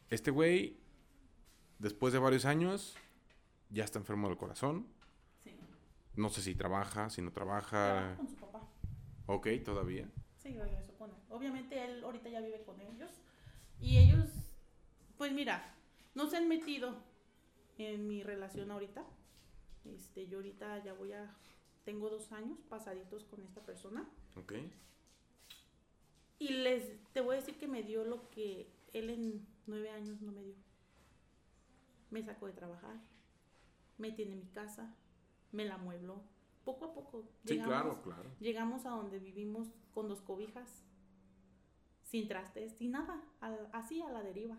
este 0.09 0.29
güey, 0.29 0.77
después 1.79 2.11
de 2.11 2.19
varios 2.19 2.43
años, 2.43 2.97
ya 3.69 3.85
está 3.85 3.97
enfermo 3.97 4.27
del 4.27 4.37
corazón. 4.37 4.87
Sí. 5.41 5.55
No 6.13 6.27
sé 6.27 6.41
si 6.41 6.53
trabaja, 6.53 7.09
si 7.09 7.21
no 7.21 7.31
trabaja. 7.31 8.15
con 8.17 8.27
su 8.27 8.35
papá. 8.35 8.67
Ok, 9.27 9.47
todavía. 9.63 10.09
Sí, 10.35 10.59
regresó 10.59 10.97
con 10.97 11.11
él. 11.11 11.15
Obviamente 11.29 11.81
él 11.81 12.03
ahorita 12.03 12.27
ya 12.27 12.41
vive 12.41 12.61
con 12.65 12.81
ellos. 12.81 13.21
Y 13.79 13.99
ellos, 13.99 14.27
pues 15.17 15.31
mira, 15.31 15.73
no 16.13 16.29
se 16.29 16.35
han 16.35 16.49
metido 16.49 16.93
en 17.77 18.05
mi 18.05 18.21
relación 18.21 18.69
ahorita. 18.69 19.05
Este, 19.85 20.27
yo 20.27 20.39
ahorita 20.39 20.83
ya 20.83 20.91
voy 20.91 21.13
a, 21.13 21.33
tengo 21.85 22.09
dos 22.09 22.33
años 22.33 22.59
pasaditos 22.67 23.23
con 23.23 23.41
esta 23.43 23.61
persona. 23.61 24.09
Ok. 24.35 24.55
Y 26.39 26.49
les, 26.49 26.93
te 27.13 27.21
voy 27.21 27.35
a 27.35 27.39
decir 27.39 27.57
que 27.57 27.67
me 27.67 27.83
dio 27.83 28.03
lo 28.03 28.29
que 28.29 28.69
él 28.93 29.09
en 29.09 29.47
nueve 29.65 29.89
años 29.89 30.21
no 30.21 30.31
me 30.31 30.43
dio. 30.43 30.55
Me 32.09 32.23
sacó 32.23 32.47
de 32.47 32.53
trabajar, 32.53 33.01
me 33.97 34.11
tiene 34.11 34.35
mi 34.35 34.47
casa, 34.47 34.95
me 35.51 35.65
la 35.65 35.77
muebló. 35.77 36.21
Poco 36.63 36.85
a 36.85 36.93
poco. 36.93 37.23
Sí, 37.45 37.59
claro, 37.59 38.01
claro. 38.01 38.29
Llegamos 38.39 38.85
a 38.85 38.89
donde 38.89 39.19
vivimos 39.19 39.69
con 39.93 40.07
dos 40.07 40.21
cobijas, 40.21 40.83
sin 42.03 42.27
trastes, 42.27 42.73
sin 42.73 42.91
nada, 42.91 43.23
así 43.71 44.01
a 44.01 44.09
la 44.09 44.21
deriva. 44.21 44.57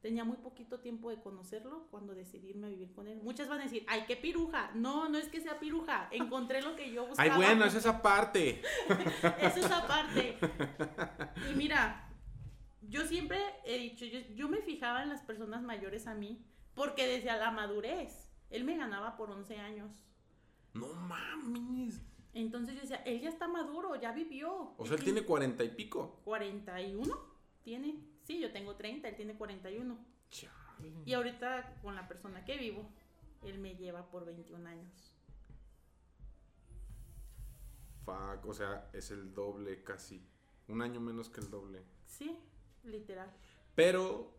Tenía 0.00 0.22
muy 0.22 0.36
poquito 0.36 0.78
tiempo 0.78 1.10
de 1.10 1.20
conocerlo 1.20 1.88
cuando 1.90 2.14
decidí 2.14 2.50
irme 2.50 2.68
a 2.68 2.70
vivir 2.70 2.92
con 2.92 3.08
él. 3.08 3.20
Muchas 3.22 3.48
van 3.48 3.60
a 3.60 3.64
decir, 3.64 3.84
ay, 3.88 4.04
qué 4.06 4.16
piruja. 4.16 4.70
No, 4.74 5.08
no 5.08 5.18
es 5.18 5.28
que 5.28 5.40
sea 5.40 5.58
piruja. 5.58 6.08
Encontré 6.12 6.62
lo 6.62 6.76
que 6.76 6.92
yo 6.92 7.06
buscaba. 7.06 7.34
Ay, 7.34 7.36
bueno, 7.36 7.64
es 7.64 7.74
esa 7.74 8.00
parte. 8.00 8.62
es 9.40 9.56
esa 9.56 9.86
parte. 9.88 10.38
Y 11.50 11.54
mira, 11.56 12.08
yo 12.82 13.04
siempre 13.06 13.38
he 13.64 13.78
dicho, 13.78 14.04
yo, 14.04 14.48
me 14.48 14.58
fijaba 14.62 15.02
en 15.02 15.08
las 15.08 15.22
personas 15.22 15.62
mayores 15.62 16.06
a 16.06 16.14
mí 16.14 16.44
porque 16.74 17.06
decía 17.06 17.36
la 17.36 17.50
madurez. 17.50 18.30
Él 18.50 18.64
me 18.64 18.76
ganaba 18.76 19.16
por 19.16 19.30
11 19.30 19.58
años. 19.58 19.90
No 20.74 20.86
mames. 20.94 22.00
Entonces 22.34 22.76
yo 22.76 22.82
decía, 22.82 23.02
él 23.04 23.20
ya 23.20 23.28
está 23.28 23.48
maduro, 23.48 23.96
ya 23.96 24.12
vivió. 24.12 24.74
O 24.76 24.86
sea, 24.86 24.96
él 24.96 25.02
tiene 25.02 25.22
40 25.22 25.64
y 25.64 25.68
pico. 25.70 26.20
41 26.24 27.14
tiene. 27.64 27.98
Sí, 28.28 28.38
yo 28.38 28.52
tengo 28.52 28.76
30, 28.76 29.08
él 29.08 29.16
tiene 29.16 29.34
41. 29.36 29.98
Y 31.06 31.14
ahorita 31.14 31.78
con 31.80 31.94
la 31.94 32.06
persona 32.06 32.44
que 32.44 32.58
vivo, 32.58 32.86
él 33.42 33.58
me 33.58 33.74
lleva 33.74 34.10
por 34.10 34.26
21 34.26 34.68
años. 34.68 35.14
Fuck, 38.04 38.44
o 38.44 38.52
sea, 38.52 38.90
es 38.92 39.10
el 39.12 39.32
doble 39.32 39.82
casi. 39.82 40.22
Un 40.68 40.82
año 40.82 41.00
menos 41.00 41.30
que 41.30 41.40
el 41.40 41.48
doble. 41.48 41.82
Sí, 42.04 42.38
literal. 42.84 43.32
Pero 43.74 44.30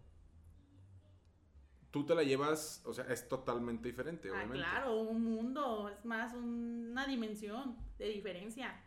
tú 1.90 2.06
te 2.06 2.14
la 2.14 2.22
llevas, 2.22 2.84
o 2.86 2.94
sea, 2.94 3.06
es 3.06 3.28
totalmente 3.28 3.88
diferente, 3.88 4.30
ah, 4.30 4.34
obviamente. 4.34 4.60
claro, 4.60 5.00
un 5.02 5.24
mundo, 5.24 5.90
es 5.90 6.06
más 6.06 6.36
una 6.36 7.08
dimensión 7.08 7.76
de 7.98 8.10
diferencia. 8.10 8.84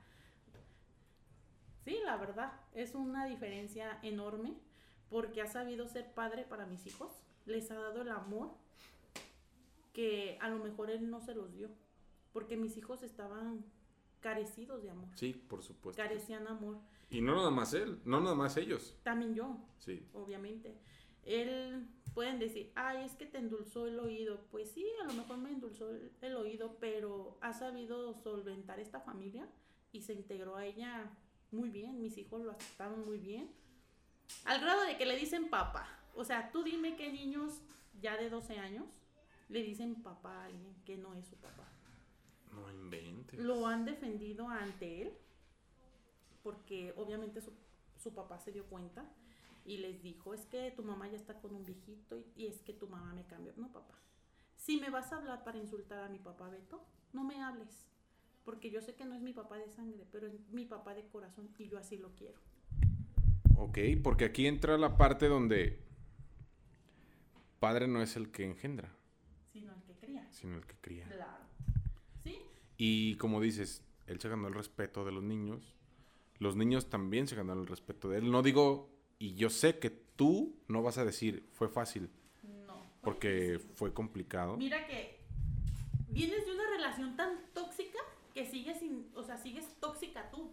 Sí, 1.84 1.98
la 2.04 2.16
verdad, 2.18 2.52
es 2.72 2.94
una 2.94 3.26
diferencia 3.26 3.98
enorme 4.04 4.70
porque 5.12 5.42
ha 5.42 5.46
sabido 5.46 5.86
ser 5.86 6.12
padre 6.12 6.44
para 6.44 6.66
mis 6.66 6.86
hijos, 6.86 7.12
les 7.46 7.70
ha 7.70 7.74
dado 7.74 8.02
el 8.02 8.08
amor 8.08 8.50
que 9.92 10.38
a 10.40 10.48
lo 10.48 10.58
mejor 10.58 10.90
él 10.90 11.10
no 11.10 11.20
se 11.20 11.34
los 11.34 11.52
dio, 11.52 11.68
porque 12.32 12.56
mis 12.56 12.76
hijos 12.76 13.02
estaban 13.02 13.64
carecidos 14.20 14.82
de 14.82 14.90
amor. 14.90 15.10
Sí, 15.14 15.34
por 15.34 15.62
supuesto. 15.62 16.02
Carecían 16.02 16.46
amor. 16.46 16.78
Y 17.10 17.20
no 17.20 17.36
nada 17.36 17.50
más 17.50 17.74
él, 17.74 18.00
no 18.04 18.20
nada 18.20 18.34
más 18.34 18.56
ellos. 18.56 18.96
También 19.02 19.34
yo. 19.34 19.58
Sí. 19.78 20.08
Obviamente. 20.14 20.78
Él 21.24 21.86
pueden 22.14 22.38
decir, 22.38 22.72
ay, 22.74 23.04
es 23.04 23.14
que 23.14 23.26
te 23.26 23.38
endulzó 23.38 23.86
el 23.86 23.98
oído. 24.00 24.46
Pues 24.50 24.70
sí, 24.70 24.86
a 25.02 25.06
lo 25.06 25.12
mejor 25.12 25.36
me 25.38 25.50
endulzó 25.50 25.90
el, 26.20 26.36
oído, 26.36 26.78
pero 26.80 27.36
ha 27.42 27.52
sabido 27.52 28.14
solventar 28.14 28.80
esta 28.80 29.00
familia 29.00 29.46
y 29.92 30.02
se 30.02 30.14
integró 30.14 30.56
a 30.56 30.64
ella 30.64 31.10
muy 31.50 31.68
bien. 31.68 32.00
Mis 32.00 32.16
hijos 32.16 32.42
lo 32.42 32.52
aceptaron 32.52 33.04
muy 33.04 33.18
bien. 33.18 33.50
Al 34.44 34.60
grado 34.60 34.82
de 34.82 34.96
que 34.96 35.06
le 35.06 35.16
dicen 35.16 35.50
papá. 35.50 35.88
O 36.14 36.24
sea, 36.24 36.50
tú 36.50 36.62
dime 36.62 36.96
qué 36.96 37.12
niños 37.12 37.60
ya 38.00 38.16
de 38.16 38.28
12 38.28 38.58
años 38.58 38.86
le 39.48 39.62
dicen 39.62 40.02
papá 40.02 40.42
a 40.42 40.44
alguien 40.46 40.74
que 40.84 40.96
no 40.96 41.14
es 41.14 41.26
su 41.26 41.36
papá. 41.36 41.68
No 42.52 42.70
inventes. 42.70 43.38
Lo 43.38 43.66
han 43.66 43.84
defendido 43.84 44.48
ante 44.48 45.02
él 45.02 45.12
porque 46.42 46.92
obviamente 46.96 47.40
su, 47.40 48.14
papá 48.14 48.38
se 48.40 48.52
dio 48.52 48.66
cuenta 48.66 49.04
y 49.64 49.78
les 49.78 50.02
dijo, 50.02 50.34
es 50.34 50.44
que 50.46 50.72
tu 50.72 50.82
mamá 50.82 51.08
ya 51.08 51.16
está 51.16 51.40
con 51.40 51.54
un 51.54 51.64
viejito 51.64 52.18
y, 52.18 52.26
y, 52.34 52.46
es 52.46 52.60
que 52.62 52.72
tu 52.72 52.88
mamá 52.88 53.12
me 53.14 53.24
cambió. 53.24 53.52
No, 53.56 53.70
papá. 53.72 53.94
Si 54.56 54.80
me 54.80 54.90
vas 54.90 55.12
a 55.12 55.16
hablar 55.18 55.44
para 55.44 55.58
insultar 55.58 56.02
a 56.02 56.08
mi 56.08 56.18
papá 56.18 56.48
Beto, 56.48 56.84
no 57.12 57.24
me 57.24 57.40
hables. 57.42 57.86
Porque 58.44 58.70
yo 58.70 58.80
sé 58.80 58.94
que 58.94 59.04
no 59.04 59.14
es 59.14 59.22
mi 59.22 59.32
papá 59.32 59.56
de 59.56 59.70
sangre, 59.70 60.04
pero 60.10 60.26
es 60.26 60.34
mi 60.50 60.64
papá 60.64 60.94
de 60.94 61.06
corazón 61.06 61.48
y 61.58 61.68
yo 61.68 61.78
así 61.78 61.96
lo 61.96 62.10
quiero. 62.16 62.38
Ok, 63.62 63.78
porque 64.02 64.24
aquí 64.24 64.48
entra 64.48 64.76
la 64.76 64.96
parte 64.96 65.28
donde 65.28 65.78
padre 67.60 67.86
no 67.86 68.02
es 68.02 68.16
el 68.16 68.32
que 68.32 68.44
engendra. 68.44 68.92
Sino 69.52 69.72
el 69.72 69.82
que 69.82 69.94
cría. 69.94 70.26
Sino 70.32 70.56
el 70.56 70.66
que 70.66 70.74
cría. 70.80 71.06
Claro. 71.06 71.44
¿Sí? 72.24 72.38
Y 72.76 73.14
como 73.18 73.40
dices, 73.40 73.84
él 74.08 74.20
se 74.20 74.28
ganó 74.28 74.48
el 74.48 74.54
respeto 74.54 75.04
de 75.04 75.12
los 75.12 75.22
niños. 75.22 75.76
Los 76.38 76.56
niños 76.56 76.90
también 76.90 77.28
se 77.28 77.36
ganaron 77.36 77.62
el 77.62 77.68
respeto 77.68 78.08
de 78.08 78.18
él. 78.18 78.32
No 78.32 78.42
digo, 78.42 78.90
y 79.20 79.34
yo 79.34 79.48
sé 79.48 79.78
que 79.78 79.90
tú 79.90 80.60
no 80.66 80.82
vas 80.82 80.98
a 80.98 81.04
decir, 81.04 81.48
fue 81.52 81.68
fácil. 81.68 82.10
No. 82.66 82.82
Porque 83.00 83.60
fue 83.74 83.94
complicado. 83.94 84.56
Mira 84.56 84.88
que 84.88 85.20
vienes 86.08 86.44
de 86.44 86.52
una 86.52 86.68
relación 86.68 87.14
tan 87.14 87.38
tóxica 87.54 88.00
que 88.34 88.44
sigues 88.44 88.80
sin, 88.80 89.08
o 89.14 89.22
sea, 89.22 89.36
sigues 89.36 89.76
tóxica 89.78 90.32
tú 90.32 90.50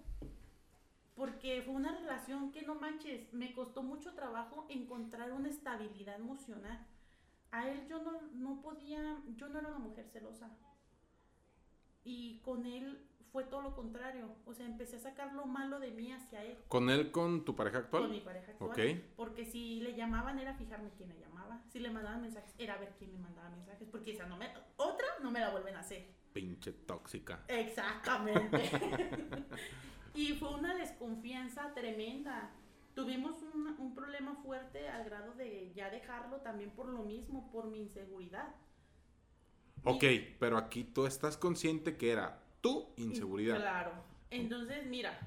porque 1.20 1.62
fue 1.64 1.76
una 1.76 1.92
relación 1.92 2.50
que 2.54 2.62
no 2.62 2.76
manches, 2.76 3.32
me 3.34 3.54
costó 3.54 3.84
mucho 3.84 4.14
trabajo 4.14 4.66
encontrar 4.70 5.34
una 5.34 5.50
estabilidad 5.50 6.16
emocional. 6.16 6.88
A 7.52 7.68
él 7.68 7.86
yo 7.90 8.02
no, 8.02 8.22
no 8.36 8.62
podía, 8.62 9.22
yo 9.36 9.50
no 9.50 9.60
era 9.60 9.68
una 9.68 9.80
mujer 9.80 10.08
celosa. 10.14 10.50
y 12.06 12.40
con 12.40 12.66
él 12.66 13.06
fue 13.34 13.44
todo 13.44 13.62
lo 13.62 13.76
contrario. 13.76 14.34
O 14.46 14.54
sea, 14.54 14.66
empecé 14.66 14.96
a 14.96 15.00
sacar 15.00 15.34
lo 15.34 15.46
malo 15.46 15.80
de 15.80 15.92
mí 15.92 16.10
hacia 16.10 16.42
él. 16.42 16.58
¿Con 16.70 16.90
él, 16.90 17.12
con 17.12 17.44
tu 17.44 17.54
pareja 17.54 17.80
actual? 17.80 18.04
Con 18.04 18.12
mi 18.12 18.22
pareja 18.22 18.54
actual. 18.54 18.72
Ok. 18.72 18.80
Porque 19.18 19.44
si 19.46 19.82
le 19.82 19.96
llamaban 19.96 20.40
era 20.40 20.54
fijarme 20.54 20.90
quién 20.96 21.10
le 21.10 21.20
llamaba. 21.20 21.62
Si 21.68 21.80
le 21.80 21.92
mandaban 21.92 22.22
mensajes 22.22 22.56
era 22.58 22.78
ver 22.78 22.96
quién 22.98 23.12
me 23.12 23.20
mandaba 23.20 23.50
mensajes. 23.50 23.90
Porque 23.92 24.14
esa 24.14 24.26
no 24.26 24.38
me, 24.38 24.50
otra 24.78 25.06
no 25.22 25.32
me 25.32 25.42
la 25.42 25.52
vuelven 25.52 25.76
a 25.76 25.82
hacer. 25.82 26.08
Pinche 26.32 26.72
tóxica. 26.72 27.44
Exactamente. 27.50 28.72
y 30.14 30.34
fue 30.34 30.54
una 30.54 30.76
desconfianza 30.76 31.74
tremenda. 31.74 32.52
Tuvimos 32.96 33.42
un, 33.54 33.76
un 33.78 33.96
problema 33.96 34.36
fuerte 34.44 34.90
al 34.90 35.06
grado 35.06 35.34
de 35.34 35.72
ya 35.74 35.90
dejarlo 35.90 36.38
también 36.38 36.72
por 36.72 36.88
lo 36.88 37.04
mismo, 37.04 37.50
por 37.52 37.68
mi 37.68 37.80
inseguridad. 37.80 38.56
Ok, 39.84 40.04
pero 40.40 40.58
aquí 40.58 40.84
tú 40.84 41.06
estás 41.06 41.38
consciente 41.38 41.96
que 41.96 42.12
era 42.12 42.42
tu 42.62 42.90
inseguridad. 42.98 43.58
Claro. 43.58 43.92
Entonces, 44.30 44.86
mira, 44.88 45.18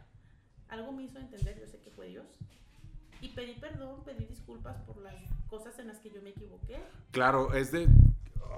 algo 0.68 0.92
me 0.92 1.04
hizo 1.04 1.18
entender, 1.18 1.58
yo 1.58 1.66
sé 1.66 1.78
que 1.80 1.90
fue 1.90 2.08
Dios. 2.08 2.26
Y 3.20 3.28
pedí 3.28 3.54
perdón, 3.54 4.02
pedí 4.04 4.24
disculpas 4.24 4.76
por 4.82 4.98
las 4.98 5.14
cosas 5.48 5.78
en 5.78 5.88
las 5.88 5.98
que 6.00 6.10
yo 6.10 6.20
me 6.22 6.30
equivoqué. 6.30 6.80
Claro, 7.12 7.54
es 7.54 7.72
de... 7.72 7.88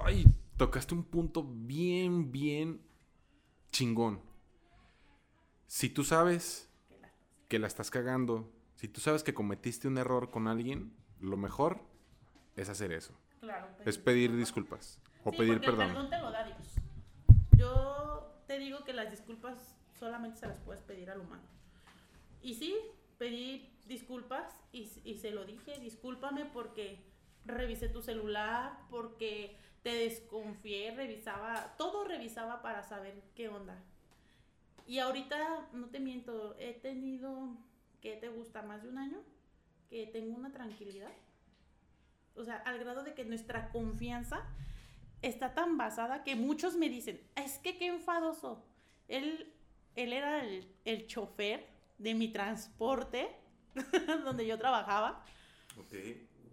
Ay, 0.03 0.25
tocaste 0.57 0.95
un 0.95 1.05
punto 1.05 1.45
bien, 1.45 2.33
bien 2.33 2.81
chingón. 3.71 4.21
Si 5.75 5.89
tú 5.89 6.05
sabes 6.05 6.71
que 7.49 7.59
la 7.59 7.67
estás 7.67 7.91
cagando, 7.91 8.49
si 8.77 8.87
tú 8.87 9.01
sabes 9.01 9.25
que 9.25 9.35
cometiste 9.35 9.89
un 9.89 9.99
error 9.99 10.31
con 10.31 10.47
alguien, 10.47 10.95
lo 11.19 11.37
mejor 11.37 11.81
es 12.55 12.69
hacer 12.69 12.93
eso. 12.93 13.13
Claro. 13.41 13.67
Es 13.85 13.99
pedir 13.99 14.37
disculpas 14.37 15.01
o 15.25 15.33
Sí, 15.33 15.39
pedir 15.39 15.55
el 15.55 15.61
perdón. 15.61 15.89
perdón 15.89 16.11
te 16.11 16.19
lo 16.21 16.31
da 16.31 16.45
Dios. 16.45 16.59
Yo 17.57 18.41
te 18.47 18.61
digo 18.61 18.85
que 18.85 18.93
las 18.93 19.11
disculpas 19.11 19.75
solamente 19.99 20.39
se 20.39 20.47
las 20.47 20.61
puedes 20.61 20.81
pedir 20.85 21.11
al 21.11 21.19
humano. 21.19 21.43
Y 22.41 22.55
sí, 22.55 22.77
pedí 23.19 23.77
disculpas 23.89 24.55
y, 24.71 24.89
y 25.03 25.19
se 25.19 25.33
lo 25.33 25.45
dije, 25.45 25.81
discúlpame 25.81 26.45
porque 26.45 27.05
revisé 27.47 27.89
tu 27.89 28.01
celular, 28.01 28.79
porque 28.91 29.59
te 29.83 29.93
desconfié, 29.93 30.95
revisaba, 30.95 31.75
todo 31.77 32.05
revisaba 32.05 32.63
para 32.63 32.85
saber 32.85 33.25
qué 33.35 33.49
onda. 33.49 33.83
Y 34.87 34.99
ahorita, 34.99 35.69
no 35.73 35.89
te 35.89 36.01
miento, 36.01 36.57
he 36.59 36.75
tenido, 36.75 37.57
¿qué 38.01 38.17
te 38.17 38.29
gusta? 38.29 38.63
Más 38.63 38.83
de 38.83 38.89
un 38.91 38.99
año, 38.99 39.19
que 39.89 40.07
tengo 40.07 40.35
una 40.37 40.53
tranquilidad. 40.53 41.13
O 42.37 42.45
sea, 42.45 42.57
al 42.57 42.79
grado 42.79 43.03
de 43.05 43.15
que 43.15 43.25
nuestra 43.25 43.71
confianza 43.71 44.45
está 45.23 45.55
tan 45.55 45.79
basada 45.79 46.23
que 46.25 46.37
muchos 46.37 46.77
me 46.77 46.89
dicen, 46.89 47.21
es 47.37 47.59
que 47.59 47.79
qué 47.79 47.87
enfadoso. 47.87 48.65
Él, 49.09 49.53
él 49.95 50.13
era 50.13 50.45
el, 50.45 50.67
el 50.85 51.07
chofer 51.07 51.67
de 51.99 52.15
mi 52.15 52.29
transporte 52.29 53.29
donde 54.25 54.47
yo 54.47 54.59
trabajaba, 54.59 55.25
Ok. 55.79 55.95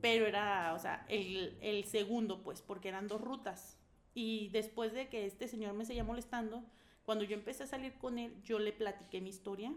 pero 0.01 0.25
era, 0.25 0.73
o 0.73 0.79
sea, 0.79 1.05
el, 1.09 1.57
el 1.61 1.83
segundo, 1.85 2.43
pues, 2.43 2.61
porque 2.61 2.87
eran 2.89 3.07
dos 3.07 3.19
rutas. 3.21 3.77
Y 4.13 4.49
después 4.49 4.93
de 4.93 5.09
que 5.09 5.25
este 5.25 5.47
señor 5.47 5.73
me 5.73 5.85
seguía 5.85 6.03
molestando, 6.03 6.63
cuando 7.03 7.23
yo 7.23 7.35
empecé 7.35 7.63
a 7.63 7.67
salir 7.67 7.97
con 7.97 8.17
él, 8.17 8.41
yo 8.43 8.59
le 8.59 8.73
platiqué 8.73 9.21
mi 9.21 9.29
historia. 9.29 9.73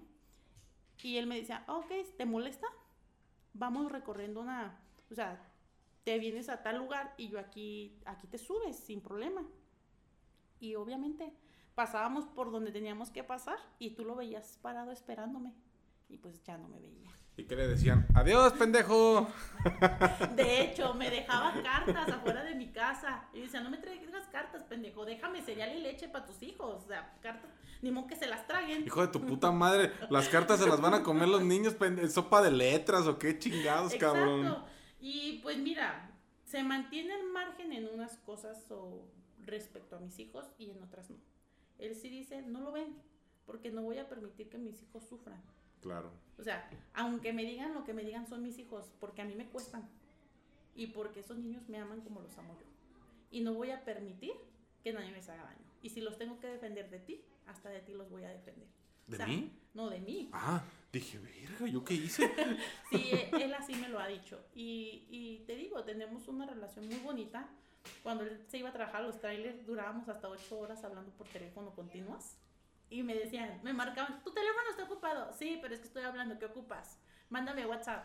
Y 1.02 1.16
él 1.16 1.26
me 1.26 1.36
decía, 1.36 1.64
ok, 1.68 1.90
¿te 2.16 2.24
molesta? 2.24 2.66
Vamos 3.52 3.90
recorriendo 3.90 4.40
una, 4.40 4.80
o 5.10 5.14
sea, 5.14 5.50
te 6.04 6.18
vienes 6.18 6.48
a 6.48 6.62
tal 6.62 6.78
lugar 6.78 7.14
y 7.16 7.28
yo 7.28 7.38
aquí, 7.38 7.98
aquí 8.04 8.26
te 8.26 8.38
subes 8.38 8.76
sin 8.76 9.00
problema. 9.00 9.44
Y 10.60 10.74
obviamente 10.76 11.32
pasábamos 11.74 12.26
por 12.26 12.50
donde 12.50 12.72
teníamos 12.72 13.10
que 13.10 13.24
pasar 13.24 13.58
y 13.78 13.90
tú 13.90 14.04
lo 14.04 14.14
veías 14.14 14.58
parado 14.62 14.92
esperándome. 14.92 15.54
Y 16.08 16.18
pues 16.18 16.42
ya 16.42 16.58
no 16.58 16.68
me 16.68 16.78
veía. 16.78 17.10
¿Y 17.36 17.44
qué 17.44 17.56
le 17.56 17.66
decían? 17.66 18.06
Adiós, 18.14 18.52
pendejo. 18.52 19.28
De 20.36 20.62
hecho, 20.62 20.94
me 20.94 21.10
dejaba 21.10 21.52
cartas 21.62 22.08
afuera 22.08 22.44
de 22.44 22.54
mi 22.54 22.68
casa. 22.68 23.24
Y 23.32 23.40
decía, 23.40 23.60
no 23.60 23.70
me 23.70 23.78
traigas 23.78 24.26
cartas, 24.28 24.62
pendejo. 24.64 25.04
Déjame 25.04 25.42
cereal 25.42 25.76
y 25.76 25.80
leche 25.80 26.08
para 26.08 26.26
tus 26.26 26.42
hijos. 26.42 26.84
O 26.84 26.86
sea, 26.86 27.16
cartas, 27.20 27.50
ni 27.82 27.90
modo 27.90 28.06
que 28.06 28.16
se 28.16 28.26
las 28.26 28.46
traguen. 28.46 28.84
Hijo 28.86 29.00
de 29.00 29.08
tu 29.08 29.20
puta 29.20 29.50
madre, 29.50 29.92
las 30.10 30.28
cartas 30.28 30.60
se 30.60 30.66
las 30.66 30.80
van 30.80 30.94
a 30.94 31.02
comer 31.02 31.28
los 31.28 31.42
niños, 31.42 31.76
sopa 32.10 32.40
de 32.42 32.50
letras 32.50 33.06
o 33.06 33.18
qué 33.18 33.38
chingados, 33.38 33.94
cabrón. 33.94 34.46
Exacto. 34.46 34.66
Y 35.00 35.40
pues 35.42 35.58
mira, 35.58 36.10
se 36.44 36.62
mantiene 36.62 37.14
el 37.14 37.26
margen 37.26 37.72
en 37.72 37.88
unas 37.88 38.16
cosas 38.18 38.70
o 38.70 39.06
respecto 39.44 39.96
a 39.96 40.00
mis 40.00 40.18
hijos 40.18 40.46
y 40.58 40.70
en 40.70 40.82
otras 40.82 41.10
no. 41.10 41.16
Él 41.78 41.94
sí 41.94 42.08
dice, 42.08 42.42
no 42.42 42.60
lo 42.60 42.72
ven, 42.72 42.96
porque 43.44 43.70
no 43.70 43.82
voy 43.82 43.98
a 43.98 44.08
permitir 44.08 44.48
que 44.48 44.58
mis 44.58 44.82
hijos 44.82 45.04
sufran. 45.08 45.42
Claro. 45.84 46.10
O 46.38 46.42
sea, 46.42 46.66
aunque 46.94 47.34
me 47.34 47.44
digan 47.44 47.74
lo 47.74 47.84
que 47.84 47.92
me 47.92 48.02
digan 48.02 48.26
son 48.26 48.42
mis 48.42 48.58
hijos, 48.58 48.90
porque 49.00 49.20
a 49.20 49.26
mí 49.26 49.34
me 49.34 49.46
cuestan. 49.46 49.86
Y 50.74 50.86
porque 50.88 51.20
esos 51.20 51.36
niños 51.36 51.68
me 51.68 51.78
aman 51.78 52.00
como 52.00 52.20
los 52.20 52.36
amo 52.38 52.54
yo. 52.58 52.66
Y 53.30 53.42
no 53.42 53.52
voy 53.52 53.70
a 53.70 53.84
permitir 53.84 54.32
que 54.82 54.94
nadie 54.94 55.12
les 55.12 55.28
haga 55.28 55.44
daño. 55.44 55.64
Y 55.82 55.90
si 55.90 56.00
los 56.00 56.16
tengo 56.16 56.40
que 56.40 56.46
defender 56.48 56.88
de 56.88 57.00
ti, 57.00 57.22
hasta 57.46 57.68
de 57.68 57.80
ti 57.80 57.92
los 57.92 58.08
voy 58.08 58.24
a 58.24 58.30
defender. 58.30 58.66
¿De 59.06 59.26
mí? 59.26 59.52
No, 59.74 59.90
de 59.90 60.00
mí. 60.00 60.30
Ah, 60.32 60.64
dije, 60.90 61.18
verga, 61.18 61.66
¿yo 61.68 61.84
qué 61.84 61.94
hice? 61.94 62.30
Sí, 62.90 63.10
e- 63.12 63.28
él 63.44 63.52
así 63.52 63.74
me 63.74 63.90
lo 63.90 63.98
ha 64.00 64.06
dicho. 64.08 64.42
Y, 64.54 65.06
y 65.10 65.44
te 65.46 65.54
digo, 65.54 65.84
tenemos 65.84 66.26
una 66.28 66.46
relación 66.46 66.86
muy 66.86 66.96
bonita. 67.00 67.46
Cuando 68.02 68.24
él 68.24 68.42
se 68.48 68.56
iba 68.56 68.70
a 68.70 68.72
trabajar 68.72 69.02
los 69.02 69.20
trailers, 69.20 69.66
durábamos 69.66 70.08
hasta 70.08 70.30
ocho 70.30 70.58
horas 70.58 70.82
hablando 70.82 71.12
por 71.12 71.28
teléfono 71.28 71.74
continuas. 71.74 72.38
Y 72.94 73.02
me 73.02 73.12
decían, 73.16 73.58
me 73.64 73.72
marcaban, 73.72 74.22
tu 74.22 74.30
teléfono 74.30 74.70
está 74.70 74.84
ocupado. 74.84 75.32
Sí, 75.36 75.58
pero 75.60 75.74
es 75.74 75.80
que 75.80 75.88
estoy 75.88 76.04
hablando, 76.04 76.38
¿qué 76.38 76.46
ocupas? 76.46 76.96
Mándame 77.28 77.66
WhatsApp. 77.66 78.04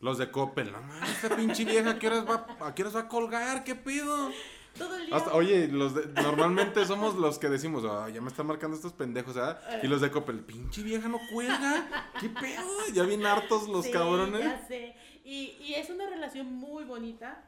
Los 0.00 0.16
de 0.16 0.30
Coppel, 0.30 0.72
no 0.72 0.80
mames, 0.80 1.10
esta 1.10 1.36
pinche 1.36 1.62
vieja, 1.66 1.90
¿a 1.90 1.98
qué 1.98 2.06
horas 2.06 2.24
va, 2.26 2.46
a 2.66 2.74
qué 2.74 2.80
horas 2.82 2.96
va 2.96 3.00
a 3.00 3.08
colgar? 3.08 3.64
¿Qué 3.64 3.74
pido? 3.74 4.30
Todo 4.78 4.96
el 4.96 5.04
día. 5.06 5.14
Hasta- 5.16 5.34
oye, 5.34 5.68
los 5.68 5.94
de- 5.94 6.06
normalmente 6.22 6.86
somos 6.86 7.16
los 7.16 7.38
que 7.38 7.50
decimos, 7.50 7.84
"Ah, 7.84 8.08
ya 8.08 8.22
me 8.22 8.28
están 8.28 8.46
marcando 8.46 8.76
estos 8.76 8.94
pendejos, 8.94 9.34
¿verdad? 9.34 9.60
Y 9.82 9.88
los 9.88 10.00
de 10.00 10.10
Coppel, 10.10 10.40
pinche 10.40 10.82
vieja 10.82 11.06
no 11.08 11.18
cuelga. 11.30 11.86
¿Qué 12.18 12.30
pedo? 12.30 12.66
Ya 12.94 13.02
bien 13.02 13.26
hartos 13.26 13.68
los 13.68 13.84
Sí, 13.84 13.90
cabrones. 13.92 14.40
Ya 14.42 14.66
sé. 14.66 14.96
Y, 15.22 15.54
y 15.60 15.74
es 15.74 15.90
una 15.90 16.06
relación 16.08 16.50
muy 16.50 16.84
bonita. 16.84 17.44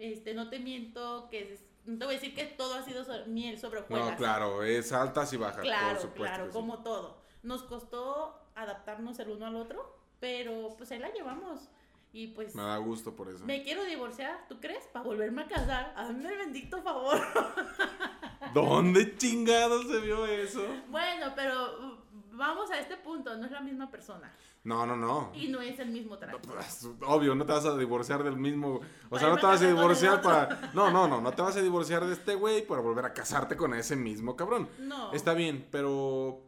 Este, 0.00 0.34
no 0.34 0.48
te 0.48 0.58
miento 0.58 1.28
que 1.30 1.52
es- 1.52 1.64
no 1.84 1.98
te 1.98 2.04
voy 2.06 2.14
a 2.14 2.18
decir 2.18 2.34
que 2.34 2.44
todo 2.46 2.74
ha 2.74 2.82
sido 2.82 3.04
so- 3.04 3.26
miel 3.26 3.58
sobre 3.58 3.80
hojuelas. 3.80 4.10
No, 4.12 4.16
claro, 4.16 4.62
es 4.62 4.92
altas 4.92 5.32
y 5.32 5.36
bajas, 5.36 5.60
Claro, 5.62 5.88
por 5.92 6.02
supuesto. 6.02 6.22
claro, 6.36 6.46
sí. 6.46 6.52
como 6.52 6.82
todo. 6.82 7.20
Nos 7.42 7.62
costó 7.64 8.38
adaptarnos 8.54 9.18
el 9.18 9.28
uno 9.30 9.46
al 9.46 9.56
otro, 9.56 9.98
pero 10.20 10.74
pues 10.76 10.90
ahí 10.92 10.98
la 10.98 11.12
llevamos. 11.12 11.68
Y 12.12 12.28
pues 12.28 12.54
Me 12.56 12.62
da 12.62 12.76
gusto 12.78 13.14
por 13.14 13.28
eso. 13.28 13.44
me 13.44 13.62
quiero 13.62 13.84
divorciar, 13.84 14.46
¿tú 14.48 14.58
crees? 14.60 14.84
Para 14.88 15.04
volverme 15.04 15.42
a 15.42 15.46
casar. 15.46 15.92
Hazme 15.96 16.28
el 16.32 16.38
bendito 16.38 16.82
favor. 16.82 17.20
¿Dónde 18.54 19.16
chingados 19.16 19.86
se 19.86 20.00
vio 20.00 20.26
eso? 20.26 20.62
bueno, 20.88 21.32
pero 21.36 21.99
vamos 22.40 22.70
a 22.72 22.80
este 22.80 22.96
punto, 22.96 23.36
no 23.36 23.44
es 23.46 23.52
la 23.52 23.60
misma 23.60 23.88
persona 23.90 24.34
No, 24.64 24.84
no, 24.86 24.96
no. 24.96 25.30
y 25.34 25.46
no 25.48 25.60
es 25.60 25.78
el 25.78 25.90
mismo 25.90 26.18
trato. 26.18 26.40
Pues, 26.40 26.88
Obvio, 27.06 27.34
no 27.36 27.46
te 27.46 27.52
vas 27.52 27.64
a 27.66 27.76
divorciar 27.76 28.24
del 28.24 28.36
mismo. 28.36 28.80
O 29.10 29.18
sea, 29.18 29.28
no 29.28 29.36
te 29.38 29.46
vas 29.46 29.62
a 29.62 29.66
divorciar 29.68 30.20
para. 30.20 30.72
No, 30.74 30.90
no, 30.90 31.06
no. 31.06 31.20
No 31.20 31.30
te 31.32 31.42
vas 31.42 31.56
a 31.56 31.62
divorciar 31.62 32.04
de 32.04 32.12
este 32.14 32.34
güey 32.34 32.66
para 32.66 32.80
volver 32.80 33.04
a 33.04 33.14
casarte 33.14 33.56
con 33.56 33.72
ese 33.74 33.94
mismo 33.94 34.34
cabrón. 34.34 34.68
No. 34.80 35.12
Está 35.12 35.34
bien, 35.34 35.68
pero. 35.70 36.42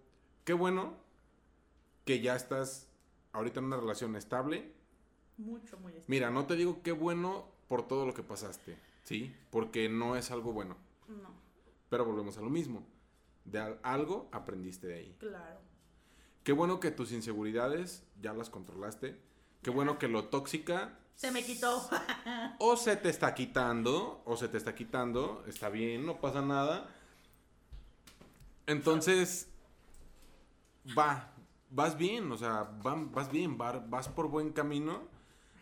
Qué 0.44 0.52
bueno 0.54 0.94
que 2.04 2.20
ya 2.20 2.34
estás 2.34 2.88
ahorita 3.32 3.60
en 3.60 3.66
una 3.66 3.76
relación 3.76 4.16
estable. 4.16 4.72
Mucho, 5.38 5.78
muy 5.78 5.92
estable. 5.92 6.06
Mira, 6.08 6.30
no 6.30 6.46
te 6.46 6.56
digo 6.56 6.82
qué 6.82 6.92
bueno 6.92 7.46
por 7.68 7.86
todo 7.86 8.04
lo 8.06 8.12
que 8.12 8.22
pasaste, 8.22 8.76
¿sí? 9.04 9.34
Porque 9.50 9.88
no 9.88 10.16
es 10.16 10.30
algo 10.30 10.52
bueno. 10.52 10.76
No, 11.08 11.30
Pero 11.88 12.04
volvemos 12.04 12.36
a 12.38 12.40
lo 12.42 12.50
mismo. 12.50 12.84
De 13.44 13.58
al- 13.60 13.78
algo 13.82 14.28
aprendiste 14.32 14.86
de 14.88 14.94
ahí. 14.94 15.16
claro. 15.18 15.60
Qué 16.44 16.52
bueno 16.52 16.80
que 16.80 16.90
tus 16.90 17.12
inseguridades 17.12 18.02
ya 18.20 18.32
las 18.32 18.50
controlaste. 18.50 19.16
Qué 19.62 19.70
bueno 19.70 19.98
que 19.98 20.08
lo 20.08 20.24
tóxica 20.24 20.98
Se 21.14 21.30
me 21.30 21.44
quitó. 21.44 21.88
o 22.58 22.76
se 22.76 22.96
te 22.96 23.08
está 23.10 23.34
quitando, 23.34 24.22
o 24.24 24.36
se 24.36 24.48
te 24.48 24.56
está 24.56 24.74
quitando, 24.74 25.44
está 25.46 25.68
bien, 25.68 26.04
no 26.04 26.20
pasa 26.20 26.42
nada. 26.42 26.88
Entonces, 28.66 29.48
va, 30.96 31.32
vas 31.70 31.96
bien, 31.96 32.30
o 32.32 32.36
sea, 32.36 32.62
va- 32.86 32.94
vas 33.12 33.30
bien, 33.30 33.58
va- 33.60 33.84
vas 33.88 34.08
por 34.08 34.28
buen 34.28 34.52
camino 34.52 35.02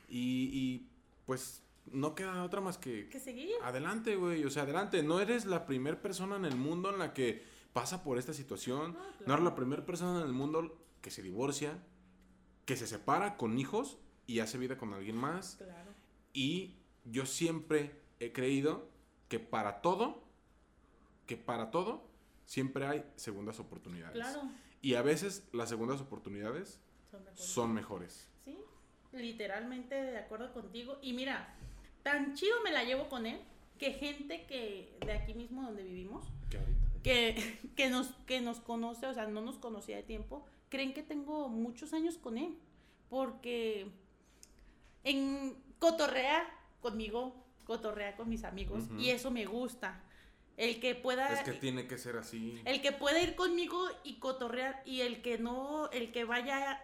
y, 0.09 0.51
y, 0.53 0.89
pues 1.27 1.63
no 1.93 2.15
queda 2.15 2.45
otra 2.45 2.61
más 2.61 2.79
que... 2.79 3.09
que 3.09 3.19
seguir. 3.21 3.51
Adelante, 3.65 4.17
güey, 4.17 4.45
o 4.45 4.51
sea, 4.51 4.63
adelante. 4.65 5.03
No 5.03 5.21
eres 5.21 5.45
la 5.47 5.67
primera 5.67 6.01
persona 6.01 6.37
en 6.37 6.45
el 6.45 6.57
mundo 6.57 6.91
en 6.91 6.99
la 6.99 7.13
que 7.13 7.45
pasa 7.73 8.03
por 8.03 8.19
esta 8.19 8.33
situación. 8.33 8.93
No, 8.95 8.99
No, 8.99 9.17
claro. 9.19 9.33
eres 9.35 9.45
la 9.45 9.55
primera 9.55 9.85
persona 9.87 10.21
en 10.21 10.27
el 10.27 10.33
mundo 10.33 10.77
que 11.01 11.11
se 11.11 11.23
divorcia, 11.23 11.79
que 12.67 12.77
se 12.77 12.87
separa 12.87 13.37
con 13.37 13.59
hijos 13.59 13.99
y 14.27 14.41
hace 14.41 14.59
vida 14.59 14.77
con 14.79 14.93
alguien 14.95 15.17
más. 15.17 15.57
Claro. 15.57 15.91
Y 16.33 16.75
yo 17.05 17.27
siempre 17.27 17.93
he 18.21 18.33
creído 18.33 18.89
que 19.29 19.39
para 19.41 19.81
todo, 19.81 20.23
que 21.27 21.37
para 21.37 21.71
todo 21.71 22.03
siempre 22.45 22.87
hay 22.87 23.05
segundas 23.17 23.59
oportunidades. 23.61 24.15
Claro. 24.15 24.43
Y 24.83 24.95
a 24.95 25.03
veces 25.03 25.49
las 25.53 25.69
segundas 25.69 26.01
oportunidades 26.01 26.81
son 27.35 27.73
mejores. 27.75 28.29
Sí, 28.45 28.57
literalmente 29.13 29.95
de 29.95 30.19
acuerdo 30.19 30.53
contigo. 30.53 30.99
Y 31.03 31.13
mira, 31.13 31.55
tan 32.03 32.35
chido 32.35 32.57
me 32.63 32.73
la 32.73 32.85
llevo 32.85 33.09
con 33.09 33.27
él 33.27 33.41
que 33.79 33.93
gente 33.95 34.47
que 34.47 34.97
de 35.05 35.13
aquí 35.13 35.35
mismo 35.35 35.63
donde 35.63 35.83
vivimos, 35.83 36.27
que, 36.51 36.59
que, 37.77 37.89
nos, 37.91 38.09
que 38.27 38.41
nos 38.41 38.61
conoce, 38.61 39.07
o 39.07 39.15
sea, 39.15 39.27
no 39.27 39.41
nos 39.41 39.59
conocía 39.59 39.97
de 39.97 40.03
tiempo, 40.03 40.45
creen 40.69 40.93
que 40.95 41.03
tengo 41.03 41.49
muchos 41.49 41.93
años 41.93 42.17
con 42.17 42.39
él. 42.39 42.57
Porque 43.09 43.91
en 45.03 45.57
cotorrea 45.79 46.47
conmigo, 46.81 47.35
cotorrea 47.65 48.17
con 48.17 48.29
mis 48.29 48.45
amigos, 48.45 48.85
y 48.99 49.11
eso 49.11 49.31
me 49.31 49.47
gusta. 49.47 50.03
El 50.57 50.79
que 50.79 50.95
pueda. 50.95 51.33
Es 51.33 51.41
que 51.41 51.53
tiene 51.53 51.87
que 51.87 51.97
ser 51.97 52.17
así. 52.17 52.61
El 52.65 52.83
que 52.83 52.93
pueda 52.93 53.21
ir 53.21 53.35
conmigo 53.35 53.83
y 54.05 54.19
cotorrear, 54.19 54.83
y 54.85 55.01
el 55.01 55.23
que 55.23 55.39
no, 55.39 55.91
el 55.91 56.13
que 56.13 56.25
vaya 56.25 56.83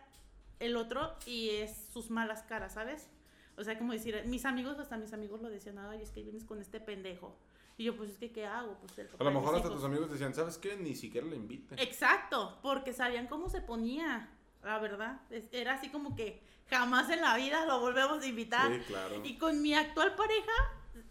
el 0.58 0.76
otro 0.76 1.14
y 1.26 1.50
es 1.50 1.88
sus 1.92 2.10
malas 2.10 2.42
caras, 2.42 2.74
¿sabes? 2.74 3.08
O 3.56 3.64
sea, 3.64 3.78
como 3.78 3.92
decir, 3.92 4.22
mis 4.26 4.44
amigos, 4.44 4.78
hasta 4.78 4.96
mis 4.96 5.12
amigos 5.12 5.40
lo 5.40 5.48
decían, 5.48 5.78
ay, 5.78 6.02
es 6.02 6.10
que 6.10 6.22
vienes 6.22 6.44
con 6.44 6.60
este 6.60 6.80
pendejo. 6.80 7.36
Y 7.78 7.84
yo, 7.84 7.96
pues 7.96 8.10
es 8.10 8.18
que, 8.18 8.32
¿qué 8.32 8.46
hago? 8.46 8.78
Pues 8.80 9.08
A 9.18 9.24
lo 9.24 9.30
mejor 9.30 9.54
hasta 9.54 9.68
tus 9.68 9.84
amigos 9.84 10.10
decían, 10.10 10.34
¿sabes 10.34 10.56
qué? 10.56 10.76
Ni 10.76 10.94
siquiera 10.94 11.26
le 11.26 11.36
invite. 11.36 11.74
Exacto, 11.82 12.58
porque 12.62 12.92
sabían 12.94 13.26
cómo 13.26 13.50
se 13.50 13.60
ponía, 13.60 14.30
la 14.62 14.78
verdad. 14.78 15.20
Era 15.52 15.74
así 15.74 15.90
como 15.90 16.16
que 16.16 16.42
jamás 16.70 17.10
en 17.10 17.20
la 17.20 17.36
vida 17.36 17.66
lo 17.66 17.80
volvemos 17.80 18.22
a 18.22 18.26
invitar. 18.26 18.72
Sí, 18.72 18.80
claro. 18.86 19.22
Y 19.24 19.36
con 19.36 19.60
mi 19.60 19.74
actual 19.74 20.14
pareja, 20.14 20.52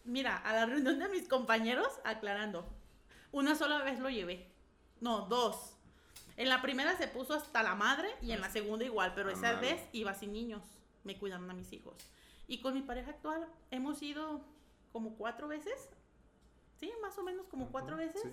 mira, 0.06 0.38
a 0.38 0.54
la 0.54 0.66
reunión 0.66 0.98
de 0.98 1.08
mis 1.10 1.28
compañeros, 1.28 1.88
aclarando, 2.04 2.68
una 3.32 3.56
sola 3.56 3.84
vez 3.84 4.00
lo 4.00 4.10
llevé. 4.10 4.52
No, 5.02 5.28
dos. 5.28 5.76
En 6.38 6.50
la 6.50 6.62
primera 6.62 6.98
se 6.98 7.08
puso 7.08 7.34
hasta 7.36 7.64
la 7.64 7.76
madre 7.76 8.10
y 8.22 8.32
en 8.32 8.42
la 8.42 8.50
segunda 8.50 8.84
igual, 8.84 9.14
pero 9.16 9.30
esa 9.30 9.54
vez 9.60 9.88
iba 9.94 10.14
sin 10.14 10.34
niños. 10.34 10.64
Me 11.04 11.18
cuidaron 11.18 11.50
a 11.50 11.54
mis 11.54 11.72
hijos. 11.74 11.96
Y 12.48 12.60
con 12.62 12.74
mi 12.74 12.82
pareja 12.82 13.12
actual 13.12 13.48
hemos 13.72 14.02
ido 14.02 14.42
como 14.92 15.16
cuatro 15.16 15.48
veces. 15.48 15.90
Sí, 16.80 16.92
más 17.02 17.18
o 17.18 17.24
menos 17.24 17.46
como 17.48 17.72
cuatro 17.72 17.98
veces. 17.98 18.24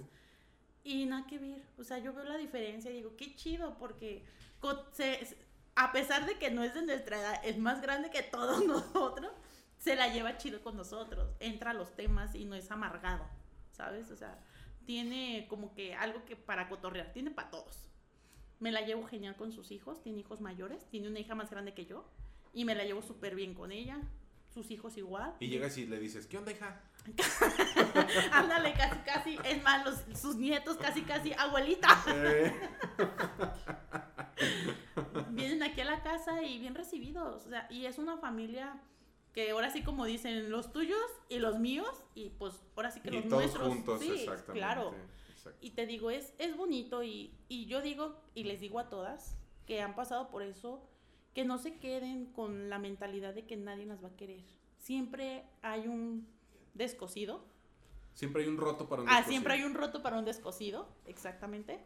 Y 0.84 1.06
nada 1.06 1.26
que 1.26 1.38
ver. 1.38 1.62
O 1.78 1.84
sea, 1.84 1.98
yo 1.98 2.12
veo 2.12 2.24
la 2.24 2.36
diferencia 2.36 2.90
y 2.90 2.94
digo, 2.94 3.16
qué 3.16 3.34
chido, 3.36 3.76
porque 3.78 4.24
a 5.74 5.92
pesar 5.92 6.26
de 6.26 6.38
que 6.38 6.50
no 6.50 6.62
es 6.62 6.74
de 6.74 6.82
nuestra 6.82 7.20
edad, 7.20 7.40
es 7.44 7.58
más 7.58 7.80
grande 7.80 8.10
que 8.10 8.22
todos 8.22 8.64
nosotros 8.66 9.32
se 9.78 9.96
la 9.96 10.08
lleva 10.08 10.36
chido 10.36 10.62
con 10.62 10.76
nosotros, 10.76 11.34
entra 11.40 11.72
a 11.72 11.74
los 11.74 11.96
temas 11.96 12.34
y 12.34 12.44
no 12.44 12.54
es 12.54 12.70
amargado, 12.70 13.24
¿sabes? 13.72 14.10
O 14.12 14.16
sea, 14.16 14.38
tiene 14.86 15.46
como 15.48 15.74
que 15.74 15.94
algo 15.94 16.24
que 16.24 16.36
para 16.36 16.68
cotorrear, 16.68 17.12
tiene 17.12 17.32
para 17.32 17.50
todos. 17.50 17.88
Me 18.60 18.70
la 18.70 18.82
llevo 18.82 19.06
genial 19.08 19.34
con 19.34 19.50
sus 19.50 19.72
hijos, 19.72 20.00
tiene 20.00 20.20
hijos 20.20 20.40
mayores, 20.40 20.88
tiene 20.88 21.08
una 21.08 21.18
hija 21.18 21.34
más 21.34 21.50
grande 21.50 21.74
que 21.74 21.86
yo 21.86 22.04
y 22.52 22.64
me 22.64 22.76
la 22.76 22.84
llevo 22.84 23.02
súper 23.02 23.34
bien 23.34 23.54
con 23.54 23.72
ella, 23.72 24.00
sus 24.52 24.70
hijos 24.70 24.96
igual. 24.96 25.34
Y 25.40 25.48
llegas 25.48 25.76
y 25.78 25.86
le 25.86 25.98
dices, 25.98 26.26
¿qué 26.26 26.38
onda, 26.38 26.52
hija? 26.52 26.80
Ándale, 28.32 28.74
casi, 28.74 28.98
casi, 29.00 29.38
es 29.44 29.62
más, 29.62 30.04
sus 30.14 30.36
nietos 30.36 30.76
casi, 30.76 31.02
casi, 31.02 31.32
abuelita. 31.32 31.88
Vienen 35.30 35.62
aquí 35.62 35.80
a 35.80 35.84
la 35.84 36.02
casa 36.02 36.42
y 36.42 36.58
bien 36.58 36.74
recibidos, 36.74 37.46
o 37.46 37.48
sea, 37.48 37.66
y 37.70 37.86
es 37.86 37.98
una 37.98 38.18
familia 38.18 38.80
que 39.32 39.50
ahora 39.50 39.70
sí 39.70 39.82
como 39.82 40.04
dicen 40.04 40.50
los 40.50 40.72
tuyos 40.72 41.00
y 41.28 41.38
los 41.38 41.58
míos 41.58 42.04
y 42.14 42.30
pues 42.30 42.62
ahora 42.76 42.90
sí 42.90 43.00
que 43.00 43.10
los 43.10 43.24
nuestros 43.24 43.66
juntos, 43.66 44.00
sí 44.00 44.26
claro 44.52 44.94
y 45.60 45.70
te 45.70 45.86
digo 45.86 46.10
es 46.10 46.34
es 46.38 46.54
bonito 46.54 47.02
y, 47.02 47.34
y 47.48 47.64
yo 47.64 47.80
digo 47.80 48.14
y 48.34 48.44
les 48.44 48.60
digo 48.60 48.78
a 48.78 48.90
todas 48.90 49.38
que 49.66 49.80
han 49.80 49.94
pasado 49.94 50.28
por 50.28 50.42
eso 50.42 50.86
que 51.34 51.44
no 51.44 51.58
se 51.58 51.74
queden 51.76 52.26
con 52.26 52.68
la 52.68 52.78
mentalidad 52.78 53.34
de 53.34 53.44
que 53.44 53.56
nadie 53.56 53.86
las 53.86 54.02
va 54.02 54.08
a 54.08 54.16
querer. 54.16 54.42
Siempre 54.78 55.44
hay 55.62 55.88
un 55.88 56.26
descosido. 56.74 57.44
Siempre 58.14 58.42
hay 58.42 58.48
un 58.48 58.58
roto 58.58 58.88
para 58.88 59.02
un 59.02 59.06
descosido. 59.06 59.26
ah 59.26 59.28
siempre 59.28 59.54
hay 59.54 59.62
un 59.62 59.74
roto 59.74 60.02
para 60.02 60.18
un 60.18 60.24
descosido 60.24 60.88
exactamente. 61.06 61.80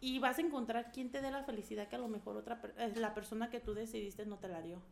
Y 0.00 0.18
vas 0.18 0.38
a 0.38 0.42
encontrar 0.42 0.92
quien 0.92 1.10
te 1.10 1.22
dé 1.22 1.30
la 1.30 1.44
felicidad 1.44 1.88
que 1.88 1.96
a 1.96 1.98
lo 1.98 2.08
mejor 2.08 2.36
otra 2.36 2.60
eh, 2.76 2.92
la 2.96 3.14
persona 3.14 3.48
que 3.48 3.60
tú 3.60 3.72
decidiste 3.72 4.26
no 4.26 4.38
te 4.38 4.48
la 4.48 4.60
dio. 4.60 4.82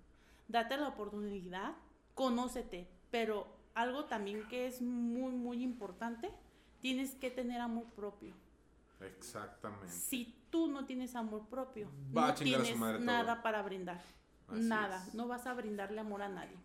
Date 0.49 0.77
la 0.79 0.89
oportunidad, 0.89 1.75
conócete, 2.15 2.89
pero 3.11 3.47
algo 3.75 4.05
también 4.07 4.47
que 4.49 4.67
es 4.67 4.81
muy, 4.81 5.33
muy 5.33 5.63
importante, 5.63 6.31
tienes 6.81 7.15
que 7.15 7.31
tener 7.31 7.61
amor 7.61 7.85
propio. 7.95 8.35
Exactamente. 9.03 9.89
Si 9.89 10.47
tú 10.51 10.69
no 10.69 10.85
tienes 10.85 11.15
amor 11.15 11.49
propio, 11.49 11.91
no 12.11 12.35
tienes 12.35 12.77
nada 13.01 13.43
para 13.43 13.63
brindar. 13.63 14.03
nada. 14.49 15.07
No 15.13 15.29
vas 15.29 15.47
a 15.47 15.55
brindarle 15.55 16.01
amor 16.01 16.23
a 16.23 16.29
nadie. 16.29 16.57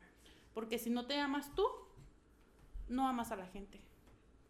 Porque 0.53 0.79
si 0.79 0.89
no 0.89 1.05
te 1.05 1.19
amas 1.19 1.53
tú, 1.55 1.65
no 2.89 3.07
amas 3.07 3.31
a 3.31 3.35
la 3.35 3.47
gente. 3.47 3.79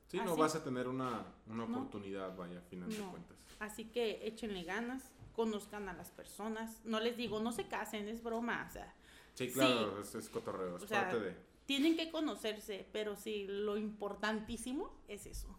Sí, 0.07 0.19
no 0.23 0.37
vas 0.37 0.55
a 0.55 0.63
tener 0.63 0.87
una, 0.87 1.25
oportunidad, 1.47 2.35
vaya, 2.35 2.59
a 2.59 2.61
final 2.61 2.89
de 2.89 2.97
cuentas. 2.97 3.37
Así 3.59 3.85
que 3.85 4.25
échenle 4.25 4.63
ganas, 4.63 5.11
conozcan 5.33 5.89
a 5.89 5.93
las 5.93 6.11
personas. 6.11 6.81
No 6.85 6.99
les 6.99 7.17
digo, 7.17 7.41
no 7.41 7.51
se 7.51 7.67
casen, 7.67 8.07
es 8.07 8.23
broma. 8.23 8.65
O 8.69 8.71
sea, 8.71 8.93
Sí, 9.37 9.51
claro, 9.51 10.01
Es, 10.01 10.29
cotorreo, 10.29 10.77
es 10.77 10.85
parte 10.85 11.19
de... 11.19 11.35
Tienen 11.67 11.95
que 11.95 12.09
conocerse, 12.09 12.87
pero 12.91 13.15
sí, 13.15 13.45
lo 13.47 13.77
importantísimo 13.77 14.89
es 15.07 15.27
eso. 15.27 15.55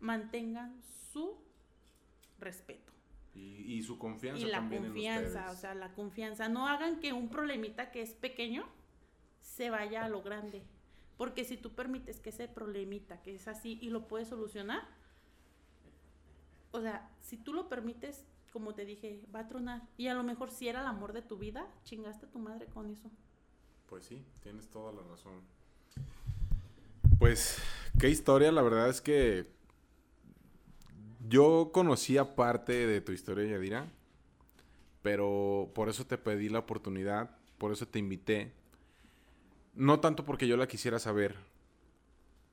Mantengan 0.00 0.82
su 1.10 1.38
respeto. 2.44 2.92
Y, 3.34 3.82
su 3.82 3.98
confianza 3.98 4.46
y 4.46 4.48
la 4.48 4.68
confianza, 4.68 5.50
o 5.50 5.56
sea, 5.56 5.74
la 5.74 5.92
confianza. 5.92 6.48
No 6.48 6.68
hagan 6.68 7.00
que 7.00 7.12
un 7.12 7.28
problemita 7.28 7.90
que 7.90 8.00
es 8.00 8.14
pequeño 8.14 8.64
se 9.40 9.70
vaya 9.70 10.04
a 10.04 10.08
lo 10.08 10.22
grande. 10.22 10.62
Porque 11.16 11.44
si 11.44 11.56
tú 11.56 11.74
permites 11.74 12.20
que 12.20 12.30
ese 12.30 12.46
problemita, 12.46 13.22
que 13.22 13.34
es 13.34 13.48
así, 13.48 13.78
y 13.82 13.90
lo 13.90 14.06
puedes 14.06 14.28
solucionar, 14.28 14.86
o 16.70 16.80
sea, 16.80 17.10
si 17.20 17.36
tú 17.36 17.52
lo 17.52 17.68
permites, 17.68 18.24
como 18.52 18.74
te 18.74 18.84
dije, 18.84 19.20
va 19.34 19.40
a 19.40 19.48
tronar. 19.48 19.82
Y 19.96 20.06
a 20.06 20.14
lo 20.14 20.22
mejor 20.22 20.50
si 20.50 20.68
era 20.68 20.80
el 20.80 20.86
amor 20.86 21.12
de 21.12 21.22
tu 21.22 21.36
vida, 21.36 21.66
chingaste 21.82 22.26
a 22.26 22.30
tu 22.30 22.38
madre 22.38 22.66
con 22.66 22.88
eso. 22.88 23.10
Pues 23.88 24.04
sí, 24.04 24.24
tienes 24.42 24.68
toda 24.68 24.92
la 24.92 25.02
razón. 25.02 25.42
Pues, 27.18 27.58
qué 27.98 28.08
historia, 28.08 28.52
la 28.52 28.62
verdad 28.62 28.88
es 28.88 29.00
que 29.00 29.46
yo 31.28 31.70
conocía 31.72 32.34
parte 32.34 32.86
de 32.86 33.00
tu 33.00 33.12
historia, 33.12 33.46
Yadira, 33.46 33.86
pero 35.02 35.70
por 35.74 35.88
eso 35.88 36.06
te 36.06 36.18
pedí 36.18 36.48
la 36.48 36.60
oportunidad, 36.60 37.36
por 37.58 37.72
eso 37.72 37.86
te 37.86 37.98
invité. 37.98 38.52
No 39.74 40.00
tanto 40.00 40.24
porque 40.24 40.46
yo 40.46 40.56
la 40.56 40.68
quisiera 40.68 40.98
saber, 40.98 41.36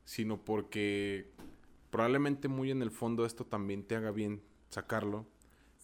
sino 0.05 0.43
porque 0.43 1.31
probablemente 1.89 2.47
muy 2.47 2.71
en 2.71 2.81
el 2.81 2.91
fondo 2.91 3.25
esto 3.25 3.45
también 3.45 3.83
te 3.83 3.95
haga 3.95 4.11
bien 4.11 4.41
sacarlo 4.69 5.27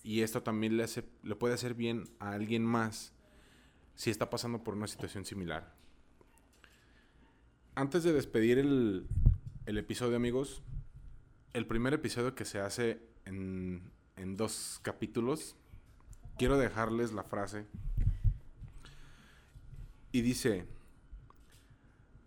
y 0.04 0.22
esto 0.22 0.42
también 0.42 0.78
le, 0.78 0.84
hace, 0.84 1.04
le 1.24 1.36
puede 1.36 1.54
hacer 1.54 1.74
bien 1.74 2.06
a 2.20 2.32
alguien 2.32 2.64
más 2.64 3.14
si 3.96 4.10
está 4.10 4.30
pasando 4.30 4.64
por 4.64 4.76
una 4.76 4.88
situación 4.88 5.26
similar. 5.26 5.76
Antes 7.76 8.04
de 8.04 8.14
despedir 8.14 8.58
el, 8.58 9.08
el 9.66 9.78
episodio, 9.78 10.16
amigos, 10.16 10.64
el 11.58 11.66
primer 11.66 11.94
episodio 11.94 12.36
que 12.36 12.46
se 12.46 12.60
hace 12.60 13.02
en, 13.26 13.82
en 14.16 14.38
dos 14.38 14.80
capítulos, 14.84 15.56
quiero 16.38 16.58
dejarles 16.58 17.14
la 17.14 17.24
frase. 17.24 17.66
Y 20.12 20.22
dice, 20.22 20.68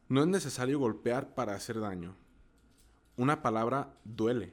no 0.09 0.23
es 0.23 0.27
necesario 0.27 0.81
golpear 0.81 1.35
para 1.35 1.55
hacer 1.55 1.79
daño. 1.79 2.17
Una 3.17 3.41
palabra 3.43 3.95
duele. 4.05 4.53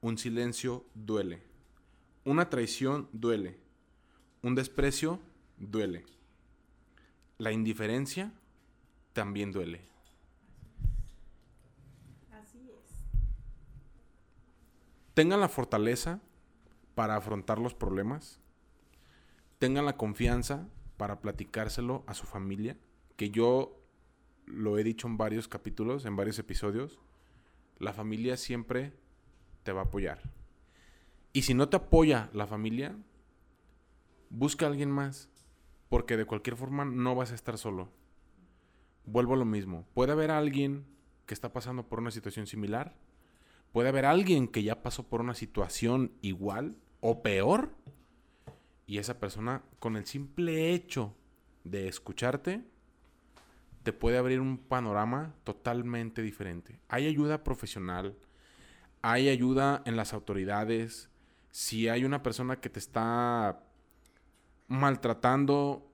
Un 0.00 0.18
silencio 0.18 0.86
duele. 0.94 1.42
Una 2.24 2.48
traición 2.48 3.08
duele. 3.12 3.58
Un 4.42 4.54
desprecio 4.54 5.18
duele. 5.58 6.04
La 7.38 7.50
indiferencia 7.50 8.32
también 9.12 9.50
duele. 9.50 9.80
Así 12.30 12.70
es. 12.70 13.06
Tengan 15.16 15.40
la 15.40 15.48
fortaleza 15.48 16.20
para 16.94 17.16
afrontar 17.16 17.58
los 17.58 17.72
problemas. 17.72 18.38
Tengan 19.58 19.86
la 19.86 19.96
confianza 19.96 20.68
para 20.98 21.22
platicárselo 21.22 22.04
a 22.06 22.12
su 22.12 22.26
familia, 22.26 22.76
que 23.16 23.30
yo 23.30 23.82
lo 24.44 24.76
he 24.76 24.84
dicho 24.84 25.06
en 25.08 25.16
varios 25.16 25.48
capítulos, 25.48 26.04
en 26.04 26.16
varios 26.16 26.38
episodios. 26.38 27.00
La 27.78 27.94
familia 27.94 28.36
siempre 28.36 28.92
te 29.62 29.72
va 29.72 29.80
a 29.80 29.84
apoyar. 29.84 30.20
Y 31.32 31.42
si 31.42 31.54
no 31.54 31.70
te 31.70 31.78
apoya 31.78 32.28
la 32.34 32.46
familia, 32.46 32.94
busca 34.28 34.66
a 34.66 34.68
alguien 34.68 34.90
más. 34.90 35.30
Porque 35.88 36.18
de 36.18 36.26
cualquier 36.26 36.56
forma 36.56 36.84
no 36.84 37.14
vas 37.14 37.32
a 37.32 37.36
estar 37.36 37.56
solo. 37.56 37.88
Vuelvo 39.06 39.32
a 39.32 39.38
lo 39.38 39.46
mismo. 39.46 39.86
Puede 39.94 40.12
haber 40.12 40.30
alguien 40.30 40.84
que 41.24 41.32
está 41.32 41.54
pasando 41.54 41.88
por 41.88 42.00
una 42.00 42.10
situación 42.10 42.46
similar. 42.46 42.94
Puede 43.76 43.90
haber 43.90 44.06
alguien 44.06 44.48
que 44.48 44.62
ya 44.62 44.82
pasó 44.82 45.06
por 45.06 45.20
una 45.20 45.34
situación 45.34 46.12
igual 46.22 46.78
o 47.02 47.22
peor 47.22 47.74
y 48.86 48.96
esa 48.96 49.20
persona 49.20 49.64
con 49.80 49.96
el 49.96 50.06
simple 50.06 50.72
hecho 50.72 51.14
de 51.62 51.86
escucharte 51.86 52.64
te 53.82 53.92
puede 53.92 54.16
abrir 54.16 54.40
un 54.40 54.56
panorama 54.56 55.34
totalmente 55.44 56.22
diferente. 56.22 56.80
Hay 56.88 57.06
ayuda 57.06 57.44
profesional, 57.44 58.16
hay 59.02 59.28
ayuda 59.28 59.82
en 59.84 59.96
las 59.96 60.14
autoridades. 60.14 61.10
Si 61.50 61.90
hay 61.90 62.06
una 62.06 62.22
persona 62.22 62.62
que 62.62 62.70
te 62.70 62.78
está 62.78 63.62
maltratando 64.68 65.92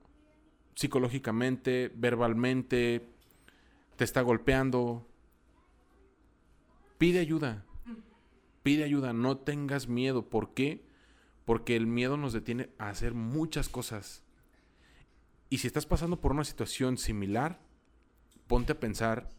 psicológicamente, 0.73 1.91
verbalmente, 1.93 3.09
te 3.97 4.05
está 4.05 4.21
golpeando, 4.21 5.05
pide 6.97 7.19
ayuda. 7.19 7.65
Pide 8.63 8.85
ayuda, 8.85 9.13
no 9.13 9.37
tengas 9.37 9.87
miedo. 9.87 10.29
¿Por 10.29 10.53
qué? 10.53 10.85
Porque 11.45 11.75
el 11.75 11.85
miedo 11.85 12.15
nos 12.15 12.31
detiene 12.31 12.69
a 12.77 12.89
hacer 12.89 13.13
muchas 13.13 13.67
cosas. 13.67 14.23
Y 15.49 15.59
si 15.59 15.67
estás 15.67 15.85
pasando 15.85 16.19
por 16.19 16.31
una 16.31 16.45
situación 16.45 16.97
similar, 16.97 17.59
ponte 18.47 18.71
a 18.71 18.79
pensar, 18.79 19.29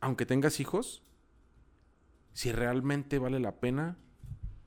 aunque 0.00 0.26
tengas 0.26 0.60
hijos, 0.60 1.02
si 2.34 2.52
realmente 2.52 3.18
vale 3.18 3.40
la 3.40 3.60
pena 3.60 3.96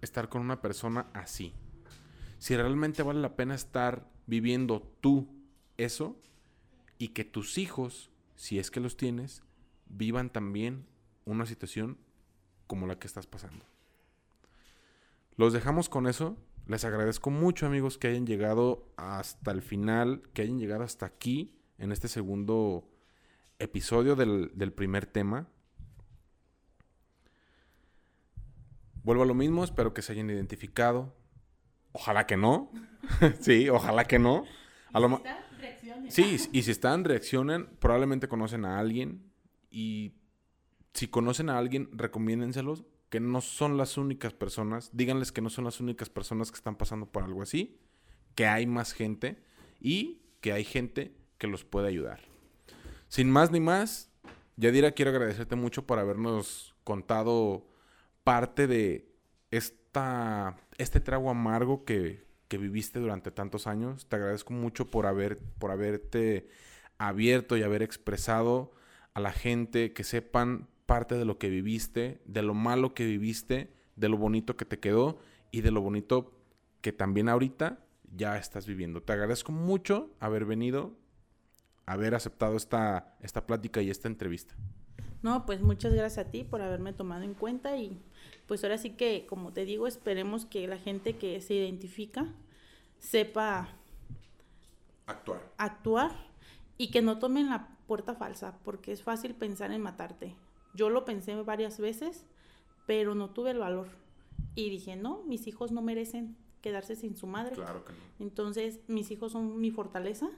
estar 0.02 0.28
con 0.28 0.42
una 0.42 0.62
persona 0.62 1.08
así. 1.14 1.54
Si 2.40 2.56
realmente 2.56 3.04
vale 3.04 3.22
la 3.22 3.36
pena 3.36 3.54
estar 3.54 4.10
viviendo 4.26 4.82
tú 5.02 5.28
eso 5.78 6.20
y 6.98 7.10
que 7.10 7.26
tus 7.26 7.58
hijos, 7.58 8.10
si 8.36 8.58
es 8.58 8.72
que 8.72 8.80
los 8.80 8.98
tienes, 8.98 9.44
vivan 9.88 10.32
también 10.32 10.88
una 11.26 11.46
situación 11.46 11.98
como 12.70 12.86
la 12.86 13.00
que 13.00 13.08
estás 13.08 13.26
pasando. 13.26 13.66
Los 15.36 15.54
dejamos 15.54 15.90
con 15.90 16.06
eso. 16.06 16.38
Les 16.68 16.86
agradezco 16.86 17.32
mucho 17.32 17.66
amigos 17.66 17.98
que 17.98 18.10
hayan 18.10 18.28
llegado 18.28 18.94
hasta 18.96 19.50
el 19.50 19.64
final, 19.64 20.22
que 20.34 20.44
hayan 20.44 20.60
llegado 20.60 20.84
hasta 20.84 21.08
aquí 21.08 21.58
en 21.80 21.92
este 21.92 22.08
segundo 22.08 22.88
episodio 23.58 24.16
del, 24.16 24.74
primer 24.74 25.08
tema. 25.08 25.48
Vuelvo 29.02 29.24
a 29.24 29.26
lo 29.26 29.34
mismo, 29.34 29.64
espero 29.64 29.96
que 29.96 30.04
se 30.04 30.12
hayan 30.12 30.30
identificado. 30.30 31.16
Ojalá 31.92 32.28
que 32.28 32.38
no. 32.38 32.72
sí, 33.40 33.68
ojalá 33.68 34.06
que 34.06 34.20
no. 34.20 34.44
A 34.94 35.00
lo 35.00 35.24
sí, 36.10 36.38
y 36.52 36.62
si 36.62 36.70
están, 36.70 37.04
reaccionen. 37.04 37.66
Probablemente 37.80 38.28
conocen 38.28 38.64
a 38.66 38.78
alguien. 38.78 39.32
Y 39.72 40.19
si 41.00 41.08
conocen 41.08 41.50
a 41.50 41.58
alguien, 41.58 41.88
recomiéndenselos. 41.94 42.84
Que 43.08 43.22
no 43.22 43.40
son 43.40 43.78
las 43.78 43.98
únicas 43.98 44.34
personas. 44.34 44.90
Díganles 44.92 45.32
que 45.32 45.40
no 45.40 45.50
son 45.50 45.64
las 45.64 45.80
únicas 45.80 46.10
personas 46.10 46.52
que 46.52 46.58
están 46.58 46.76
pasando 46.76 47.06
por 47.06 47.24
algo 47.24 47.42
así. 47.42 47.80
Que 48.36 48.48
hay 48.48 48.68
más 48.68 48.92
gente. 48.92 49.42
Y 49.80 50.24
que 50.42 50.52
hay 50.52 50.66
gente 50.66 51.16
que 51.38 51.48
los 51.48 51.64
puede 51.64 51.88
ayudar. 51.88 52.20
Sin 53.08 53.32
más 53.32 53.50
ni 53.50 53.62
más, 53.62 54.12
Yadira, 54.58 54.92
quiero 54.92 55.12
agradecerte 55.12 55.56
mucho 55.56 55.88
por 55.88 56.00
habernos 56.00 56.76
contado 56.84 57.66
parte 58.26 58.68
de 58.68 59.10
esta, 59.52 60.58
este 60.78 61.00
trago 61.00 61.30
amargo 61.30 61.86
que, 61.86 62.26
que 62.50 62.58
viviste 62.58 63.00
durante 63.00 63.32
tantos 63.32 63.68
años. 63.68 64.06
Te 64.10 64.18
agradezco 64.18 64.52
mucho 64.52 64.92
por, 64.92 65.06
haber, 65.06 65.40
por 65.40 65.72
haberte 65.72 66.50
abierto 66.98 67.56
y 67.56 67.64
haber 67.64 67.84
expresado 67.84 68.74
a 69.14 69.22
la 69.22 69.32
gente 69.32 69.94
que 69.94 70.04
sepan 70.04 70.68
parte 70.90 71.14
de 71.14 71.24
lo 71.24 71.38
que 71.38 71.50
viviste, 71.50 72.20
de 72.26 72.42
lo 72.42 72.56
malo 72.56 72.96
que 72.96 73.06
viviste, 73.06 73.72
de 73.96 74.10
lo 74.10 74.18
bonito 74.18 74.58
que 74.58 74.66
te 74.66 74.80
quedó 74.80 75.20
y 75.52 75.62
de 75.62 75.70
lo 75.70 75.82
bonito 75.82 76.34
que 76.82 76.92
también 76.92 77.30
ahorita 77.30 77.86
ya 78.16 78.40
estás 78.40 78.66
viviendo. 78.66 79.04
Te 79.04 79.14
agradezco 79.14 79.52
mucho 79.52 80.10
haber 80.20 80.46
venido 80.46 80.98
haber 81.86 82.16
aceptado 82.16 82.58
esta, 82.58 83.16
esta 83.22 83.46
plática 83.46 83.84
y 83.84 83.92
esta 83.92 84.08
entrevista. 84.08 84.56
No, 85.22 85.46
pues 85.46 85.62
muchas 85.62 85.94
gracias 85.94 86.26
a 86.26 86.32
ti 86.32 86.44
por 86.44 86.64
haberme 86.64 86.92
tomado 86.92 87.22
en 87.22 87.36
cuenta 87.36 87.78
y 87.78 88.02
pues 88.48 88.64
ahora 88.64 88.80
sí 88.80 88.90
que, 88.90 89.28
como 89.28 89.54
te 89.54 89.66
digo, 89.66 89.86
esperemos 89.86 90.48
que 90.48 90.68
la 90.68 90.80
gente 90.80 91.18
que 91.18 91.40
se 91.40 91.54
identifica 91.54 92.34
sepa 92.98 93.70
actuar. 95.06 95.42
Actuar 95.58 96.12
y 96.80 96.90
que 96.90 97.04
no 97.04 97.20
tomen 97.20 97.52
la 97.52 97.78
puerta 97.86 98.16
falsa, 98.16 98.58
porque 98.64 98.92
es 98.92 99.04
fácil 99.04 99.36
pensar 99.36 99.72
en 99.72 99.82
matarte. 99.82 100.36
Yo 100.74 100.90
lo 100.90 101.06
pensé 101.06 101.36
varias 101.36 101.80
veces, 101.80 102.26
pero 102.86 103.16
no 103.16 103.30
tuve 103.30 103.52
el 103.52 103.60
valor. 103.60 103.88
Y 104.56 104.70
dije, 104.70 104.96
no, 104.96 105.24
mis 105.24 105.48
hijos 105.48 105.72
no 105.72 105.82
merecen 105.82 106.36
quedarse 106.62 106.96
sin 106.96 107.16
su 107.16 107.28
madre. 107.28 107.56
Claro 107.56 107.86
que 107.86 107.94
no. 107.94 108.00
Entonces, 108.20 108.80
mis 108.88 109.12
hijos 109.12 109.32
son 109.32 109.60
mi 109.60 109.72
fortaleza 109.72 110.30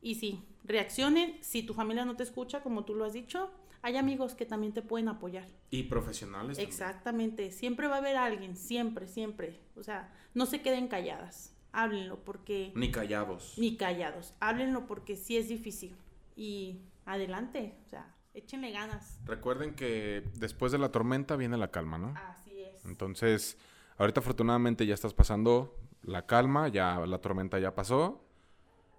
y 0.00 0.14
sí, 0.16 0.42
reaccionen. 0.64 1.36
Si 1.40 1.62
tu 1.62 1.74
familia 1.74 2.04
no 2.04 2.16
te 2.16 2.22
escucha, 2.22 2.62
como 2.62 2.84
tú 2.84 2.94
lo 2.94 3.04
has 3.04 3.12
dicho, 3.12 3.50
hay 3.82 3.96
amigos 3.96 4.34
que 4.34 4.46
también 4.46 4.72
te 4.72 4.82
pueden 4.82 5.08
apoyar. 5.08 5.46
Y 5.70 5.84
profesionales. 5.84 6.58
Exactamente. 6.58 7.50
Siempre 7.52 7.88
va 7.88 7.96
a 7.96 7.98
haber 7.98 8.16
alguien, 8.16 8.56
siempre, 8.56 9.08
siempre. 9.08 9.60
O 9.76 9.82
sea, 9.82 10.12
no 10.34 10.46
se 10.46 10.60
queden 10.60 10.88
calladas. 10.88 11.54
Háblenlo 11.72 12.24
porque... 12.24 12.72
Ni 12.74 12.90
callados. 12.90 13.54
Ni 13.58 13.76
callados. 13.76 14.34
Háblenlo 14.40 14.86
porque 14.86 15.16
sí 15.16 15.36
es 15.36 15.48
difícil. 15.48 15.94
Y 16.36 16.80
adelante, 17.04 17.74
o 17.86 17.88
sea, 17.88 18.14
échenle 18.36 18.70
ganas. 18.70 19.18
Recuerden 19.24 19.74
que 19.74 20.22
después 20.34 20.70
de 20.70 20.78
la 20.78 20.92
tormenta 20.92 21.36
viene 21.36 21.56
la 21.56 21.72
calma, 21.72 21.98
¿no? 21.98 22.14
Así 22.16 22.62
es. 22.62 22.84
Entonces, 22.84 23.58
ahorita 23.98 24.20
afortunadamente 24.20 24.86
ya 24.86 24.94
estás 24.94 25.14
pasando 25.14 25.76
la 26.02 26.26
calma, 26.26 26.68
ya 26.68 27.04
la 27.06 27.18
tormenta 27.18 27.58
ya 27.58 27.74
pasó 27.74 28.22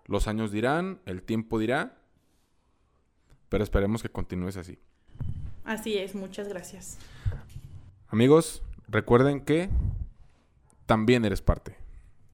los 0.07 0.27
años 0.27 0.51
dirán, 0.51 1.01
el 1.05 1.21
tiempo 1.21 1.59
dirá, 1.59 1.97
pero 3.49 3.63
esperemos 3.63 4.01
que 4.01 4.09
continúes 4.09 4.57
así. 4.57 4.79
Así 5.65 5.97
es, 5.97 6.15
muchas 6.15 6.47
gracias. 6.47 6.97
Amigos, 8.07 8.63
recuerden 8.87 9.41
que 9.41 9.69
también 10.85 11.25
eres 11.25 11.41
parte. 11.41 11.75